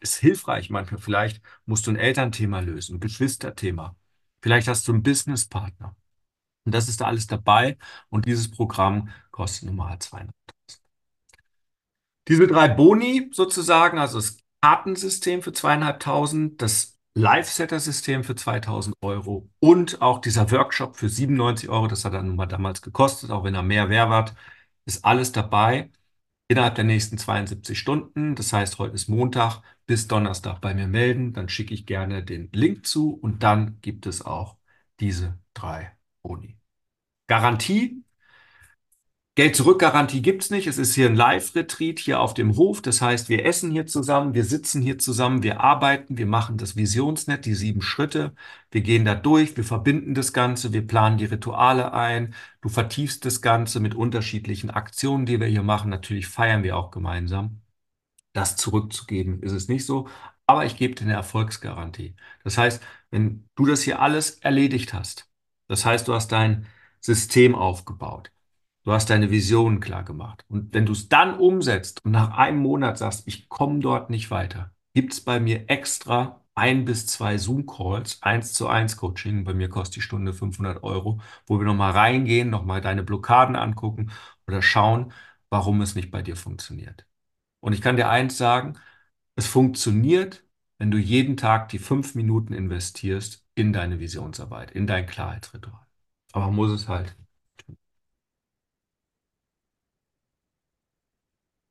Ist 0.02 0.18
hilfreich 0.18 0.70
manchmal. 0.70 1.02
Vielleicht 1.02 1.42
musst 1.66 1.88
du 1.88 1.92
ein 1.92 1.98
Elternthema 1.98 2.60
lösen, 2.60 2.98
ein 2.98 3.00
Geschwisterthema. 3.00 3.96
Vielleicht 4.42 4.68
hast 4.68 4.88
du 4.88 4.94
einen 4.94 5.04
Businesspartner. 5.04 5.96
Und 6.66 6.74
das 6.74 6.90
ist 6.90 7.02
da 7.02 7.06
alles 7.06 7.28
dabei. 7.28 7.78
Und 8.10 8.26
dieses 8.26 8.52
Programm 8.52 9.10
kostet 9.32 9.64
normal 9.70 9.98
200.000. 9.98 10.30
Diese 12.28 12.48
drei 12.48 12.68
Boni 12.68 13.30
sozusagen, 13.34 13.98
also 13.98 14.20
das 14.20 14.38
Kartensystem 14.62 15.42
für 15.42 15.54
zweieinhalbtausend, 15.54 16.62
das 16.62 17.00
Live-Setter-System 17.16 18.24
für 18.24 18.36
2000 18.36 18.96
Euro 19.02 19.50
und 19.60 20.02
auch 20.02 20.20
dieser 20.22 20.50
Workshop 20.52 20.96
für 20.96 21.10
97 21.10 21.68
Euro, 21.70 21.88
das 21.88 22.06
hat 22.06 22.14
er 22.14 22.24
nun 22.24 22.36
mal 22.38 22.46
damals 22.46 22.82
gekostet, 22.82 23.32
auch 23.32 23.44
wenn 23.44 23.56
er 23.56 23.64
mehr 23.64 23.90
Wert 23.90 24.34
ist 24.86 25.04
alles 25.06 25.32
dabei 25.32 25.90
innerhalb 26.48 26.76
der 26.76 26.84
nächsten 26.86 27.18
72 27.18 27.78
Stunden. 27.80 28.36
Das 28.36 28.54
heißt, 28.54 28.80
heute 28.80 28.96
ist 28.96 29.10
Montag 29.10 29.62
bis 29.86 30.08
Donnerstag 30.08 30.62
bei 30.62 30.74
mir 30.74 30.88
melden, 30.88 31.34
dann 31.34 31.50
schicke 31.50 31.74
ich 31.74 31.86
gerne 31.86 32.24
den 32.24 32.50
Link 32.54 32.86
zu 32.86 33.14
und 33.14 33.44
dann 33.44 33.80
gibt 33.82 34.06
es 34.06 34.26
auch 34.26 34.58
diese 35.00 35.38
drei 35.54 35.94
Boni. 36.24 36.58
Garantie. 37.28 38.04
Geld-Zurück-Garantie 39.36 40.22
gibt 40.22 40.44
es 40.44 40.50
nicht. 40.50 40.68
Es 40.68 40.78
ist 40.78 40.94
hier 40.94 41.08
ein 41.08 41.16
Live-Retreat 41.16 42.00
hier 42.00 42.20
auf 42.20 42.34
dem 42.34 42.58
Hof. 42.58 42.82
Das 42.82 43.02
heißt, 43.02 43.30
wir 43.30 43.46
essen 43.46 43.72
hier 43.72 43.86
zusammen, 43.88 44.34
wir 44.34 44.44
sitzen 44.44 44.82
hier 44.82 44.98
zusammen, 45.00 45.42
wir 45.42 45.62
arbeiten, 45.62 46.18
wir 46.18 46.26
machen 46.26 46.58
das 46.58 46.76
Visionsnet, 46.76 47.46
die 47.46 47.56
sieben 47.56 47.82
Schritte. 47.82 48.36
Wir 48.72 48.82
gehen 48.82 49.06
da 49.06 49.16
durch, 49.16 49.56
wir 49.56 49.64
verbinden 49.64 50.16
das 50.16 50.34
Ganze, 50.34 50.74
wir 50.74 50.86
planen 50.86 51.18
die 51.18 51.26
Rituale 51.26 51.94
ein. 51.94 52.36
Du 52.62 52.68
vertiefst 52.68 53.24
das 53.26 53.42
Ganze 53.42 53.80
mit 53.80 53.96
unterschiedlichen 53.96 54.70
Aktionen, 54.70 55.26
die 55.26 55.40
wir 55.40 55.48
hier 55.48 55.64
machen. 55.64 55.90
Natürlich 55.90 56.28
feiern 56.28 56.64
wir 56.64 56.76
auch 56.76 56.92
gemeinsam. 56.92 57.62
Das 58.34 58.58
zurückzugeben 58.58 59.42
ist 59.44 59.54
es 59.54 59.68
nicht 59.70 59.86
so, 59.86 60.10
aber 60.46 60.66
ich 60.66 60.78
gebe 60.78 60.96
dir 60.96 61.06
eine 61.06 61.14
Erfolgsgarantie. 61.14 62.16
Das 62.44 62.58
heißt, 62.58 62.84
wenn 63.12 63.50
du 63.56 63.66
das 63.66 63.82
hier 63.84 64.02
alles 64.02 64.32
erledigt 64.40 64.94
hast, 64.94 65.31
das 65.72 65.86
heißt, 65.86 66.08
du 66.08 66.14
hast 66.14 66.32
dein 66.32 66.68
System 67.00 67.56
aufgebaut, 67.56 68.32
du 68.84 68.92
hast 68.92 69.10
deine 69.10 69.32
Visionen 69.32 69.80
klar 69.80 70.04
gemacht 70.04 70.46
und 70.50 70.74
wenn 70.74 70.86
du 70.86 70.94
es 70.94 71.10
dann 71.10 71.38
umsetzt 71.38 72.04
und 72.06 72.12
nach 72.12 72.38
einem 72.38 72.60
Monat 72.60 72.98
sagst, 72.98 73.28
ich 73.28 73.50
komme 73.50 73.80
dort 73.80 74.10
nicht 74.10 74.32
weiter, 74.32 74.74
gibt 74.94 75.14
es 75.14 75.22
bei 75.22 75.40
mir 75.40 75.70
extra 75.70 76.42
ein 76.56 76.86
bis 76.86 77.08
zwei 77.08 77.38
Zoom-Calls, 77.38 78.22
eins 78.22 78.54
zu 78.54 78.68
eins 78.68 78.98
Coaching. 78.98 79.46
Bei 79.46 79.54
mir 79.54 79.70
kostet 79.70 79.98
die 79.98 80.02
Stunde 80.02 80.34
500 80.34 80.84
Euro, 80.84 81.22
wo 81.48 81.58
wir 81.60 81.66
nochmal 81.66 81.92
reingehen, 81.92 82.50
nochmal 82.50 82.82
deine 82.82 83.04
Blockaden 83.04 83.56
angucken 83.56 84.12
oder 84.48 84.62
schauen, 84.62 85.14
warum 85.50 85.82
es 85.82 85.96
nicht 85.96 86.12
bei 86.12 86.22
dir 86.22 86.36
funktioniert. 86.36 87.06
Und 87.62 87.74
ich 87.74 87.82
kann 87.82 87.98
dir 87.98 88.10
eins 88.10 88.38
sagen, 88.38 88.78
es 89.36 89.48
funktioniert, 89.48 90.44
wenn 90.82 90.90
du 90.90 90.98
jeden 90.98 91.38
Tag 91.38 91.70
die 91.70 91.78
fünf 91.78 92.16
Minuten 92.16 92.54
investierst 92.54 93.46
in 93.54 93.72
deine 93.72 94.00
Visionsarbeit, 94.00 94.72
in 94.72 94.88
dein 94.88 95.06
Klarheitsritual. 95.06 95.86
Aber 96.32 96.48
man 96.48 96.56
muss 96.56 96.72
es 96.72 96.88
halt. 96.88 97.16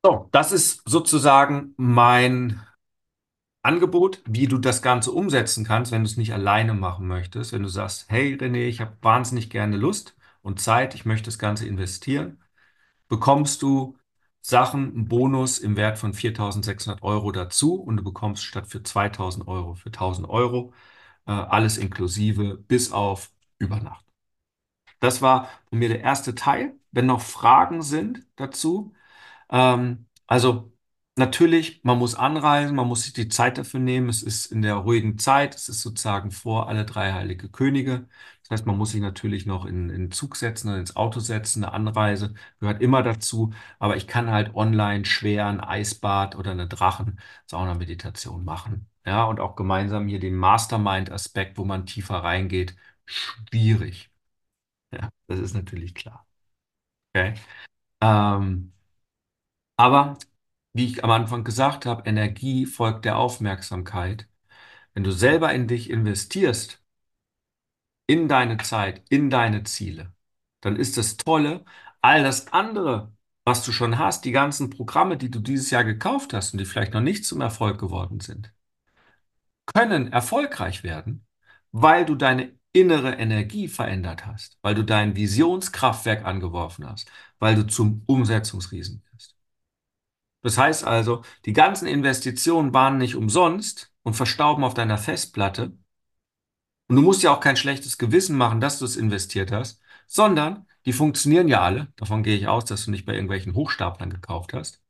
So, 0.03 0.29
das 0.31 0.53
ist 0.53 0.81
sozusagen 0.85 1.73
mein 1.75 2.61
Angebot, 3.63 4.21
wie 4.25 4.47
du 4.47 4.57
das 4.59 4.81
Ganze 4.81 5.11
umsetzen 5.11 5.65
kannst, 5.65 5.91
wenn 5.91 6.03
du 6.03 6.09
es 6.09 6.15
nicht 6.15 6.33
alleine 6.33 6.73
machen 6.73 7.05
möchtest. 7.05 7.51
Wenn 7.51 7.63
du 7.63 7.69
sagst, 7.69 8.05
hey 8.09 8.35
René, 8.35 8.67
ich 8.67 8.79
habe 8.79 8.97
wahnsinnig 9.01 9.49
gerne 9.49 9.75
Lust 9.75 10.15
und 10.41 10.61
Zeit, 10.61 10.95
ich 10.95 11.05
möchte 11.05 11.25
das 11.25 11.37
Ganze 11.37 11.67
investieren, 11.67 12.41
bekommst 13.09 13.61
du 13.61 13.97
Sachen, 14.41 14.91
einen 14.93 15.07
Bonus 15.07 15.59
im 15.59 15.75
Wert 15.77 15.97
von 15.99 16.13
4.600 16.13 17.01
Euro 17.03 17.31
dazu 17.31 17.75
und 17.75 17.97
du 17.97 18.03
bekommst 18.03 18.43
statt 18.43 18.67
für 18.67 18.83
2.000 18.83 19.47
Euro 19.47 19.75
für 19.75 19.89
1.000 19.91 20.27
Euro 20.29 20.73
äh, 21.27 21.31
alles 21.31 21.77
inklusive 21.77 22.57
bis 22.57 22.91
auf 22.91 23.31
Übernacht. 23.59 24.05
Das 24.99 25.21
war 25.21 25.49
von 25.69 25.79
mir 25.79 25.89
der 25.89 26.01
erste 26.01 26.35
Teil. 26.35 26.75
Wenn 26.91 27.05
noch 27.07 27.21
Fragen 27.21 27.81
sind 27.81 28.25
dazu, 28.35 28.93
ähm, 29.51 30.07
also 30.27 30.70
natürlich, 31.21 31.81
man 31.83 31.97
muss 31.97 32.15
anreisen, 32.15 32.75
man 32.75 32.87
muss 32.87 33.03
sich 33.03 33.13
die 33.13 33.29
Zeit 33.29 33.57
dafür 33.57 33.79
nehmen. 33.79 34.09
Es 34.09 34.23
ist 34.23 34.47
in 34.47 34.61
der 34.61 34.75
ruhigen 34.75 35.17
Zeit, 35.17 35.55
es 35.55 35.69
ist 35.69 35.81
sozusagen 35.81 36.31
vor 36.31 36.67
alle 36.67 36.85
drei 36.85 37.13
heilige 37.13 37.49
Könige. 37.49 38.07
Das 38.43 38.51
heißt, 38.59 38.65
man 38.67 38.77
muss 38.77 38.91
sich 38.91 39.01
natürlich 39.01 39.45
noch 39.45 39.65
in, 39.65 39.87
den 39.89 40.11
Zug 40.11 40.35
setzen 40.35 40.69
oder 40.69 40.79
ins 40.79 40.95
Auto 40.95 41.19
setzen. 41.19 41.63
Eine 41.63 41.73
Anreise 41.73 42.33
gehört 42.59 42.81
immer 42.81 43.03
dazu. 43.03 43.53
Aber 43.79 43.95
ich 43.97 44.07
kann 44.07 44.29
halt 44.31 44.53
online 44.55 45.05
schwer 45.05 45.47
ein 45.47 45.61
Eisbad 45.61 46.35
oder 46.35 46.51
eine 46.51 46.67
Drachen-Sauna-Meditation 46.67 48.43
machen. 48.43 48.89
Ja, 49.05 49.23
und 49.25 49.39
auch 49.39 49.55
gemeinsam 49.55 50.07
hier 50.07 50.19
den 50.19 50.35
Mastermind-Aspekt, 50.35 51.57
wo 51.57 51.65
man 51.65 51.85
tiefer 51.85 52.17
reingeht, 52.23 52.75
schwierig. 53.05 54.11
Ja, 54.91 55.09
das 55.27 55.39
ist 55.39 55.53
natürlich 55.55 55.95
klar. 55.95 56.27
Okay. 57.15 57.35
Ähm, 58.01 58.73
aber 59.77 60.17
wie 60.73 60.85
ich 60.87 61.03
am 61.03 61.11
Anfang 61.11 61.43
gesagt 61.43 61.85
habe, 61.85 62.03
Energie 62.09 62.65
folgt 62.65 63.05
der 63.05 63.17
Aufmerksamkeit. 63.17 64.27
Wenn 64.93 65.03
du 65.05 65.11
selber 65.11 65.53
in 65.53 65.67
dich 65.67 65.89
investierst, 65.89 66.81
in 68.07 68.27
deine 68.27 68.57
Zeit, 68.57 69.01
in 69.09 69.29
deine 69.31 69.63
Ziele, 69.63 70.13
dann 70.61 70.75
ist 70.75 70.97
das 70.97 71.17
Tolle, 71.17 71.65
all 72.01 72.23
das 72.23 72.51
andere, 72.53 73.11
was 73.45 73.63
du 73.65 73.71
schon 73.71 73.97
hast, 73.99 74.25
die 74.25 74.31
ganzen 74.31 74.69
Programme, 74.69 75.17
die 75.17 75.31
du 75.31 75.39
dieses 75.39 75.71
Jahr 75.71 75.83
gekauft 75.83 76.33
hast 76.33 76.53
und 76.53 76.59
die 76.59 76.65
vielleicht 76.65 76.93
noch 76.93 77.01
nicht 77.01 77.25
zum 77.25 77.41
Erfolg 77.41 77.79
geworden 77.79 78.19
sind, 78.19 78.53
können 79.65 80.11
erfolgreich 80.11 80.83
werden, 80.83 81.25
weil 81.71 82.05
du 82.05 82.15
deine 82.15 82.53
innere 82.73 83.13
Energie 83.15 83.67
verändert 83.67 84.25
hast, 84.25 84.57
weil 84.61 84.75
du 84.75 84.83
dein 84.83 85.15
Visionskraftwerk 85.15 86.25
angeworfen 86.25 86.89
hast, 86.89 87.11
weil 87.39 87.55
du 87.55 87.67
zum 87.67 88.03
Umsetzungsriesen. 88.05 89.03
Das 90.41 90.57
heißt 90.57 90.83
also, 90.85 91.23
die 91.45 91.53
ganzen 91.53 91.87
Investitionen 91.87 92.73
waren 92.73 92.97
nicht 92.97 93.15
umsonst 93.15 93.93
und 94.03 94.15
verstauben 94.15 94.63
auf 94.63 94.73
deiner 94.73 94.97
Festplatte. 94.97 95.77
Und 96.87 96.95
du 96.97 97.01
musst 97.01 97.23
ja 97.23 97.33
auch 97.33 97.39
kein 97.39 97.55
schlechtes 97.57 97.97
Gewissen 97.97 98.37
machen, 98.37 98.59
dass 98.59 98.79
du 98.79 98.85
es 98.85 98.97
investiert 98.97 99.51
hast, 99.51 99.81
sondern 100.07 100.67
die 100.85 100.93
funktionieren 100.93 101.47
ja 101.47 101.61
alle. 101.61 101.93
Davon 101.95 102.23
gehe 102.23 102.35
ich 102.37 102.47
aus, 102.47 102.65
dass 102.65 102.85
du 102.85 102.91
nicht 102.91 103.05
bei 103.05 103.13
irgendwelchen 103.13 103.55
Hochstaplern 103.55 104.09
gekauft 104.09 104.53
hast. 104.53 104.81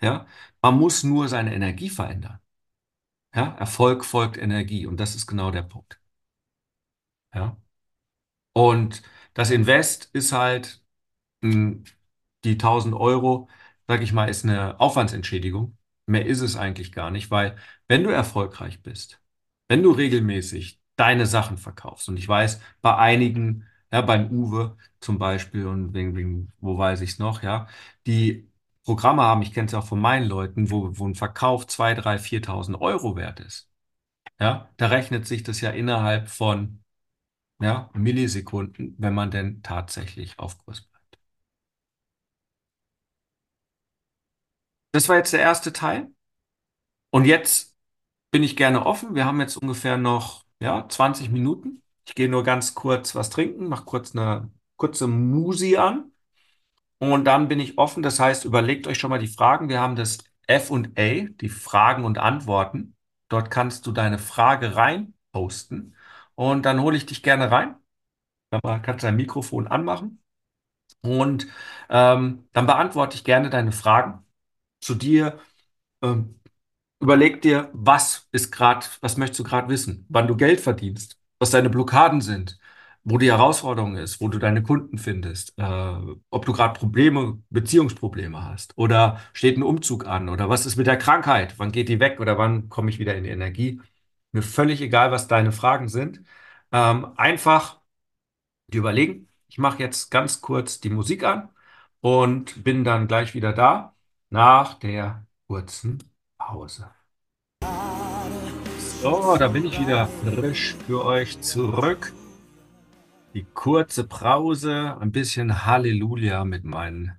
Ja, 0.00 0.26
man 0.62 0.78
muss 0.78 1.04
nur 1.04 1.28
seine 1.28 1.54
Energie 1.54 1.90
verändern. 1.90 2.40
Ja, 3.34 3.54
Erfolg 3.58 4.04
folgt 4.04 4.36
Energie 4.38 4.86
und 4.86 4.98
das 4.98 5.14
ist 5.14 5.26
genau 5.26 5.50
der 5.52 5.62
Punkt. 5.62 6.00
Ja. 7.34 7.56
Und 8.54 9.02
das 9.34 9.50
Invest 9.50 10.10
ist 10.12 10.32
halt 10.32 10.82
mh, 11.42 11.52
hm, 11.54 11.84
die 12.44 12.58
1000 12.58 12.94
Euro, 12.94 13.48
sag 13.88 14.02
ich 14.02 14.12
mal, 14.12 14.28
ist 14.28 14.44
eine 14.44 14.78
Aufwandsentschädigung. 14.80 15.76
Mehr 16.06 16.26
ist 16.26 16.40
es 16.40 16.56
eigentlich 16.56 16.92
gar 16.92 17.10
nicht, 17.10 17.30
weil 17.30 17.56
wenn 17.88 18.04
du 18.04 18.10
erfolgreich 18.10 18.82
bist, 18.82 19.20
wenn 19.68 19.82
du 19.82 19.90
regelmäßig 19.90 20.80
deine 20.96 21.26
Sachen 21.26 21.58
verkaufst, 21.58 22.08
und 22.08 22.16
ich 22.18 22.28
weiß, 22.28 22.60
bei 22.82 22.96
einigen, 22.96 23.64
ja, 23.92 24.00
beim 24.02 24.30
Uwe 24.30 24.76
zum 25.00 25.18
Beispiel 25.18 25.66
und 25.66 25.94
wegen, 25.94 26.14
wegen, 26.16 26.52
wo 26.60 26.78
weiß 26.78 27.00
ich 27.00 27.10
es 27.12 27.18
noch, 27.18 27.42
ja, 27.42 27.66
die 28.06 28.48
Programme 28.84 29.22
haben, 29.22 29.42
ich 29.42 29.52
kenne 29.52 29.66
es 29.66 29.74
auch 29.74 29.86
von 29.86 30.00
meinen 30.00 30.28
Leuten, 30.28 30.70
wo, 30.70 30.90
wo 30.98 31.06
ein 31.08 31.14
Verkauf 31.16 31.66
2.000, 31.66 32.04
3.000, 32.04 32.26
4.000 32.26 32.80
Euro 32.80 33.16
wert 33.16 33.40
ist. 33.40 33.68
Ja, 34.40 34.70
da 34.78 34.88
rechnet 34.88 35.26
sich 35.26 35.42
das 35.42 35.60
ja 35.60 35.70
innerhalb 35.70 36.28
von 36.28 36.82
ja, 37.60 37.90
Millisekunden, 37.94 38.94
wenn 38.98 39.14
man 39.14 39.30
denn 39.30 39.62
tatsächlich 39.62 40.38
auf 40.38 40.58
Kurs 40.58 40.82
bleibt. 40.82 40.95
Das 44.96 45.08
war 45.08 45.16
jetzt 45.16 45.32
der 45.32 45.40
erste 45.40 45.72
Teil. 45.72 46.10
Und 47.10 47.24
jetzt 47.24 47.76
bin 48.30 48.42
ich 48.42 48.56
gerne 48.56 48.86
offen. 48.86 49.14
Wir 49.14 49.24
haben 49.26 49.40
jetzt 49.40 49.56
ungefähr 49.56 49.98
noch, 49.98 50.44
ja, 50.60 50.88
20 50.88 51.30
Minuten. 51.30 51.82
Ich 52.06 52.14
gehe 52.14 52.28
nur 52.28 52.44
ganz 52.44 52.74
kurz 52.74 53.14
was 53.14 53.30
trinken, 53.30 53.68
mache 53.68 53.84
kurz 53.84 54.14
eine 54.14 54.50
kurze 54.76 55.06
Musi 55.08 55.76
an 55.76 56.12
und 56.98 57.24
dann 57.24 57.48
bin 57.48 57.60
ich 57.60 57.78
offen. 57.78 58.02
Das 58.02 58.20
heißt, 58.20 58.44
überlegt 58.44 58.86
euch 58.86 58.98
schon 58.98 59.10
mal 59.10 59.18
die 59.18 59.28
Fragen. 59.28 59.68
Wir 59.68 59.80
haben 59.80 59.96
das 59.96 60.18
F 60.46 60.70
und 60.70 60.98
A, 60.98 61.26
die 61.40 61.48
Fragen 61.48 62.04
und 62.04 62.18
Antworten. 62.18 62.96
Dort 63.28 63.50
kannst 63.50 63.86
du 63.86 63.92
deine 63.92 64.18
Frage 64.18 64.76
rein 64.76 65.14
posten 65.32 65.94
und 66.34 66.64
dann 66.66 66.80
hole 66.80 66.96
ich 66.96 67.06
dich 67.06 67.22
gerne 67.22 67.50
rein. 67.50 67.76
Dann 68.50 68.82
kannst 68.82 69.04
du 69.04 69.08
dein 69.08 69.16
Mikrofon 69.16 69.66
anmachen 69.68 70.22
und 71.02 71.48
ähm, 71.90 72.48
dann 72.52 72.66
beantworte 72.66 73.16
ich 73.16 73.24
gerne 73.24 73.50
deine 73.50 73.72
Fragen 73.72 74.25
zu 74.80 74.94
dir. 74.94 75.38
Ähm, 76.02 76.40
Überleg 77.00 77.42
dir, 77.42 77.70
was 77.74 78.28
ist 78.32 78.52
gerade, 78.52 78.86
was 79.02 79.16
möchtest 79.18 79.40
du 79.40 79.44
gerade 79.44 79.68
wissen? 79.68 80.06
Wann 80.08 80.26
du 80.28 80.36
Geld 80.36 80.60
verdienst, 80.60 81.18
was 81.38 81.50
deine 81.50 81.70
Blockaden 81.70 82.22
sind, 82.22 82.58
wo 83.04 83.18
die 83.18 83.30
Herausforderung 83.30 83.96
ist, 83.96 84.20
wo 84.20 84.28
du 84.28 84.38
deine 84.38 84.62
Kunden 84.62 84.98
findest, 84.98 85.52
äh, 85.58 85.62
ob 86.30 86.46
du 86.46 86.52
gerade 86.54 86.78
Probleme, 86.78 87.42
Beziehungsprobleme 87.50 88.42
hast 88.44 88.76
oder 88.78 89.20
steht 89.34 89.58
ein 89.58 89.62
Umzug 89.62 90.06
an 90.06 90.28
oder 90.30 90.48
was 90.48 90.66
ist 90.66 90.76
mit 90.76 90.86
der 90.88 90.98
Krankheit? 90.98 91.58
Wann 91.58 91.72
geht 91.72 91.88
die 91.90 92.00
weg 92.00 92.20
oder 92.20 92.38
wann 92.38 92.68
komme 92.70 92.90
ich 92.90 92.98
wieder 92.98 93.14
in 93.16 93.24
die 93.24 93.30
Energie? 93.30 93.80
Mir 94.32 94.42
völlig 94.42 94.80
egal, 94.80 95.10
was 95.12 95.28
deine 95.28 95.52
Fragen 95.52 95.88
sind. 95.88 96.22
Ähm, 96.72 97.12
einfach 97.16 97.80
dir 98.68 98.78
überlegen. 98.80 99.28
Ich 99.48 99.58
mache 99.58 99.80
jetzt 99.82 100.10
ganz 100.10 100.40
kurz 100.42 100.80
die 100.80 100.90
Musik 100.90 101.24
an 101.24 101.50
und 102.02 102.64
bin 102.64 102.84
dann 102.84 103.08
gleich 103.08 103.34
wieder 103.34 103.54
da 103.54 103.95
nach 104.36 104.74
der 104.74 105.26
kurzen 105.46 105.98
Pause. 106.36 106.90
So, 109.00 109.38
da 109.38 109.48
bin 109.48 109.64
ich 109.64 109.80
wieder 109.80 110.08
frisch 110.08 110.74
für 110.86 111.06
euch 111.06 111.40
zurück. 111.40 112.12
Die 113.32 113.44
kurze 113.44 114.06
Pause, 114.06 114.98
ein 115.00 115.10
bisschen 115.10 115.64
Halleluja 115.64 116.44
mit 116.44 116.64
meinen 116.64 117.18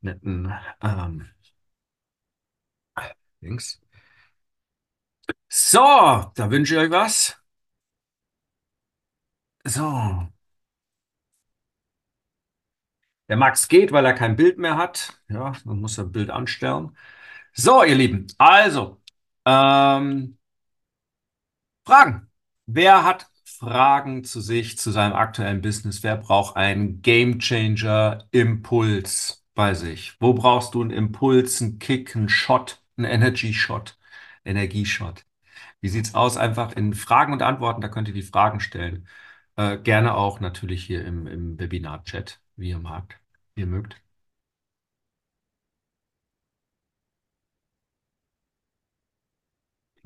netten 0.00 0.52
ähm, 0.82 1.28
Dings. 3.40 3.80
So, 5.48 5.78
da 6.34 6.50
wünsche 6.50 6.74
ich 6.74 6.80
euch 6.80 6.90
was. 6.90 7.40
So. 9.64 10.28
Der 13.28 13.36
Max 13.36 13.68
geht, 13.68 13.92
weil 13.92 14.04
er 14.06 14.14
kein 14.14 14.36
Bild 14.36 14.58
mehr 14.58 14.76
hat. 14.76 15.20
Ja, 15.28 15.52
dann 15.64 15.80
muss 15.80 15.98
ein 15.98 16.12
Bild 16.12 16.30
anstellen. 16.30 16.96
So, 17.52 17.84
ihr 17.84 17.94
Lieben, 17.96 18.26
also, 18.38 19.02
ähm, 19.46 20.38
Fragen. 21.84 22.30
Wer 22.66 23.04
hat 23.04 23.26
Fragen 23.44 24.22
zu 24.24 24.40
sich, 24.40 24.78
zu 24.78 24.90
seinem 24.90 25.14
aktuellen 25.14 25.60
Business? 25.62 26.02
Wer 26.02 26.16
braucht 26.16 26.56
einen 26.56 27.02
Game 27.02 27.38
Changer 27.40 28.26
Impuls 28.30 29.44
bei 29.54 29.74
sich? 29.74 30.14
Wo 30.20 30.34
brauchst 30.34 30.74
du 30.74 30.82
einen 30.82 30.90
Impuls, 30.90 31.60
einen 31.62 31.78
Kick, 31.78 32.14
einen 32.14 32.28
Shot, 32.28 32.82
einen 32.96 33.06
Energy 33.06 33.54
Shot, 33.54 33.98
Energieshot? 34.44 35.24
Wie 35.80 35.88
sieht's 35.88 36.14
aus? 36.14 36.36
Einfach 36.36 36.72
in 36.74 36.94
Fragen 36.94 37.32
und 37.32 37.42
Antworten, 37.42 37.80
da 37.82 37.88
könnt 37.88 38.08
ihr 38.08 38.14
die 38.14 38.22
Fragen 38.22 38.60
stellen. 38.60 39.08
Äh, 39.56 39.78
gerne 39.78 40.14
auch 40.14 40.40
natürlich 40.40 40.84
hier 40.84 41.04
im, 41.04 41.26
im 41.26 41.58
Webinar-Chat, 41.58 42.40
wie 42.58 42.68
ihr 42.70 42.78
mag, 42.78 43.20
wie 43.54 43.62
ihr 43.62 43.66
mögt. 43.66 44.02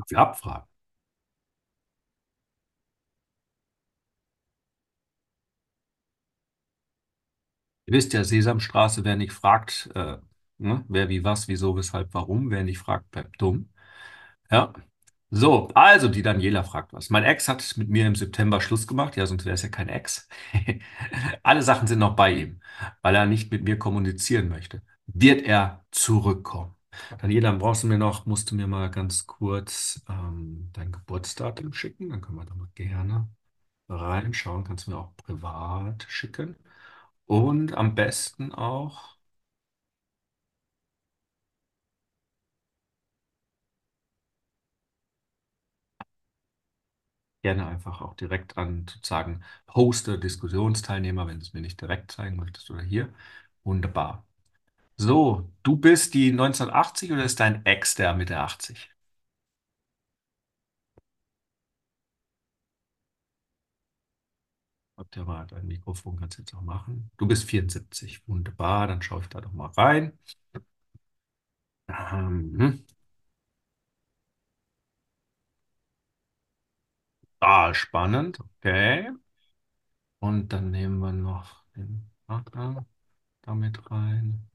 Ich 0.07 0.16
abfragen. 0.16 0.66
Ihr 7.86 7.94
wisst 7.94 8.12
ja, 8.12 8.24
Sesamstraße, 8.24 9.05
wer 9.05 9.16
nicht 9.16 9.32
fragt, 9.32 9.90
äh, 9.94 10.18
ne? 10.59 10.84
Wer 10.88 11.09
wie 11.09 11.24
was, 11.24 11.48
wieso, 11.48 11.76
weshalb, 11.76 12.14
warum, 12.14 12.50
wer 12.50 12.64
nicht 12.64 12.78
fragt, 12.78 13.11
bleibt 13.11 13.40
dumm. 13.40 13.70
Ja. 14.50 14.74
So, 15.35 15.68
also 15.74 16.09
die 16.09 16.20
Daniela 16.22 16.62
fragt 16.62 16.93
was. 16.93 17.09
Mein 17.09 17.24
Ex 17.24 17.49
hat 17.49 17.74
mit 17.78 17.89
mir 17.89 18.07
im 18.07 18.14
September 18.14 18.61
Schluss 18.61 18.87
gemacht. 18.87 19.16
Ja, 19.16 19.24
sonst 19.26 19.47
wäre 19.47 19.55
es 19.55 19.62
ja 19.62 19.70
kein 19.70 19.89
Ex. 19.89 20.28
Alle 21.43 21.62
Sachen 21.62 21.87
sind 21.89 22.01
noch 22.01 22.14
bei 22.16 22.33
ihm, 22.35 22.61
weil 23.01 23.14
er 23.14 23.24
nicht 23.26 23.51
mit 23.51 23.64
mir 23.64 23.78
kommunizieren 23.78 24.49
möchte. 24.51 24.83
Wird 25.07 25.43
er 25.43 25.87
zurückkommen? 25.91 26.74
Daniela, 27.18 27.53
brauchst 27.53 27.83
du 27.83 27.87
mir 27.87 27.97
noch, 27.99 28.26
musst 28.26 28.51
du 28.51 28.55
mir 28.55 28.66
mal 28.66 28.91
ganz 28.91 29.26
kurz 29.26 30.03
ähm, 30.09 30.68
dein 30.74 30.93
Geburtsdatum 30.93 31.72
schicken. 31.72 32.11
Dann 32.11 32.20
können 32.20 32.37
wir 32.39 32.45
da 32.45 32.55
mal 32.55 32.68
gerne 32.74 33.28
reinschauen. 33.89 34.64
Kannst 34.64 34.87
du 34.87 34.93
mir 34.93 34.99
auch 34.99 35.16
privat 35.16 36.07
schicken. 36.09 36.57
Und 37.26 37.74
am 37.74 37.95
besten 37.95 38.53
auch 38.53 39.16
gerne 47.43 47.66
einfach 47.66 48.01
auch 48.01 48.14
direkt 48.14 48.57
an 48.57 48.86
sozusagen 48.88 49.43
Hoster, 49.74 50.18
Diskussionsteilnehmer, 50.18 51.26
wenn 51.26 51.38
du 51.40 51.45
es 51.45 51.53
mir 51.55 51.61
nicht 51.61 51.80
direkt 51.80 52.12
zeigen 52.12 52.36
möchtest 52.36 52.70
oder 52.70 52.82
hier. 52.82 53.12
Wunderbar. 53.64 54.24
So, 54.97 55.51
du 55.64 55.76
bist 55.76 56.14
die 56.14 56.32
1980 56.32 57.12
oder 57.12 57.24
ist 57.24 57.40
dein 57.40 57.66
Ex 57.66 57.95
der 57.97 58.14
Mitte 58.14 58.38
80? 58.38 58.90
Habt 64.97 65.16
ihr 65.16 65.24
mal 65.24 65.47
dein 65.47 65.66
Mikrofon, 65.66 66.18
kannst 66.18 66.38
du 66.38 66.43
jetzt 66.43 66.55
auch 66.55 66.62
machen. 66.62 67.11
Du 67.18 67.26
bist 67.26 67.45
74. 67.45 68.26
Wunderbar, 68.28 68.86
dann 68.86 69.03
schaue 69.03 69.20
ich 69.22 69.28
da 69.28 69.40
doch 69.43 69.53
mal 69.53 69.66
rein. 69.76 70.18
Ähm, 71.88 72.84
ah, 77.43 77.74
spannend. 77.74 78.38
Okay. 78.40 79.11
Und 80.20 80.55
dann 80.55 80.70
nehmen 80.70 81.01
wir 81.01 81.12
noch 81.12 81.64
den 81.76 82.11
Partner 82.26 82.86
damit 83.43 83.90
rein. 83.90 84.49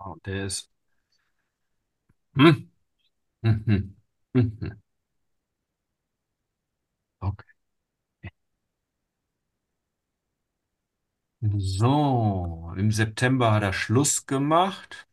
Oh, 0.00 0.16
der 0.26 0.44
ist. 0.46 0.70
Hm. 2.36 2.68
Okay. 7.22 7.46
So, 11.40 12.72
im 12.76 12.90
September 12.90 13.52
hat 13.52 13.62
er 13.62 13.72
Schluss 13.72 14.26
gemacht. 14.26 15.06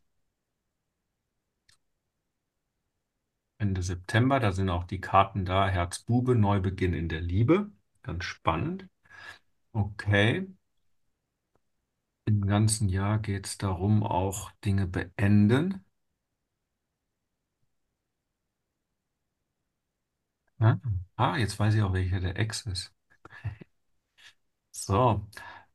Ende 3.60 3.84
September, 3.84 4.39
da 4.39 4.51
sind 4.53 4.70
auch 4.72 4.86
die 4.86 5.01
Karten 5.01 5.45
da. 5.45 5.68
Herzbube, 5.70 6.34
Neubeginn 6.36 6.93
in 6.95 7.10
der 7.10 7.22
Liebe. 7.22 7.72
Ganz 8.01 8.24
spannend. 8.26 8.88
Okay. 9.74 10.47
Im 12.24 12.47
ganzen 12.47 12.88
Jahr 12.88 13.20
geht 13.20 13.45
es 13.45 13.57
darum, 13.57 14.03
auch 14.03 14.51
Dinge 14.64 14.88
beenden. 14.88 15.84
Ja? 20.60 20.80
Ah, 21.18 21.36
jetzt 21.38 21.60
weiß 21.60 21.76
ich 21.76 21.82
auch, 21.82 21.91
welcher 21.93 22.20
der 22.22 22.38
Ex 22.38 22.66
ist. 22.66 22.93
So, 24.72 25.28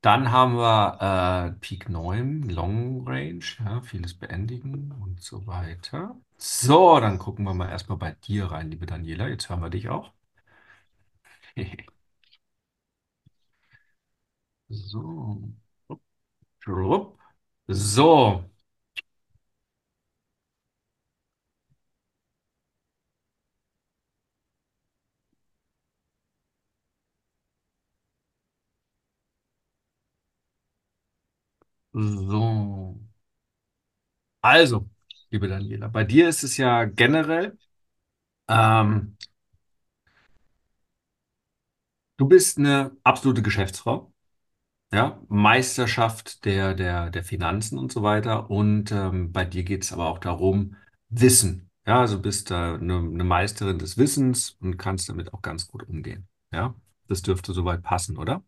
dann 0.05 0.31
haben 0.31 0.55
wir 0.57 1.55
äh, 1.55 1.59
Peak 1.59 1.89
9, 1.89 2.43
Long 2.43 3.07
Range, 3.07 3.43
ja, 3.63 3.81
vieles 3.81 4.13
beendigen 4.13 4.91
und 5.01 5.21
so 5.21 5.47
weiter. 5.47 6.15
So, 6.37 6.99
dann 6.99 7.17
gucken 7.19 7.45
wir 7.45 7.53
mal 7.53 7.69
erstmal 7.69 7.97
bei 7.97 8.11
dir 8.11 8.45
rein, 8.51 8.69
liebe 8.71 8.85
Daniela. 8.85 9.27
Jetzt 9.27 9.49
hören 9.49 9.61
wir 9.61 9.69
dich 9.69 9.89
auch. 9.89 10.11
So. 14.69 15.55
So. 17.69 18.49
So. 31.95 32.99
Also, 34.41 34.89
liebe 35.31 35.47
Daniela, 35.47 35.87
bei 35.87 36.03
dir 36.03 36.29
ist 36.29 36.43
es 36.43 36.57
ja 36.57 36.85
generell, 36.85 37.57
ähm, 38.49 39.17
du 42.17 42.27
bist 42.27 42.57
eine 42.57 42.91
absolute 43.03 43.41
Geschäftsfrau. 43.41 44.11
ja, 44.93 45.21
Meisterschaft 45.29 46.45
der, 46.45 46.73
der, 46.75 47.09
der 47.11 47.23
Finanzen 47.23 47.79
und 47.79 47.91
so 47.93 48.03
weiter. 48.03 48.49
Und 48.51 48.91
ähm, 48.91 49.31
bei 49.33 49.45
dir 49.45 49.63
geht 49.63 49.83
es 49.83 49.93
aber 49.93 50.07
auch 50.07 50.19
darum, 50.19 50.77
Wissen. 51.09 51.69
Ja, 51.87 52.01
also 52.01 52.21
bist 52.21 52.51
äh, 52.51 52.55
eine, 52.55 52.97
eine 52.99 53.23
Meisterin 53.25 53.79
des 53.79 53.97
Wissens 53.97 54.57
und 54.61 54.77
kannst 54.77 55.09
damit 55.09 55.33
auch 55.33 55.41
ganz 55.43 55.67
gut 55.67 55.83
umgehen. 55.89 56.27
Ja, 56.53 56.75
das 57.07 57.21
dürfte 57.23 57.53
soweit 57.53 57.83
passen, 57.83 58.17
oder? 58.17 58.43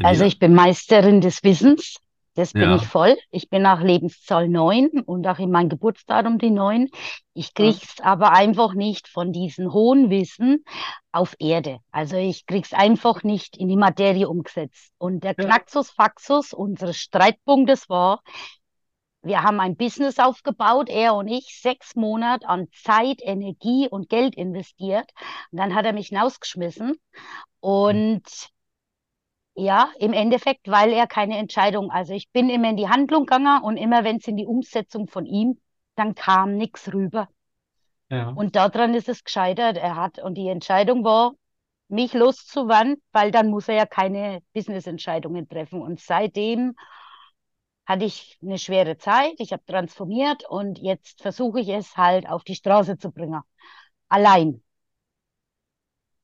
Also 0.00 0.24
ich 0.24 0.38
bin 0.38 0.54
Meisterin 0.54 1.20
des 1.20 1.42
Wissens. 1.42 1.96
Das 2.34 2.54
bin 2.54 2.72
ich 2.72 2.82
Ja. 2.82 2.88
voll. 2.88 3.18
Ich 3.30 3.50
bin 3.50 3.60
nach 3.60 3.82
Lebenszahl 3.82 4.48
9 4.48 4.88
und 5.04 5.26
auch 5.26 5.38
in 5.38 5.50
mein 5.50 5.68
Geburtsdatum 5.68 6.38
die 6.38 6.50
9. 6.50 6.88
Ich 7.34 7.48
Ja. 7.48 7.52
krieg's 7.56 8.00
aber 8.00 8.32
einfach 8.32 8.72
nicht 8.72 9.06
von 9.06 9.32
diesem 9.32 9.72
hohen 9.74 10.08
Wissen 10.08 10.64
auf 11.12 11.36
Erde. 11.38 11.80
Also 11.90 12.16
ich 12.16 12.46
krieg's 12.46 12.72
einfach 12.72 13.22
nicht 13.22 13.58
in 13.58 13.68
die 13.68 13.76
Materie 13.76 14.30
umgesetzt. 14.30 14.94
Und 14.96 15.24
der 15.24 15.34
Ja. 15.36 15.44
Knaxus 15.44 15.90
Faxus 15.90 16.54
unseres 16.54 16.96
Streitpunktes 16.96 17.90
war, 17.90 18.22
wir 19.24 19.42
haben 19.42 19.60
ein 19.60 19.76
Business 19.76 20.18
aufgebaut, 20.18 20.88
er 20.88 21.14
und 21.14 21.28
ich, 21.28 21.60
sechs 21.60 21.94
Monate 21.94 22.48
an 22.48 22.66
Zeit, 22.72 23.20
Energie 23.22 23.88
und 23.90 24.08
Geld 24.08 24.34
investiert. 24.36 25.10
Und 25.50 25.58
dann 25.58 25.74
hat 25.74 25.84
er 25.84 25.92
mich 25.92 26.08
hinausgeschmissen. 26.08 26.94
Und 27.60 28.22
ja, 29.54 29.90
im 29.98 30.12
Endeffekt, 30.12 30.68
weil 30.68 30.92
er 30.92 31.06
keine 31.06 31.38
Entscheidung, 31.38 31.90
also 31.90 32.14
ich 32.14 32.30
bin 32.30 32.48
immer 32.48 32.70
in 32.70 32.76
die 32.76 32.88
Handlung 32.88 33.26
gegangen 33.26 33.62
und 33.62 33.76
immer 33.76 34.04
wenn 34.04 34.16
es 34.16 34.26
in 34.26 34.36
die 34.36 34.46
Umsetzung 34.46 35.08
von 35.08 35.26
ihm, 35.26 35.60
dann 35.94 36.14
kam 36.14 36.56
nichts 36.56 36.92
rüber. 36.92 37.28
Ja. 38.08 38.30
Und 38.30 38.56
daran 38.56 38.94
ist 38.94 39.08
es 39.08 39.24
gescheitert. 39.24 39.76
Er 39.76 39.96
hat, 39.96 40.18
und 40.18 40.34
die 40.34 40.48
Entscheidung 40.48 41.04
war, 41.04 41.32
mich 41.88 42.14
loszuwerden, 42.14 43.02
weil 43.12 43.30
dann 43.30 43.48
muss 43.50 43.68
er 43.68 43.74
ja 43.74 43.86
keine 43.86 44.42
Business-Entscheidungen 44.54 45.48
treffen. 45.48 45.82
Und 45.82 46.00
seitdem 46.00 46.74
hatte 47.84 48.04
ich 48.04 48.38
eine 48.42 48.58
schwere 48.58 48.96
Zeit. 48.96 49.34
Ich 49.38 49.52
habe 49.52 49.64
transformiert 49.66 50.44
und 50.48 50.78
jetzt 50.78 51.22
versuche 51.22 51.60
ich 51.60 51.68
es 51.68 51.96
halt 51.96 52.28
auf 52.28 52.44
die 52.44 52.54
Straße 52.54 52.96
zu 52.96 53.10
bringen. 53.10 53.42
Allein, 54.08 54.62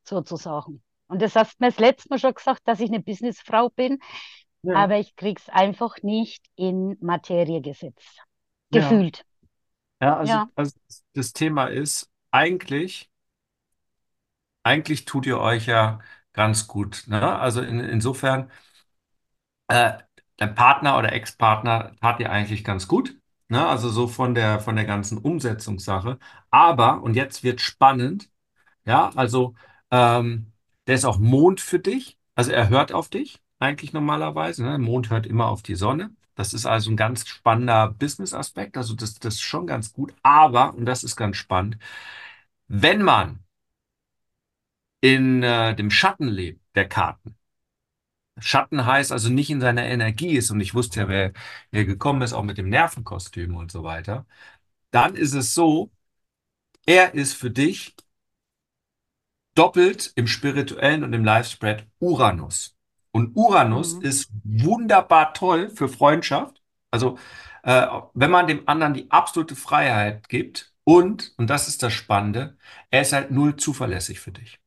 sozusagen. 0.05 0.83
Und 1.09 1.23
das 1.23 1.35
hast 1.37 1.55
du 1.55 1.65
mir 1.65 1.71
das 1.71 1.79
letzte 1.79 2.09
Mal 2.11 2.19
schon 2.19 2.35
gesagt, 2.35 2.63
dass 2.67 2.81
ich 2.81 2.89
eine 2.91 3.01
Businessfrau 3.01 3.71
bin. 3.71 3.99
Ja. 4.63 4.75
aber 4.75 4.99
ich 4.99 5.15
krieg's 5.15 5.49
einfach 5.49 5.99
nicht 6.03 6.45
in 6.57 6.97
Materie 7.01 7.61
gesetzt. 7.61 8.19
Ja. 8.71 8.81
Gefühlt. 8.81 9.25
Ja, 10.01 10.17
also, 10.19 10.33
Ja. 10.33 10.49
also 10.57 10.73
das 11.15 11.33
Thema 11.33 11.67
ist, 11.67 12.11
eigentlich, 12.33 13.09
eigentlich 14.63 15.05
tut 15.05 15.27
ihr 15.27 15.39
euch 15.39 15.67
ja 15.67 16.01
ganz 16.33 16.67
gut. 16.67 17.05
Ne? 17.07 17.39
Also 17.39 17.63
in, 17.63 17.81
insofern, 17.81 18.51
äh, 19.69 19.93
dein 20.37 20.55
Partner 20.55 20.99
oder 20.99 21.13
Ex-Partner 21.13 21.93
tat 22.01 22.19
dir 22.21 22.31
eigentlich 22.31 22.65
ganz 22.65 22.89
gut. 22.89 23.17
Ne? 23.49 23.67
Also 23.67 23.89
so 23.91 24.09
von 24.09 24.35
der, 24.35 24.61
von 24.61 24.77
der 24.77 24.85
ganzen 24.85 25.19
Umsetzungssache. 25.19 26.19
Aber, 26.51 27.03
und 27.03 27.15
jetzt 27.15 27.43
wird 27.45 27.61
spannend, 27.61 28.31
ja, 28.87 29.11
also 29.17 29.55
ähm, 29.91 30.53
der 30.89 30.97
ist 30.97 31.05
auch 31.05 31.19
Mond 31.19 31.61
für 31.61 31.79
dich. 31.79 32.19
Also 32.35 32.53
er 32.53 32.69
hört 32.69 32.93
auf 32.93 33.09
dich, 33.09 33.41
eigentlich 33.61 33.93
normalerweise. 33.93 34.65
Ne? 34.65 34.79
Mond 34.79 35.11
hört 35.11 35.27
immer 35.27 35.47
auf 35.49 35.63
die 35.63 35.77
Sonne. 35.77 36.11
Das 36.35 36.55
ist 36.55 36.67
also 36.67 36.91
ein 36.91 36.97
ganz 36.97 37.29
spannender 37.29 37.91
Business-Aspekt. 37.91 38.77
Also 38.77 38.95
das, 38.95 39.15
das 39.15 39.35
ist 39.35 39.43
schon 39.43 39.67
ganz 39.67 39.93
gut. 39.93 40.15
Aber, 40.23 40.75
und 40.75 40.87
das 40.87 41.05
ist 41.05 41.17
ganz 41.17 41.37
spannend, 41.37 41.79
wenn 42.69 43.03
man 43.03 43.45
in 45.01 45.43
äh, 45.43 45.75
dem 45.77 45.91
Schatten 45.91 46.29
lebt, 46.29 46.61
der 46.75 46.89
Karten, 46.89 47.37
Schatten 48.41 48.87
heißt 48.87 49.13
also 49.13 49.31
nicht 49.31 49.51
in 49.51 49.61
seiner 49.61 49.85
Energie 49.87 50.37
ist, 50.37 50.51
und 50.51 50.61
ich 50.61 50.75
wusste 50.75 51.01
ja, 51.01 51.09
wer, 51.09 51.33
wer 51.71 51.85
gekommen 51.85 52.23
ist, 52.23 52.33
auch 52.33 52.45
mit 52.45 52.59
dem 52.59 52.69
Nervenkostüm 52.69 53.57
und 53.57 53.73
so 53.73 53.83
weiter, 53.85 54.27
dann 54.91 55.15
ist 55.17 55.35
es 55.35 55.55
so, 55.55 55.91
er 56.87 57.15
ist 57.15 57.35
für 57.35 57.51
dich 57.51 57.95
doppelt 59.59 60.13
im 60.17 60.27
spirituellen 60.27 61.05
und 61.05 61.13
im 61.13 61.25
Live-Spread 61.25 61.87
Uranus. 62.01 62.77
Und 63.13 63.37
Uranus 63.37 63.97
Mhm. 63.97 64.03
ist 64.03 64.31
wunderbar 64.45 65.35
toll 65.35 65.71
für 65.71 65.89
Freundschaft. 65.89 66.63
Also, 66.91 67.19
äh, 67.65 67.87
wenn 68.15 68.31
man 68.31 68.47
dem 68.47 68.69
anderen 68.69 68.95
die 68.95 69.11
absolute 69.11 69.57
Freiheit 69.57 70.29
gibt 70.29 70.73
und, 70.85 71.35
und 71.37 71.51
das 71.51 71.69
ist 71.69 71.83
das 71.83 71.93
Spannende, 71.93 72.57
er 72.91 73.03
ist 73.03 73.13
halt 73.13 73.31
null 73.31 73.57
zuverlässig 73.57 74.21
für 74.21 74.33
dich. 74.33 74.61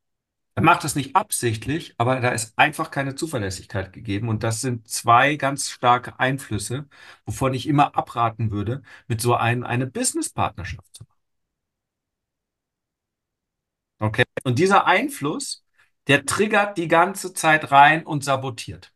Er 0.56 0.64
macht 0.64 0.84
das 0.84 0.96
nicht 0.96 1.16
absichtlich, 1.16 1.96
aber 1.98 2.20
da 2.20 2.30
ist 2.30 2.58
einfach 2.58 2.92
keine 2.92 3.16
Zuverlässigkeit 3.16 3.94
gegeben. 3.94 4.30
Und 4.30 4.44
das 4.44 4.62
sind 4.62 4.88
zwei 4.90 5.36
ganz 5.36 5.70
starke 5.70 6.20
Einflüsse, 6.20 6.88
wovon 7.26 7.54
ich 7.54 7.68
immer 7.68 7.96
abraten 7.96 8.52
würde, 8.52 8.82
mit 9.08 9.22
so 9.22 9.36
einem 9.36 9.64
eine 9.64 9.88
Business-Partnerschaft 9.88 10.94
zu 10.96 11.04
machen. 11.06 11.11
Okay? 14.02 14.24
Und 14.44 14.58
dieser 14.58 14.88
Einfluss, 14.88 15.64
der 16.08 16.26
triggert 16.26 16.78
die 16.78 16.88
ganze 16.88 17.34
Zeit 17.34 17.72
rein 17.72 18.04
und 18.06 18.24
sabotiert. 18.24 18.92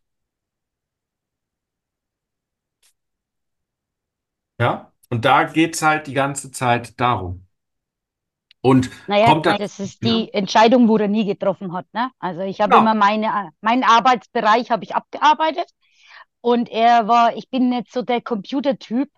Ja? 4.58 4.92
Und 5.08 5.24
da 5.24 5.44
geht's 5.44 5.82
halt 5.82 6.08
die 6.08 6.12
ganze 6.14 6.50
Zeit 6.50 6.98
darum. 7.00 7.46
Und 8.60 8.90
Naja, 9.06 9.26
kommt 9.26 9.46
das, 9.46 9.58
das 9.58 9.78
ist 9.78 10.02
ja, 10.02 10.10
die 10.10 10.34
Entscheidung, 10.34 10.88
wo 10.88 10.96
er 10.96 11.06
nie 11.06 11.24
getroffen 11.24 11.72
hat, 11.72 11.86
ne? 11.92 12.10
Also 12.18 12.40
ich 12.40 12.60
habe 12.60 12.70
genau. 12.70 12.82
immer 12.82 12.94
meine, 12.94 13.52
meinen 13.60 13.84
Arbeitsbereich 13.84 14.72
habe 14.72 14.82
ich 14.82 14.96
abgearbeitet 14.96 15.70
und 16.40 16.68
er 16.68 17.06
war, 17.06 17.36
ich 17.36 17.48
bin 17.48 17.68
nicht 17.68 17.92
so 17.92 18.02
der 18.02 18.20
Computertyp 18.20 19.08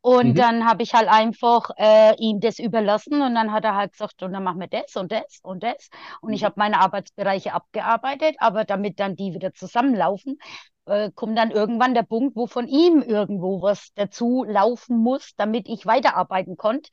und 0.00 0.34
Mhm. 0.34 0.38
dann 0.38 0.66
habe 0.68 0.82
ich 0.82 0.94
halt 0.94 1.08
einfach 1.08 1.70
äh, 1.76 2.14
ihm 2.18 2.40
das 2.40 2.58
überlassen 2.58 3.22
und 3.22 3.34
dann 3.34 3.52
hat 3.52 3.64
er 3.64 3.74
halt 3.76 3.92
gesagt, 3.92 4.22
und 4.22 4.32
dann 4.32 4.44
machen 4.44 4.60
wir 4.60 4.68
das 4.68 4.96
und 4.96 5.12
das 5.12 5.40
und 5.42 5.62
das 5.62 5.88
und 6.20 6.32
ich 6.32 6.42
Mhm. 6.42 6.44
habe 6.44 6.54
meine 6.58 6.80
Arbeitsbereiche 6.80 7.52
abgearbeitet, 7.54 8.36
aber 8.38 8.64
damit 8.64 9.00
dann 9.00 9.16
die 9.16 9.32
wieder 9.34 9.52
zusammenlaufen, 9.54 10.38
äh, 10.86 11.10
kommt 11.14 11.38
dann 11.38 11.50
irgendwann 11.50 11.94
der 11.94 12.02
Punkt, 12.02 12.36
wo 12.36 12.46
von 12.46 12.68
ihm 12.68 13.02
irgendwo 13.02 13.62
was 13.62 13.90
dazu 13.94 14.44
laufen 14.48 14.98
muss, 14.98 15.32
damit 15.36 15.68
ich 15.68 15.86
weiterarbeiten 15.86 16.56
konnte. 16.56 16.90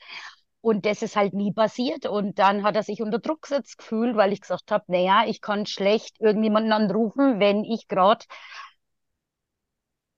Und 0.61 0.85
das 0.85 1.01
ist 1.01 1.15
halt 1.15 1.33
nie 1.33 1.53
passiert. 1.53 2.05
Und 2.05 2.37
dann 2.37 2.63
hat 2.63 2.75
er 2.75 2.83
sich 2.83 3.01
unter 3.01 3.19
Druck 3.19 3.43
gesetzt 3.43 3.77
gefühlt, 3.77 4.15
weil 4.17 4.33
ich 4.33 4.41
gesagt 4.41 4.71
habe, 4.71 4.83
naja, 4.87 5.23
ich 5.25 5.39
kann 5.41 5.65
schlecht 5.65 6.19
irgendjemanden 6.19 6.73
anrufen, 6.73 7.39
wenn 7.39 7.63
ich 7.63 7.87
gerade 7.87 8.25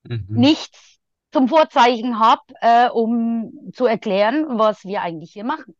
Mhm. 0.10 0.52
nichts 0.52 1.00
zum 1.32 1.48
Vorzeichen 1.48 2.20
habe, 2.20 2.42
äh, 2.62 2.90
um 2.90 3.72
zu 3.74 3.86
erklären, 3.86 4.46
was 4.60 4.84
wir 4.84 5.02
eigentlich 5.02 5.32
hier 5.34 5.46
machen. 5.46 5.76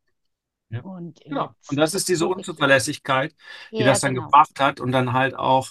Ja. 0.70 0.80
Und 0.80 1.20
Ja. 1.26 1.54
Und 1.68 1.76
das 1.76 1.94
ist 1.94 2.08
diese 2.08 2.26
Unzuverlässigkeit, 2.26 3.34
die 3.72 3.78
ja, 3.78 3.86
das 3.86 4.00
dann 4.00 4.14
genau. 4.14 4.26
gebracht 4.26 4.58
hat 4.60 4.80
und 4.80 4.92
dann 4.92 5.12
halt 5.12 5.34
auch 5.34 5.70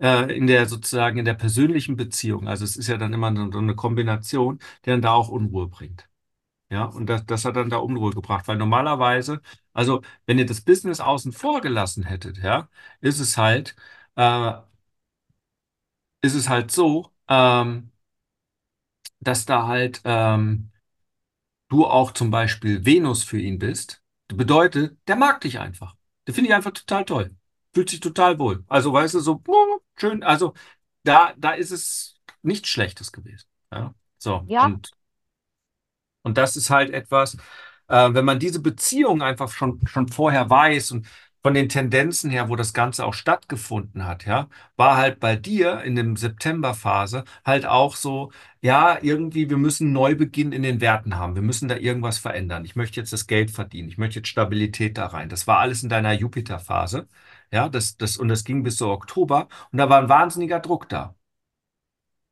äh, 0.00 0.36
in 0.36 0.46
der 0.46 0.66
sozusagen 0.66 1.18
in 1.18 1.24
der 1.24 1.34
persönlichen 1.34 1.96
Beziehung. 1.96 2.48
Also 2.48 2.64
es 2.64 2.76
ist 2.76 2.88
ja 2.88 2.96
dann 2.98 3.12
immer 3.12 3.34
so 3.34 3.50
so 3.50 3.58
eine 3.58 3.74
Kombination, 3.74 4.58
die 4.84 4.90
dann 4.90 5.02
da 5.02 5.12
auch 5.12 5.28
Unruhe 5.28 5.68
bringt. 5.68 6.08
Ja, 6.70 6.86
und 6.86 7.06
das, 7.06 7.26
das 7.26 7.44
hat 7.44 7.56
dann 7.56 7.70
da 7.70 7.78
Unruhe 7.78 8.12
gebracht, 8.12 8.48
weil 8.48 8.56
normalerweise, 8.56 9.42
also 9.74 10.02
wenn 10.26 10.38
ihr 10.38 10.46
das 10.46 10.62
Business 10.62 11.00
außen 11.00 11.32
vor 11.32 11.60
gelassen 11.60 12.04
hättet, 12.04 12.38
ja, 12.38 12.68
ist 13.00 13.20
es 13.20 13.36
halt, 13.38 13.76
äh, 14.16 14.54
ist 16.22 16.34
es 16.34 16.48
halt 16.48 16.70
so, 16.70 17.10
ähm, 17.28 17.91
dass 19.22 19.46
da 19.46 19.66
halt 19.66 20.02
ähm, 20.04 20.70
du 21.68 21.86
auch 21.86 22.12
zum 22.12 22.30
Beispiel 22.30 22.84
Venus 22.84 23.24
für 23.24 23.38
ihn 23.40 23.58
bist. 23.58 24.02
Bedeutet, 24.28 24.96
der 25.08 25.16
mag 25.16 25.40
dich 25.40 25.58
einfach. 25.58 25.96
Der 26.26 26.34
finde 26.34 26.50
ich 26.50 26.54
einfach 26.54 26.72
total 26.72 27.04
toll. 27.04 27.34
Fühlt 27.74 27.90
sich 27.90 28.00
total 28.00 28.38
wohl. 28.38 28.64
Also, 28.68 28.92
weißt 28.92 29.14
du, 29.14 29.20
so 29.20 29.42
oh, 29.46 29.78
schön. 29.96 30.22
Also, 30.22 30.54
da, 31.04 31.34
da 31.36 31.52
ist 31.52 31.70
es 31.70 32.16
nichts 32.42 32.68
Schlechtes 32.68 33.12
gewesen. 33.12 33.46
Ja, 33.72 33.94
so. 34.18 34.44
Ja, 34.48 34.66
Und 34.66 34.92
Und 36.22 36.38
das 36.38 36.56
ist 36.56 36.70
halt 36.70 36.90
etwas, 36.90 37.36
äh, 37.88 38.12
wenn 38.14 38.24
man 38.24 38.38
diese 38.38 38.60
Beziehung 38.60 39.22
einfach 39.22 39.50
schon, 39.50 39.80
schon 39.86 40.08
vorher 40.08 40.48
weiß 40.48 40.92
und 40.92 41.06
von 41.42 41.54
den 41.54 41.68
Tendenzen 41.68 42.30
her, 42.30 42.48
wo 42.48 42.56
das 42.56 42.72
Ganze 42.72 43.04
auch 43.04 43.14
stattgefunden 43.14 44.06
hat, 44.06 44.26
ja, 44.26 44.48
war 44.76 44.96
halt 44.96 45.18
bei 45.20 45.36
dir 45.36 45.82
in 45.82 45.96
dem 45.96 46.16
Septemberphase 46.16 47.24
halt 47.44 47.66
auch 47.66 47.96
so, 47.96 48.30
ja, 48.60 48.98
irgendwie, 49.02 49.50
wir 49.50 49.56
müssen 49.56 49.92
Neubeginn 49.92 50.52
in 50.52 50.62
den 50.62 50.80
Werten 50.80 51.16
haben. 51.16 51.34
Wir 51.34 51.42
müssen 51.42 51.68
da 51.68 51.76
irgendwas 51.76 52.18
verändern. 52.18 52.64
Ich 52.64 52.76
möchte 52.76 53.00
jetzt 53.00 53.12
das 53.12 53.26
Geld 53.26 53.50
verdienen. 53.50 53.88
Ich 53.88 53.98
möchte 53.98 54.20
jetzt 54.20 54.28
Stabilität 54.28 54.98
da 54.98 55.06
rein. 55.06 55.28
Das 55.28 55.46
war 55.46 55.58
alles 55.58 55.82
in 55.82 55.88
deiner 55.88 56.12
Jupiterphase. 56.12 57.08
Ja, 57.50 57.68
das, 57.68 57.96
das, 57.96 58.16
und 58.16 58.28
das 58.28 58.44
ging 58.44 58.62
bis 58.62 58.76
so 58.76 58.90
Oktober. 58.90 59.48
Und 59.72 59.78
da 59.78 59.88
war 59.90 60.00
ein 60.00 60.08
wahnsinniger 60.08 60.60
Druck 60.60 60.88
da. 60.88 61.14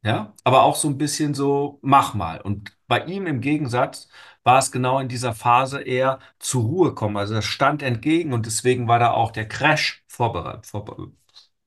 Ja, 0.03 0.35
aber 0.45 0.63
auch 0.63 0.77
so 0.77 0.89
ein 0.89 0.97
bisschen 0.99 1.35
so, 1.35 1.79
mach 1.83 2.15
mal. 2.15 2.41
Und 2.41 2.73
bei 2.91 3.05
ihm 3.05 3.29
im 3.29 3.41
Gegensatz 3.41 4.09
war 4.43 4.59
es 4.59 4.73
genau 4.73 4.99
in 4.99 5.07
dieser 5.07 5.33
Phase 5.33 5.81
eher 5.81 6.19
zur 6.41 6.65
Ruhe 6.65 6.95
kommen. 6.95 7.17
Also 7.17 7.35
das 7.35 7.45
stand 7.45 7.83
entgegen 7.83 8.33
und 8.33 8.47
deswegen 8.47 8.89
war 8.89 8.99
da 8.99 9.13
auch 9.13 9.31
der 9.31 9.47
Crash 9.47 10.03
vorbereitet. 10.09 10.67
Vorbe 10.67 11.13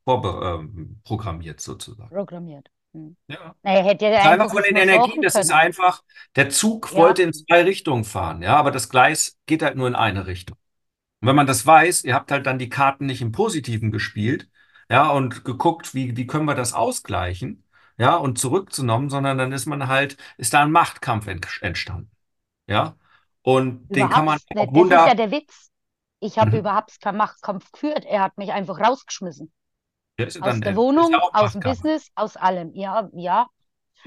vorprogrammiert 0.03 1.61
sozusagen. 1.61 2.09
Programmiert. 2.09 2.69
Hm. 2.93 3.15
Ja. 3.28 3.55
Naja, 3.63 3.84
hätte 3.84 4.07
ist 4.07 4.26
einfach 4.26 4.51
von 4.51 4.63
den 4.63 4.76
Energien, 4.76 5.21
das 5.21 5.36
ist 5.36 5.51
einfach, 5.51 6.03
der 6.36 6.49
Zug 6.49 6.91
Ja, 6.91 6.97
wollte 6.97 7.24
in 7.24 7.32
zwei 7.32 7.63
Richtungen 7.63 8.03
fahren, 8.03 8.41
ja, 8.41 8.57
aber 8.57 8.71
das 8.71 8.89
Gleis 8.89 9.38
geht 9.45 9.63
halt 9.63 9.78
nur 9.78 9.88
in 9.88 9.95
eine 9.95 10.28
Richtung. 10.28 10.57
Und 11.21 11.30
wenn 11.30 11.38
man 11.38 11.47
das 11.47 11.65
weiß, 11.65 12.03
ihr 12.03 12.15
habt 12.15 12.32
halt 12.32 12.45
dann 12.45 12.59
die 12.59 12.67
Karten 12.67 13.05
nicht 13.05 13.21
im 13.21 13.32
Positiven 13.32 13.91
gespielt, 13.91 14.49
ja, 14.89 15.09
und 15.09 15.45
geguckt, 15.45 15.93
wie, 15.95 16.17
wie 16.17 16.28
können 16.28 16.45
wir 16.45 16.55
das 16.55 16.74
ausgleichen, 16.74 17.62
ja, 17.98 18.16
und 18.16 18.39
zurückzunommen, 18.39 19.10
sondern 19.10 19.38
dann 19.38 19.52
ist 19.52 19.66
man 19.66 19.88
halt, 19.88 20.18
ist 20.38 20.54
da 20.54 20.64
ein 20.64 20.72
Machtkampf 20.72 21.28
ent 21.28 21.48
entstanden, 21.62 22.12
ja. 22.68 22.98
Und 23.44 23.96
den 23.96 24.10
kann 24.10 24.26
man 24.26 24.39
überhaupt 24.39 24.54
nicht. 24.54 24.76
Das 24.78 24.91
ist 24.91 25.06
ja 25.06 25.16
der 25.16 25.32
Witz. 25.32 25.72
Ich 26.20 26.38
habe 26.39 26.58
Mhm. 26.58 26.60
überhaupt 26.60 27.00
keinen 27.02 27.18
Machtkampf 27.18 27.72
geführt. 27.72 28.06
Er 28.06 28.22
hat 28.22 28.38
mich 28.38 28.52
einfach 28.54 28.80
rausgeschmissen. 28.80 29.54
Ja, 30.20 30.28
ja 30.28 30.32
Aus 30.39 30.62
der 30.62 30.76
äh, 30.76 30.80
ja 30.98 31.06
Wohnung, 31.08 31.26
aus 31.32 31.54
dem 31.54 31.64
Business, 31.64 32.12
aus 32.16 32.38
allem. 32.38 32.74
Ja, 32.76 33.10
ja, 33.14 33.48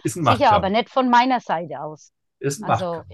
ist 0.05 0.17
ein 0.17 0.23
sicher, 0.23 0.53
aber 0.53 0.71
nicht 0.71 0.91
von 0.91 1.11
meiner 1.11 1.41
Seite 1.41 1.81
aus. 1.83 2.13
ist 2.39 2.59
ein 2.61 2.65
Also, 2.65 3.05
Machtkampf. 3.07 3.11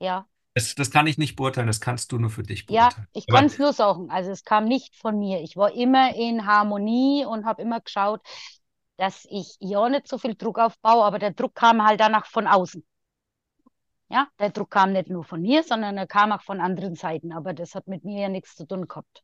ja, 0.00 0.26
Das, 0.54 0.74
das 0.74 0.90
kann 0.90 1.06
ich 1.06 1.18
nicht 1.18 1.36
beurteilen, 1.36 1.66
das 1.66 1.80
kannst 1.80 2.12
du 2.12 2.18
nur 2.18 2.30
für 2.30 2.42
dich 2.42 2.66
ja, 2.68 2.90
beurteilen. 2.90 3.08
ich 3.12 3.28
Aber 3.28 3.38
kann 3.38 3.46
es 3.46 3.58
nur 3.58 3.72
sagen. 3.72 4.10
Also, 4.10 4.30
es 4.30 4.44
kam 4.44 4.64
nicht 4.64 4.94
von 4.96 5.18
mir. 5.18 5.40
Ich 5.42 5.56
war 5.56 5.72
immer 5.74 6.14
in 6.14 6.46
Harmonie 6.46 7.24
und 7.26 7.44
habe 7.44 7.62
immer 7.62 7.80
geschaut, 7.80 8.20
dass 9.00 9.26
ich 9.30 9.56
ja 9.60 9.88
nicht 9.88 10.06
so 10.06 10.18
viel 10.18 10.34
Druck 10.34 10.58
aufbaue, 10.58 11.04
aber 11.04 11.18
der 11.18 11.30
Druck 11.30 11.54
kam 11.54 11.82
halt 11.82 12.00
danach 12.00 12.26
von 12.26 12.46
außen. 12.46 12.84
Ja, 14.10 14.28
der 14.38 14.50
Druck 14.50 14.70
kam 14.70 14.92
nicht 14.92 15.08
nur 15.08 15.24
von 15.24 15.40
mir, 15.40 15.62
sondern 15.62 15.96
er 15.96 16.06
kam 16.06 16.32
auch 16.32 16.42
von 16.42 16.60
anderen 16.60 16.96
Seiten. 16.96 17.32
Aber 17.32 17.54
das 17.54 17.74
hat 17.74 17.88
mit 17.88 18.04
mir 18.04 18.22
ja 18.22 18.28
nichts 18.28 18.56
zu 18.56 18.66
tun 18.66 18.86
gehabt. 18.86 19.22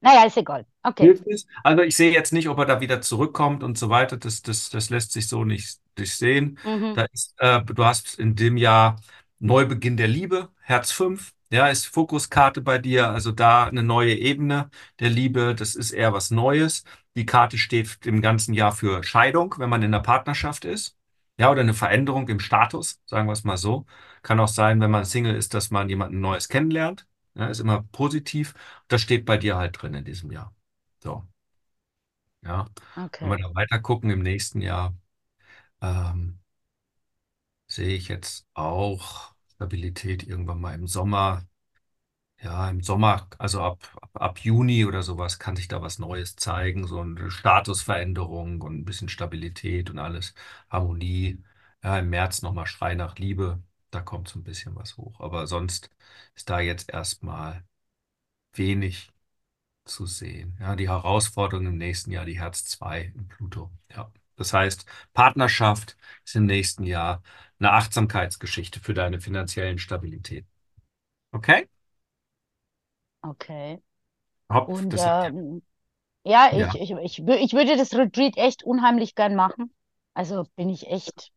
Naja, 0.00 0.24
ist 0.24 0.38
egal. 0.38 0.64
Okay. 0.82 1.20
Also 1.62 1.82
ich 1.82 1.96
sehe 1.96 2.12
jetzt 2.12 2.32
nicht, 2.32 2.48
ob 2.48 2.58
er 2.58 2.64
da 2.64 2.80
wieder 2.80 3.02
zurückkommt 3.02 3.62
und 3.62 3.76
so 3.76 3.90
weiter. 3.90 4.16
Das, 4.16 4.40
das, 4.40 4.70
das 4.70 4.88
lässt 4.88 5.12
sich 5.12 5.28
so 5.28 5.44
nicht, 5.44 5.80
nicht 5.98 6.16
sehen. 6.16 6.58
Mhm. 6.64 6.94
Da 6.94 7.04
ist, 7.12 7.34
äh, 7.38 7.62
du 7.62 7.84
hast 7.84 8.18
in 8.18 8.36
dem 8.36 8.56
Jahr 8.56 9.00
Neubeginn 9.38 9.98
der 9.98 10.08
Liebe, 10.08 10.48
Herz 10.62 10.92
5. 10.92 11.34
Ja, 11.54 11.68
ist 11.68 11.86
Fokuskarte 11.86 12.60
bei 12.62 12.78
dir, 12.78 13.10
also 13.10 13.30
da 13.30 13.64
eine 13.66 13.82
neue 13.84 14.14
Ebene 14.16 14.70
der 14.98 15.08
Liebe, 15.10 15.54
das 15.54 15.76
ist 15.76 15.92
eher 15.92 16.12
was 16.12 16.30
Neues. 16.32 16.82
Die 17.16 17.26
Karte 17.26 17.58
steht 17.58 18.04
im 18.06 18.20
ganzen 18.22 18.54
Jahr 18.54 18.72
für 18.72 19.04
Scheidung, 19.04 19.54
wenn 19.58 19.70
man 19.70 19.82
in 19.82 19.94
einer 19.94 20.02
Partnerschaft 20.02 20.64
ist. 20.64 20.98
Ja, 21.38 21.50
oder 21.50 21.60
eine 21.60 21.74
Veränderung 21.74 22.28
im 22.28 22.40
Status, 22.40 23.00
sagen 23.06 23.28
wir 23.28 23.32
es 23.32 23.44
mal 23.44 23.56
so. 23.56 23.86
Kann 24.22 24.40
auch 24.40 24.48
sein, 24.48 24.80
wenn 24.80 24.90
man 24.90 25.04
Single 25.04 25.34
ist, 25.36 25.54
dass 25.54 25.70
man 25.70 25.88
jemanden 25.88 26.20
Neues 26.20 26.48
kennenlernt. 26.48 27.06
Ja, 27.34 27.46
ist 27.46 27.60
immer 27.60 27.82
positiv. 27.92 28.54
Das 28.88 29.00
steht 29.02 29.24
bei 29.24 29.36
dir 29.36 29.56
halt 29.56 29.80
drin 29.80 29.94
in 29.94 30.04
diesem 30.04 30.32
Jahr. 30.32 30.54
So, 31.02 31.24
ja. 32.42 32.68
Wenn 33.20 33.30
wir 33.30 33.38
Okay. 33.38 33.38
da 33.38 33.54
weiter 33.54 33.78
gucken 33.80 34.10
im 34.10 34.22
nächsten 34.22 34.60
Jahr, 34.60 34.94
ähm, 35.82 36.40
sehe 37.66 37.94
ich 37.96 38.08
jetzt 38.08 38.46
auch 38.54 39.33
Stabilität 39.56 40.22
irgendwann 40.26 40.60
mal 40.60 40.74
im 40.74 40.86
Sommer. 40.86 41.46
Ja, 42.42 42.68
im 42.70 42.82
Sommer, 42.82 43.28
also 43.38 43.62
ab, 43.62 43.78
ab, 44.02 44.10
ab 44.14 44.38
Juni 44.40 44.84
oder 44.84 45.02
sowas, 45.02 45.38
kann 45.38 45.56
sich 45.56 45.68
da 45.68 45.80
was 45.82 45.98
Neues 45.98 46.36
zeigen. 46.36 46.86
So 46.86 47.00
eine 47.00 47.30
Statusveränderung 47.30 48.60
und 48.60 48.74
ein 48.80 48.84
bisschen 48.84 49.08
Stabilität 49.08 49.90
und 49.90 49.98
alles. 49.98 50.34
Harmonie. 50.70 51.42
Ja, 51.82 51.98
im 51.98 52.10
März 52.10 52.42
nochmal 52.42 52.66
Schrei 52.66 52.94
nach 52.94 53.16
Liebe. 53.18 53.62
Da 53.90 54.00
kommt 54.02 54.28
so 54.28 54.38
ein 54.38 54.44
bisschen 54.44 54.74
was 54.76 54.96
hoch. 54.96 55.20
Aber 55.20 55.46
sonst 55.46 55.90
ist 56.34 56.50
da 56.50 56.60
jetzt 56.60 56.90
erstmal 56.92 57.64
wenig 58.54 59.12
zu 59.84 60.06
sehen. 60.06 60.56
Ja, 60.60 60.76
die 60.76 60.88
Herausforderung 60.88 61.66
im 61.66 61.78
nächsten 61.78 62.10
Jahr, 62.12 62.24
die 62.24 62.38
Herz 62.38 62.64
2 62.66 63.12
in 63.16 63.28
Pluto. 63.28 63.70
Ja. 63.94 64.10
Das 64.36 64.52
heißt, 64.52 64.86
Partnerschaft 65.12 65.96
ist 66.24 66.36
im 66.36 66.46
nächsten 66.46 66.84
Jahr 66.84 67.22
eine 67.58 67.72
Achtsamkeitsgeschichte 67.72 68.80
für 68.80 68.94
deine 68.94 69.20
finanziellen 69.20 69.78
Stabilität. 69.78 70.46
Okay? 71.32 71.68
Okay. 73.24 73.80
Hopp, 74.50 74.74
Und 74.76 74.88
das 74.88 75.10
ähm, 75.26 75.62
ja, 76.24 76.50
ich, 76.54 76.68
ja, 76.68 76.76
ich, 76.76 76.92
ich, 76.92 77.20
ich 77.20 77.54
würde 77.54 77.76
das 77.76 77.94
Retreat 77.94 78.36
echt 78.38 78.64
unheimlich 78.64 79.14
gern 79.16 79.36
machen. 79.36 79.74
Also 80.14 80.44
bin 80.56 80.70
ich 80.70 80.88
echt, 80.88 81.32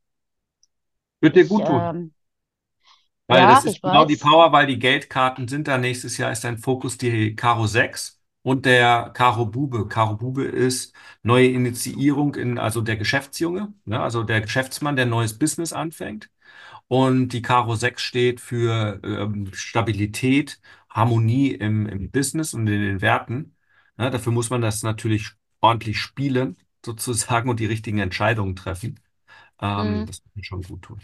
wird 1.21 1.35
dir 1.35 1.45
ich, 1.45 1.47
gut 1.47 1.67
tun. 1.67 1.91
ähm, 1.91 2.13
Weil 3.27 3.47
ja, 3.47 3.47
das 3.47 3.63
ist 3.65 3.81
genau 3.83 4.05
die 4.05 4.15
weiß. 4.15 4.17
Power, 4.17 4.51
weil 4.51 4.67
die 4.67 4.79
Geldkarten 4.79 5.47
sind 5.47 5.67
da. 5.67 5.77
Nächstes 5.77 6.17
Jahr 6.17 6.31
ist 6.31 6.43
dein 6.43 6.57
Fokus 6.57 6.97
die 6.97 7.35
Karo 7.35 7.67
6 7.67 8.16
und 8.47 8.65
der 8.65 9.11
Karo 9.13 9.45
Bube. 9.45 9.87
Karo 9.89 10.15
Bube 10.17 10.43
ist 10.45 10.93
neue 11.23 11.47
Initiierung 11.49 12.35
in, 12.35 12.57
also 12.57 12.81
der 12.81 12.95
Geschäftsjunge, 12.97 13.73
ne? 13.85 13.99
Also 14.01 14.23
der 14.23 14.41
Geschäftsmann, 14.41 14.95
der 14.95 15.05
neues 15.05 15.37
Business 15.37 15.73
anfängt. 15.73 16.29
Und 16.87 17.29
die 17.29 17.41
Karo 17.41 17.75
6 17.75 18.01
steht 18.03 18.41
für 18.41 19.01
ähm, 19.03 19.51
Stabilität, 19.53 20.59
Harmonie 20.89 21.51
im, 21.53 21.87
im 21.87 22.11
Business 22.11 22.53
und 22.53 22.67
in 22.67 22.81
den 22.81 23.01
Werten. 23.01 23.55
Ja, 23.97 24.09
dafür 24.09 24.31
muss 24.33 24.49
man 24.49 24.61
das 24.61 24.83
natürlich 24.83 25.31
ordentlich 25.61 25.99
spielen, 25.99 26.57
sozusagen, 26.85 27.49
und 27.49 27.59
die 27.59 27.65
richtigen 27.67 27.99
Entscheidungen 27.99 28.55
treffen. 28.55 28.99
Ähm, 29.61 30.05
Mhm. 30.05 30.07
das 30.07 30.23
wird 30.25 30.35
mir 30.37 30.43
schon 30.45 30.63
gut 30.63 30.83
tun. 30.83 31.01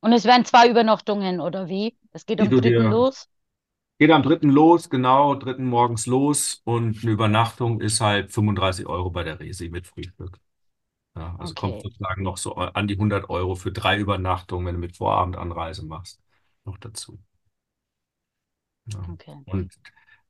Und 0.00 0.12
es 0.12 0.24
wären 0.24 0.44
zwei 0.44 0.68
Übernachtungen, 0.68 1.40
oder 1.40 1.68
wie? 1.68 1.98
Es 2.12 2.26
geht 2.26 2.38
du 2.38 2.46
dritten 2.54 2.84
los. 2.84 3.28
Geht 3.98 4.10
am 4.10 4.22
dritten 4.22 4.50
los, 4.50 4.90
genau, 4.90 5.34
dritten 5.36 5.66
morgens 5.66 6.06
los 6.06 6.60
und 6.64 7.02
eine 7.02 7.12
Übernachtung 7.12 7.80
ist 7.80 8.00
halt 8.00 8.32
35 8.32 8.86
Euro 8.86 9.10
bei 9.10 9.22
der 9.22 9.38
Resi 9.40 9.68
mit 9.68 9.86
Frühstück. 9.86 10.38
Ja, 11.16 11.36
also 11.38 11.54
kommt 11.56 11.80
Okay, 11.80 11.82
sozusagen 11.82 12.22
noch 12.24 12.38
so 12.38 12.54
an 12.56 12.88
die 12.88 12.98
100 12.98 13.30
Euro 13.30 13.56
für 13.56 13.72
drei 13.72 13.98
Übernachtungen, 13.98 14.66
wenn 14.66 14.74
du 14.76 14.80
mit 14.80 14.96
Vorabendanreise 14.98 15.84
machst, 15.86 16.20
noch 16.64 16.78
dazu. 16.78 17.18
Ja. 18.86 19.12
okay. 19.12 19.44
Und 19.46 19.72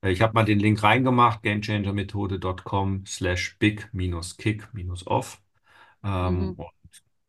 äh, 0.02 0.10
ich 0.10 0.20
habe 0.22 0.32
mal 0.34 0.44
den 0.44 0.58
Link 0.60 0.82
reingemacht, 0.82 1.42
gamechangermethode.com 1.42 3.06
slash 3.06 3.56
big-kick-off. 3.58 5.42
Ähm, 6.04 6.50
Mhm. 6.50 6.56
und 6.56 6.68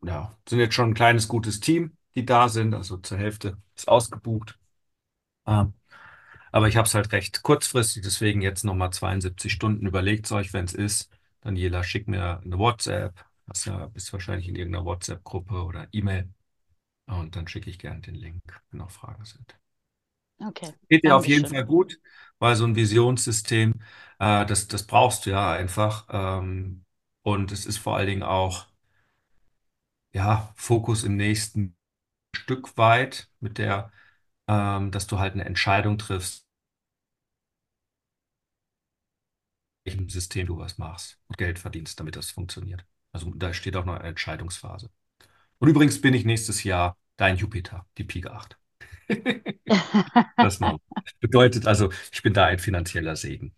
ja, 0.09 0.37
sind 0.49 0.59
jetzt 0.59 0.75
schon 0.75 0.91
ein 0.91 0.93
kleines, 0.95 1.27
gutes 1.27 1.59
Team, 1.59 1.97
die 2.15 2.25
da 2.25 2.49
sind, 2.49 2.73
also 2.73 2.97
zur 2.97 3.17
Hälfte 3.17 3.57
ist 3.75 3.87
ausgebucht. 3.87 4.59
Ähm, 5.47 5.73
Aber 6.55 6.69
ich 6.69 6.77
habe 6.77 6.87
es 6.87 6.95
halt 6.95 7.11
recht 7.11 7.43
kurzfristig, 7.43 8.01
deswegen 8.03 8.41
jetzt 8.41 8.63
nochmal 8.63 8.89
72 8.89 9.51
Stunden. 9.51 9.85
Überlegt 9.87 10.31
euch, 10.31 10.53
wenn 10.53 10.63
es 10.63 10.73
ist. 10.73 11.09
Daniela, 11.41 11.83
schick 11.83 12.07
mir 12.07 12.39
eine 12.45 12.57
WhatsApp. 12.57 13.25
Hast 13.49 13.65
ja, 13.65 13.87
bist 13.87 14.13
wahrscheinlich 14.13 14.47
in 14.47 14.55
irgendeiner 14.55 14.85
WhatsApp-Gruppe 14.85 15.65
oder 15.65 15.89
E-Mail. 15.91 16.29
Und 17.07 17.35
dann 17.35 17.49
schicke 17.49 17.69
ich 17.69 17.77
gerne 17.77 17.99
den 17.99 18.15
Link, 18.15 18.41
wenn 18.71 18.77
noch 18.79 18.89
Fragen 18.89 19.25
sind. 19.25 19.59
Okay, 20.41 20.71
Geht 20.87 21.03
dir 21.03 21.17
auf 21.17 21.27
jeden. 21.27 21.45
Fall 21.45 21.65
gut, 21.65 21.99
weil 22.39 22.55
so 22.55 22.63
ein 22.63 22.77
Visionssystem, 22.77 23.73
äh, 24.19 24.45
das, 24.45 24.69
das 24.69 24.87
brauchst 24.87 25.25
du 25.25 25.31
ja 25.31 25.51
einfach. 25.51 26.07
Ähm, 26.09 26.85
und 27.23 27.51
es 27.51 27.65
ist 27.65 27.79
vor 27.79 27.97
allen 27.97 28.07
Dingen 28.07 28.23
auch, 28.23 28.67
ja, 30.13 30.53
Fokus 30.55 31.03
im 31.03 31.17
nächsten 31.17 31.75
Stück 32.35 32.77
weit 32.77 33.29
mit 33.41 33.57
der, 33.57 33.91
ähm, 34.47 34.91
dass 34.91 35.07
du 35.07 35.19
halt 35.19 35.33
eine 35.33 35.45
Entscheidung 35.45 35.97
triffst 35.97 36.44
welchem 39.85 40.09
System 40.09 40.47
du 40.47 40.57
was 40.57 40.77
machst 40.77 41.19
und 41.27 41.37
Geld 41.37 41.59
verdienst, 41.59 41.99
damit 41.99 42.15
das 42.17 42.31
funktioniert. 42.31 42.85
Also 43.13 43.31
da 43.35 43.53
steht 43.53 43.75
auch 43.77 43.85
noch 43.85 43.95
eine 43.95 44.09
Entscheidungsphase. 44.09 44.89
Und 45.59 45.69
übrigens 45.69 46.01
bin 46.01 46.13
ich 46.13 46.25
nächstes 46.25 46.63
Jahr 46.63 46.97
dein 47.17 47.37
Jupiter, 47.37 47.87
die 47.97 48.03
Pike 48.05 48.31
8. 48.31 48.57
Das 50.39 50.59
noch. 50.59 50.79
Bedeutet 51.19 51.67
also, 51.67 51.91
ich 52.11 52.21
bin 52.23 52.33
da 52.33 52.45
ein 52.45 52.59
finanzieller 52.59 53.15
Segen. 53.15 53.55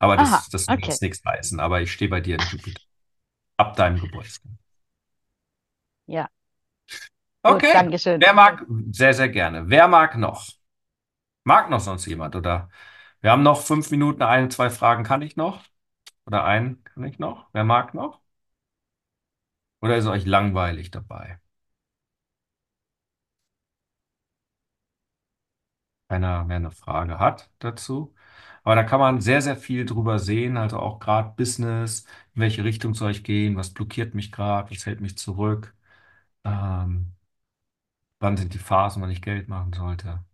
Aber 0.00 0.16
Aha, 0.16 0.38
das, 0.42 0.48
das 0.48 0.64
soll 0.66 0.74
okay. 0.74 0.82
jetzt 0.82 1.02
nichts 1.02 1.24
heißen. 1.24 1.60
Aber 1.60 1.80
ich 1.82 1.92
stehe 1.92 2.08
bei 2.10 2.20
dir 2.20 2.36
im 2.36 2.46
Jupiter. 2.46 2.80
Ab 3.58 3.76
deinem 3.76 4.00
Geburtstag. 4.00 4.52
Ja, 6.06 6.28
gut, 7.46 7.62
Okay. 7.62 7.72
Dankeschön. 7.72 8.20
Wer 8.20 8.32
mag? 8.34 8.66
Sehr, 8.92 9.14
sehr 9.14 9.28
gerne. 9.28 9.68
Wer 9.70 9.88
mag 9.88 10.16
noch? 10.16 10.46
Mag 11.44 11.70
noch 11.70 11.80
sonst 11.80 12.06
jemand? 12.06 12.36
Oder 12.36 12.70
wir 13.20 13.30
haben 13.32 13.42
noch 13.42 13.60
fünf 13.62 13.90
Minuten, 13.90 14.22
eine, 14.22 14.48
zwei 14.48 14.70
Fragen 14.70 15.04
kann 15.04 15.22
ich 15.22 15.36
noch? 15.36 15.64
Oder 16.26 16.44
einen 16.44 16.84
kann 16.84 17.04
ich 17.04 17.18
noch? 17.20 17.48
Wer 17.52 17.64
mag 17.64 17.94
noch? 17.94 18.20
Oder 19.80 19.96
ist 19.96 20.06
euch 20.06 20.24
langweilig 20.24 20.92
dabei? 20.92 21.40
keiner 26.08 26.44
mehr 26.44 26.56
eine 26.56 26.70
Frage 26.70 27.18
hat 27.18 27.50
dazu. 27.58 28.14
Aber 28.64 28.74
da 28.76 28.82
kann 28.84 29.00
man 29.00 29.20
sehr, 29.20 29.40
sehr 29.42 29.56
viel 29.56 29.86
drüber 29.86 30.18
sehen, 30.18 30.56
also 30.56 30.78
auch 30.78 30.98
gerade 31.00 31.34
Business, 31.36 32.04
in 32.34 32.42
welche 32.42 32.64
Richtung 32.64 32.94
soll 32.94 33.10
ich 33.12 33.24
gehen, 33.24 33.56
was 33.56 33.72
blockiert 33.72 34.14
mich 34.14 34.32
gerade, 34.32 34.70
was 34.70 34.86
hält 34.86 35.00
mich 35.00 35.16
zurück, 35.18 35.74
ähm, 36.44 37.14
wann 38.20 38.36
sind 38.36 38.54
die 38.54 38.58
Phasen, 38.58 39.02
wann 39.02 39.10
ich 39.10 39.22
Geld 39.22 39.48
machen 39.48 39.72
sollte. 39.72 40.24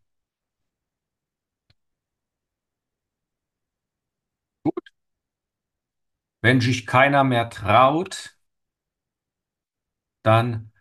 Wenn 6.45 6.61
sich 6.61 6.87
keiner 6.87 7.25
mehr 7.25 7.49
traut, 7.49 8.37
dann 10.23 10.73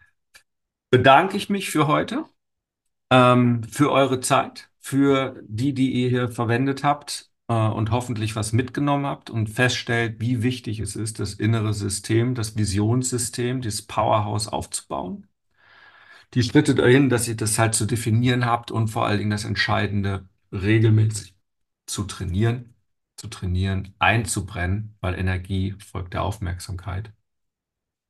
bedanke 0.90 1.38
ich 1.38 1.50
mich 1.50 1.70
für 1.70 1.88
heute, 1.88 2.26
ähm, 3.10 3.64
für 3.64 3.90
eure 3.90 4.20
Zeit, 4.20 4.70
für 4.80 5.42
die, 5.48 5.74
die 5.74 5.94
ihr 5.94 6.10
hier 6.10 6.30
verwendet 6.30 6.84
habt 6.84 7.32
äh, 7.48 7.54
und 7.54 7.92
hoffentlich 7.92 8.36
was 8.36 8.52
mitgenommen 8.52 9.06
habt 9.06 9.30
und 9.30 9.48
feststellt, 9.48 10.20
wie 10.20 10.44
wichtig 10.44 10.82
es 10.82 10.98
ist, 10.98 11.22
das 11.22 11.36
innere 11.36 11.74
System, 11.74 12.36
das 12.36 12.58
Visionssystem, 12.58 13.62
dieses 13.62 13.84
Powerhouse 13.84 14.50
aufzubauen. 14.50 15.28
Die 16.34 16.44
Schritte 16.44 16.76
dahin, 16.76 17.08
dass 17.08 17.30
ihr 17.30 17.38
das 17.38 17.58
halt 17.58 17.74
zu 17.74 17.86
definieren 17.86 18.46
habt 18.46 18.70
und 18.70 18.90
vor 18.90 19.06
allen 19.06 19.20
Dingen 19.20 19.30
das 19.30 19.46
Entscheidende 19.46 20.28
regelmäßig 20.52 21.38
zu 21.88 22.04
trainieren, 22.04 22.73
zu 23.24 23.30
trainieren, 23.30 23.96
einzubrennen, 24.00 24.96
weil 25.00 25.16
Energie 25.18 25.76
folgt 25.80 26.14
der 26.14 26.24
Aufmerksamkeit. 26.24 27.14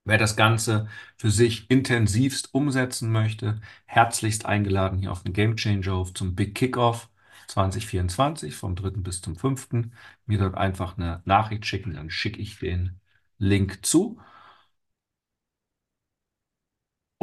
Wer 0.06 0.18
das 0.18 0.36
Ganze 0.36 0.88
für 1.18 1.30
sich 1.32 1.70
intensivst 1.70 2.54
umsetzen 2.54 3.12
möchte, 3.12 3.62
herzlichst 3.86 4.46
eingeladen 4.46 4.98
hier 5.00 5.12
auf 5.12 5.24
den 5.24 5.34
Game 5.34 5.56
Changer 5.56 6.06
zum 6.14 6.36
Big 6.36 6.56
Kickoff 6.56 7.10
2024 7.48 8.56
vom 8.56 8.76
3. 8.76 9.02
bis 9.02 9.22
zum 9.22 9.36
5. 9.38 9.92
Mir 10.26 10.40
dort 10.40 10.56
einfach 10.56 10.98
eine 10.98 11.22
Nachricht 11.26 11.66
schicken, 11.66 11.94
dann 11.94 12.10
schicke 12.10 12.40
ich 12.42 12.60
den 12.60 13.00
Link 13.38 13.86
zu. 13.86 14.20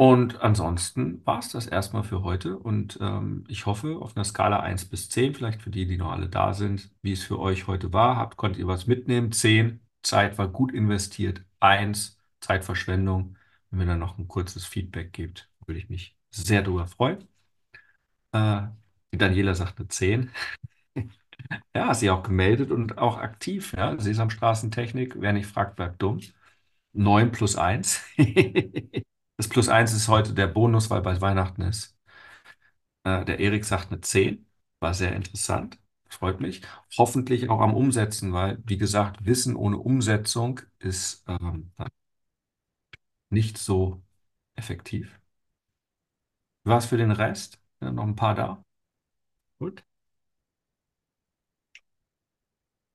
Und 0.01 0.41
ansonsten 0.41 1.23
war 1.27 1.37
es 1.37 1.49
das 1.49 1.67
erstmal 1.67 2.03
für 2.03 2.23
heute. 2.23 2.57
Und 2.57 2.97
ähm, 2.99 3.43
ich 3.47 3.67
hoffe, 3.67 3.97
auf 4.01 4.17
einer 4.17 4.25
Skala 4.25 4.59
1 4.59 4.85
bis 4.85 5.09
10, 5.09 5.35
vielleicht 5.35 5.61
für 5.61 5.69
die, 5.69 5.85
die 5.85 5.97
noch 5.97 6.11
alle 6.11 6.27
da 6.27 6.55
sind, 6.55 6.89
wie 7.03 7.11
es 7.11 7.23
für 7.23 7.37
euch 7.37 7.67
heute 7.67 7.93
war, 7.93 8.15
habt, 8.17 8.35
konntet 8.35 8.61
ihr 8.61 8.67
was 8.67 8.87
mitnehmen. 8.87 9.31
10, 9.31 9.79
Zeit 10.01 10.39
war 10.39 10.47
gut 10.47 10.73
investiert. 10.73 11.45
1, 11.59 12.17
Zeitverschwendung. 12.39 13.37
Wenn 13.69 13.77
mir 13.77 13.85
dann 13.85 13.99
noch 13.99 14.17
ein 14.17 14.27
kurzes 14.27 14.65
Feedback 14.65 15.13
gibt, 15.13 15.51
würde 15.67 15.77
ich 15.79 15.87
mich 15.87 16.17
sehr 16.31 16.63
darüber 16.63 16.87
freuen. 16.87 17.27
Äh, 18.31 18.63
die 19.13 19.19
Daniela 19.19 19.53
sagt 19.53 19.77
eine 19.77 19.87
10. 19.87 20.31
ja, 21.75 21.93
sie 21.93 22.09
auch 22.09 22.23
gemeldet 22.23 22.71
und 22.71 22.97
auch 22.97 23.17
aktiv. 23.19 23.73
Ja? 23.77 23.99
Sesamstraßentechnik, 23.99 25.15
wer 25.19 25.33
nicht 25.33 25.45
fragt, 25.47 25.75
bleibt 25.75 26.01
dumm. 26.01 26.21
9 26.93 27.31
plus 27.31 27.55
1. 27.55 28.03
das 29.41 29.49
plus 29.49 29.67
1 29.69 29.93
ist 29.93 30.07
heute 30.07 30.33
der 30.33 30.47
Bonus, 30.47 30.89
weil 30.91 31.01
bei 31.01 31.19
Weihnachten 31.19 31.63
ist. 31.63 31.97
Äh, 33.03 33.25
der 33.25 33.39
Erik 33.39 33.65
sagt 33.65 33.91
eine 33.91 34.01
10. 34.01 34.47
War 34.79 34.93
sehr 34.93 35.15
interessant. 35.15 35.77
Freut 36.09 36.41
mich. 36.41 36.61
Hoffentlich 36.97 37.49
auch 37.49 37.61
am 37.61 37.73
Umsetzen, 37.73 38.33
weil, 38.33 38.57
wie 38.65 38.77
gesagt, 38.77 39.25
Wissen 39.25 39.55
ohne 39.55 39.77
Umsetzung 39.77 40.59
ist 40.79 41.23
ähm, 41.27 41.71
nicht 43.31 43.57
so 43.57 44.03
effektiv. 44.55 45.19
Was 46.63 46.87
für 46.87 46.97
den 46.97 47.11
Rest? 47.11 47.59
Ja, 47.81 47.91
noch 47.91 48.03
ein 48.03 48.15
paar 48.15 48.33
da. 48.35 48.63
Gut. 49.59 49.83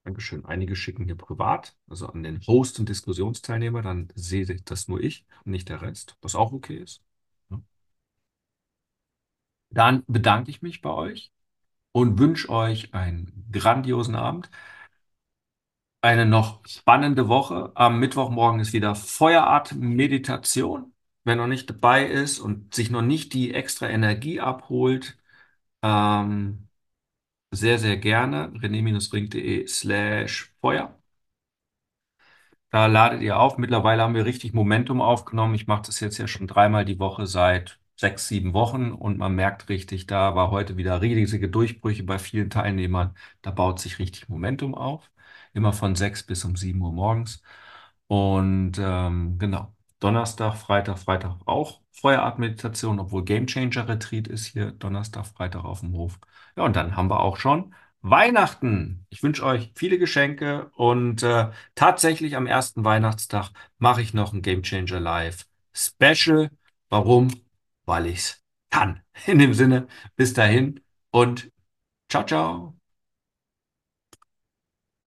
Dankeschön. 0.07 0.45
Einige 0.47 0.77
schicken 0.77 1.05
hier 1.05 1.17
privat, 1.17 1.77
also 1.89 2.07
an 2.07 2.23
den 2.23 2.41
Host 2.47 2.79
und 2.79 2.89
Diskussionsteilnehmer, 2.89 3.83
dann 3.83 4.09
sehe 4.15 4.47
das 4.65 4.89
nur 4.89 5.01
ich 5.01 5.27
und 5.45 5.51
nicht 5.53 5.69
der 5.69 5.83
Rest, 5.83 6.17
was 6.23 6.35
auch 6.37 6.53
okay 6.53 6.77
ist. 6.79 7.03
Dann 9.71 10.03
bedanke 10.09 10.51
ich 10.51 10.63
mich 10.63 10.81
bei 10.83 10.91
euch 10.91 11.33
und 11.93 12.19
wünsche 12.19 12.51
euch 12.51 12.95
einen 12.95 13.49
grandiosen 13.53 14.15
Abend 14.17 14.51
eine 16.01 16.27
noch 16.27 16.65
spannende 16.67 17.29
Woche. 17.29 17.73
Am 17.75 17.99
Mittwochmorgen 17.99 18.61
ist 18.61 18.73
wieder 18.73 18.95
Feuerart-Meditation. 18.95 20.93
Wer 21.25 21.37
noch 21.37 21.47
nicht 21.49 21.69
dabei 21.71 22.07
ist 22.07 22.39
und 22.39 22.75
sich 22.75 22.91
noch 22.91 23.03
nicht 23.03 23.35
die 23.35 23.53
extra 23.55 23.89
Energie 23.89 24.41
abholt, 24.41 25.19
ähm, 25.83 26.66
sehr, 27.51 27.79
sehr 27.81 27.97
gerne. 27.97 28.53
rené-ring.de 28.63 29.67
slash 29.67 30.53
Feuer. 30.61 30.97
Da 32.71 32.87
ladet 32.87 33.23
ihr 33.23 33.39
auf. 33.39 33.59
Mittlerweile 33.59 34.03
haben 34.03 34.15
wir 34.15 34.25
richtig 34.25 34.53
Momentum 34.53 35.01
aufgenommen. 35.01 35.55
Ich 35.55 35.67
mache 35.67 35.83
das 35.87 36.01
jetzt 36.01 36.19
ja 36.19 36.27
schon 36.29 36.47
dreimal 36.47 36.85
die 36.85 36.99
Woche 36.99 37.27
seit 37.27 37.79
sechs, 37.97 38.29
sieben 38.29 38.53
Wochen 38.53 38.93
und 38.93 39.17
man 39.19 39.35
merkt 39.35 39.69
richtig, 39.71 40.07
da 40.07 40.35
war 40.35 40.51
heute 40.51 40.77
wieder 40.77 41.01
riesige 41.01 41.49
Durchbrüche 41.49 42.03
bei 42.05 42.19
vielen 42.19 42.51
Teilnehmern. 42.51 43.17
Da 43.43 43.51
baut 43.51 43.81
sich 43.81 43.99
richtig 43.99 44.29
Momentum 44.29 44.75
auf 44.75 45.11
immer 45.55 45.73
von 45.73 45.95
6 45.95 46.23
bis 46.25 46.45
um 46.45 46.55
7 46.57 46.83
Uhr 46.83 46.93
morgens. 46.93 47.43
Und 48.09 48.73
ähm, 48.79 49.39
genau, 49.39 49.75
Donnerstag, 50.01 50.57
Freitag, 50.57 50.99
Freitag 50.99 51.37
auch 51.47 51.81
Feuerart-Meditation, 51.93 53.01
obwohl 53.01 53.25
Game 53.25 53.47
Changer 53.47 53.89
Retreat 53.89 54.29
ist 54.29 54.47
hier 54.47 54.73
Donnerstag, 54.73 55.27
Freitag 55.27 55.65
auf 55.65 55.81
dem 55.81 55.95
Hof. 55.95 56.19
Ja, 56.57 56.65
und 56.65 56.77
dann 56.77 56.97
haben 56.97 57.09
wir 57.11 57.21
auch 57.21 57.39
schon 57.39 57.75
Weihnachten. 58.03 59.07
Ich 59.11 59.23
wünsche 59.23 59.45
euch 59.45 59.73
viele 59.75 59.99
Geschenke 59.99 60.71
und 60.77 61.23
äh, 61.23 61.51
tatsächlich 61.75 62.37
am 62.37 62.47
ersten 62.47 62.85
Weihnachtstag 62.85 63.51
mache 63.79 64.03
ich 64.03 64.15
noch 64.15 64.33
ein 64.33 64.43
Game 64.43 64.63
Changer 64.63 65.01
Live 65.01 65.47
Special. 65.75 66.51
Warum? 66.89 67.29
Weil 67.85 68.07
ich 68.07 68.19
es 68.19 68.43
kann. 68.71 69.03
In 69.27 69.39
dem 69.39 69.55
Sinne, 69.55 69.89
bis 70.17 70.35
dahin 70.35 70.81
und 71.11 71.51
ciao, 72.09 72.25
ciao. 72.25 72.76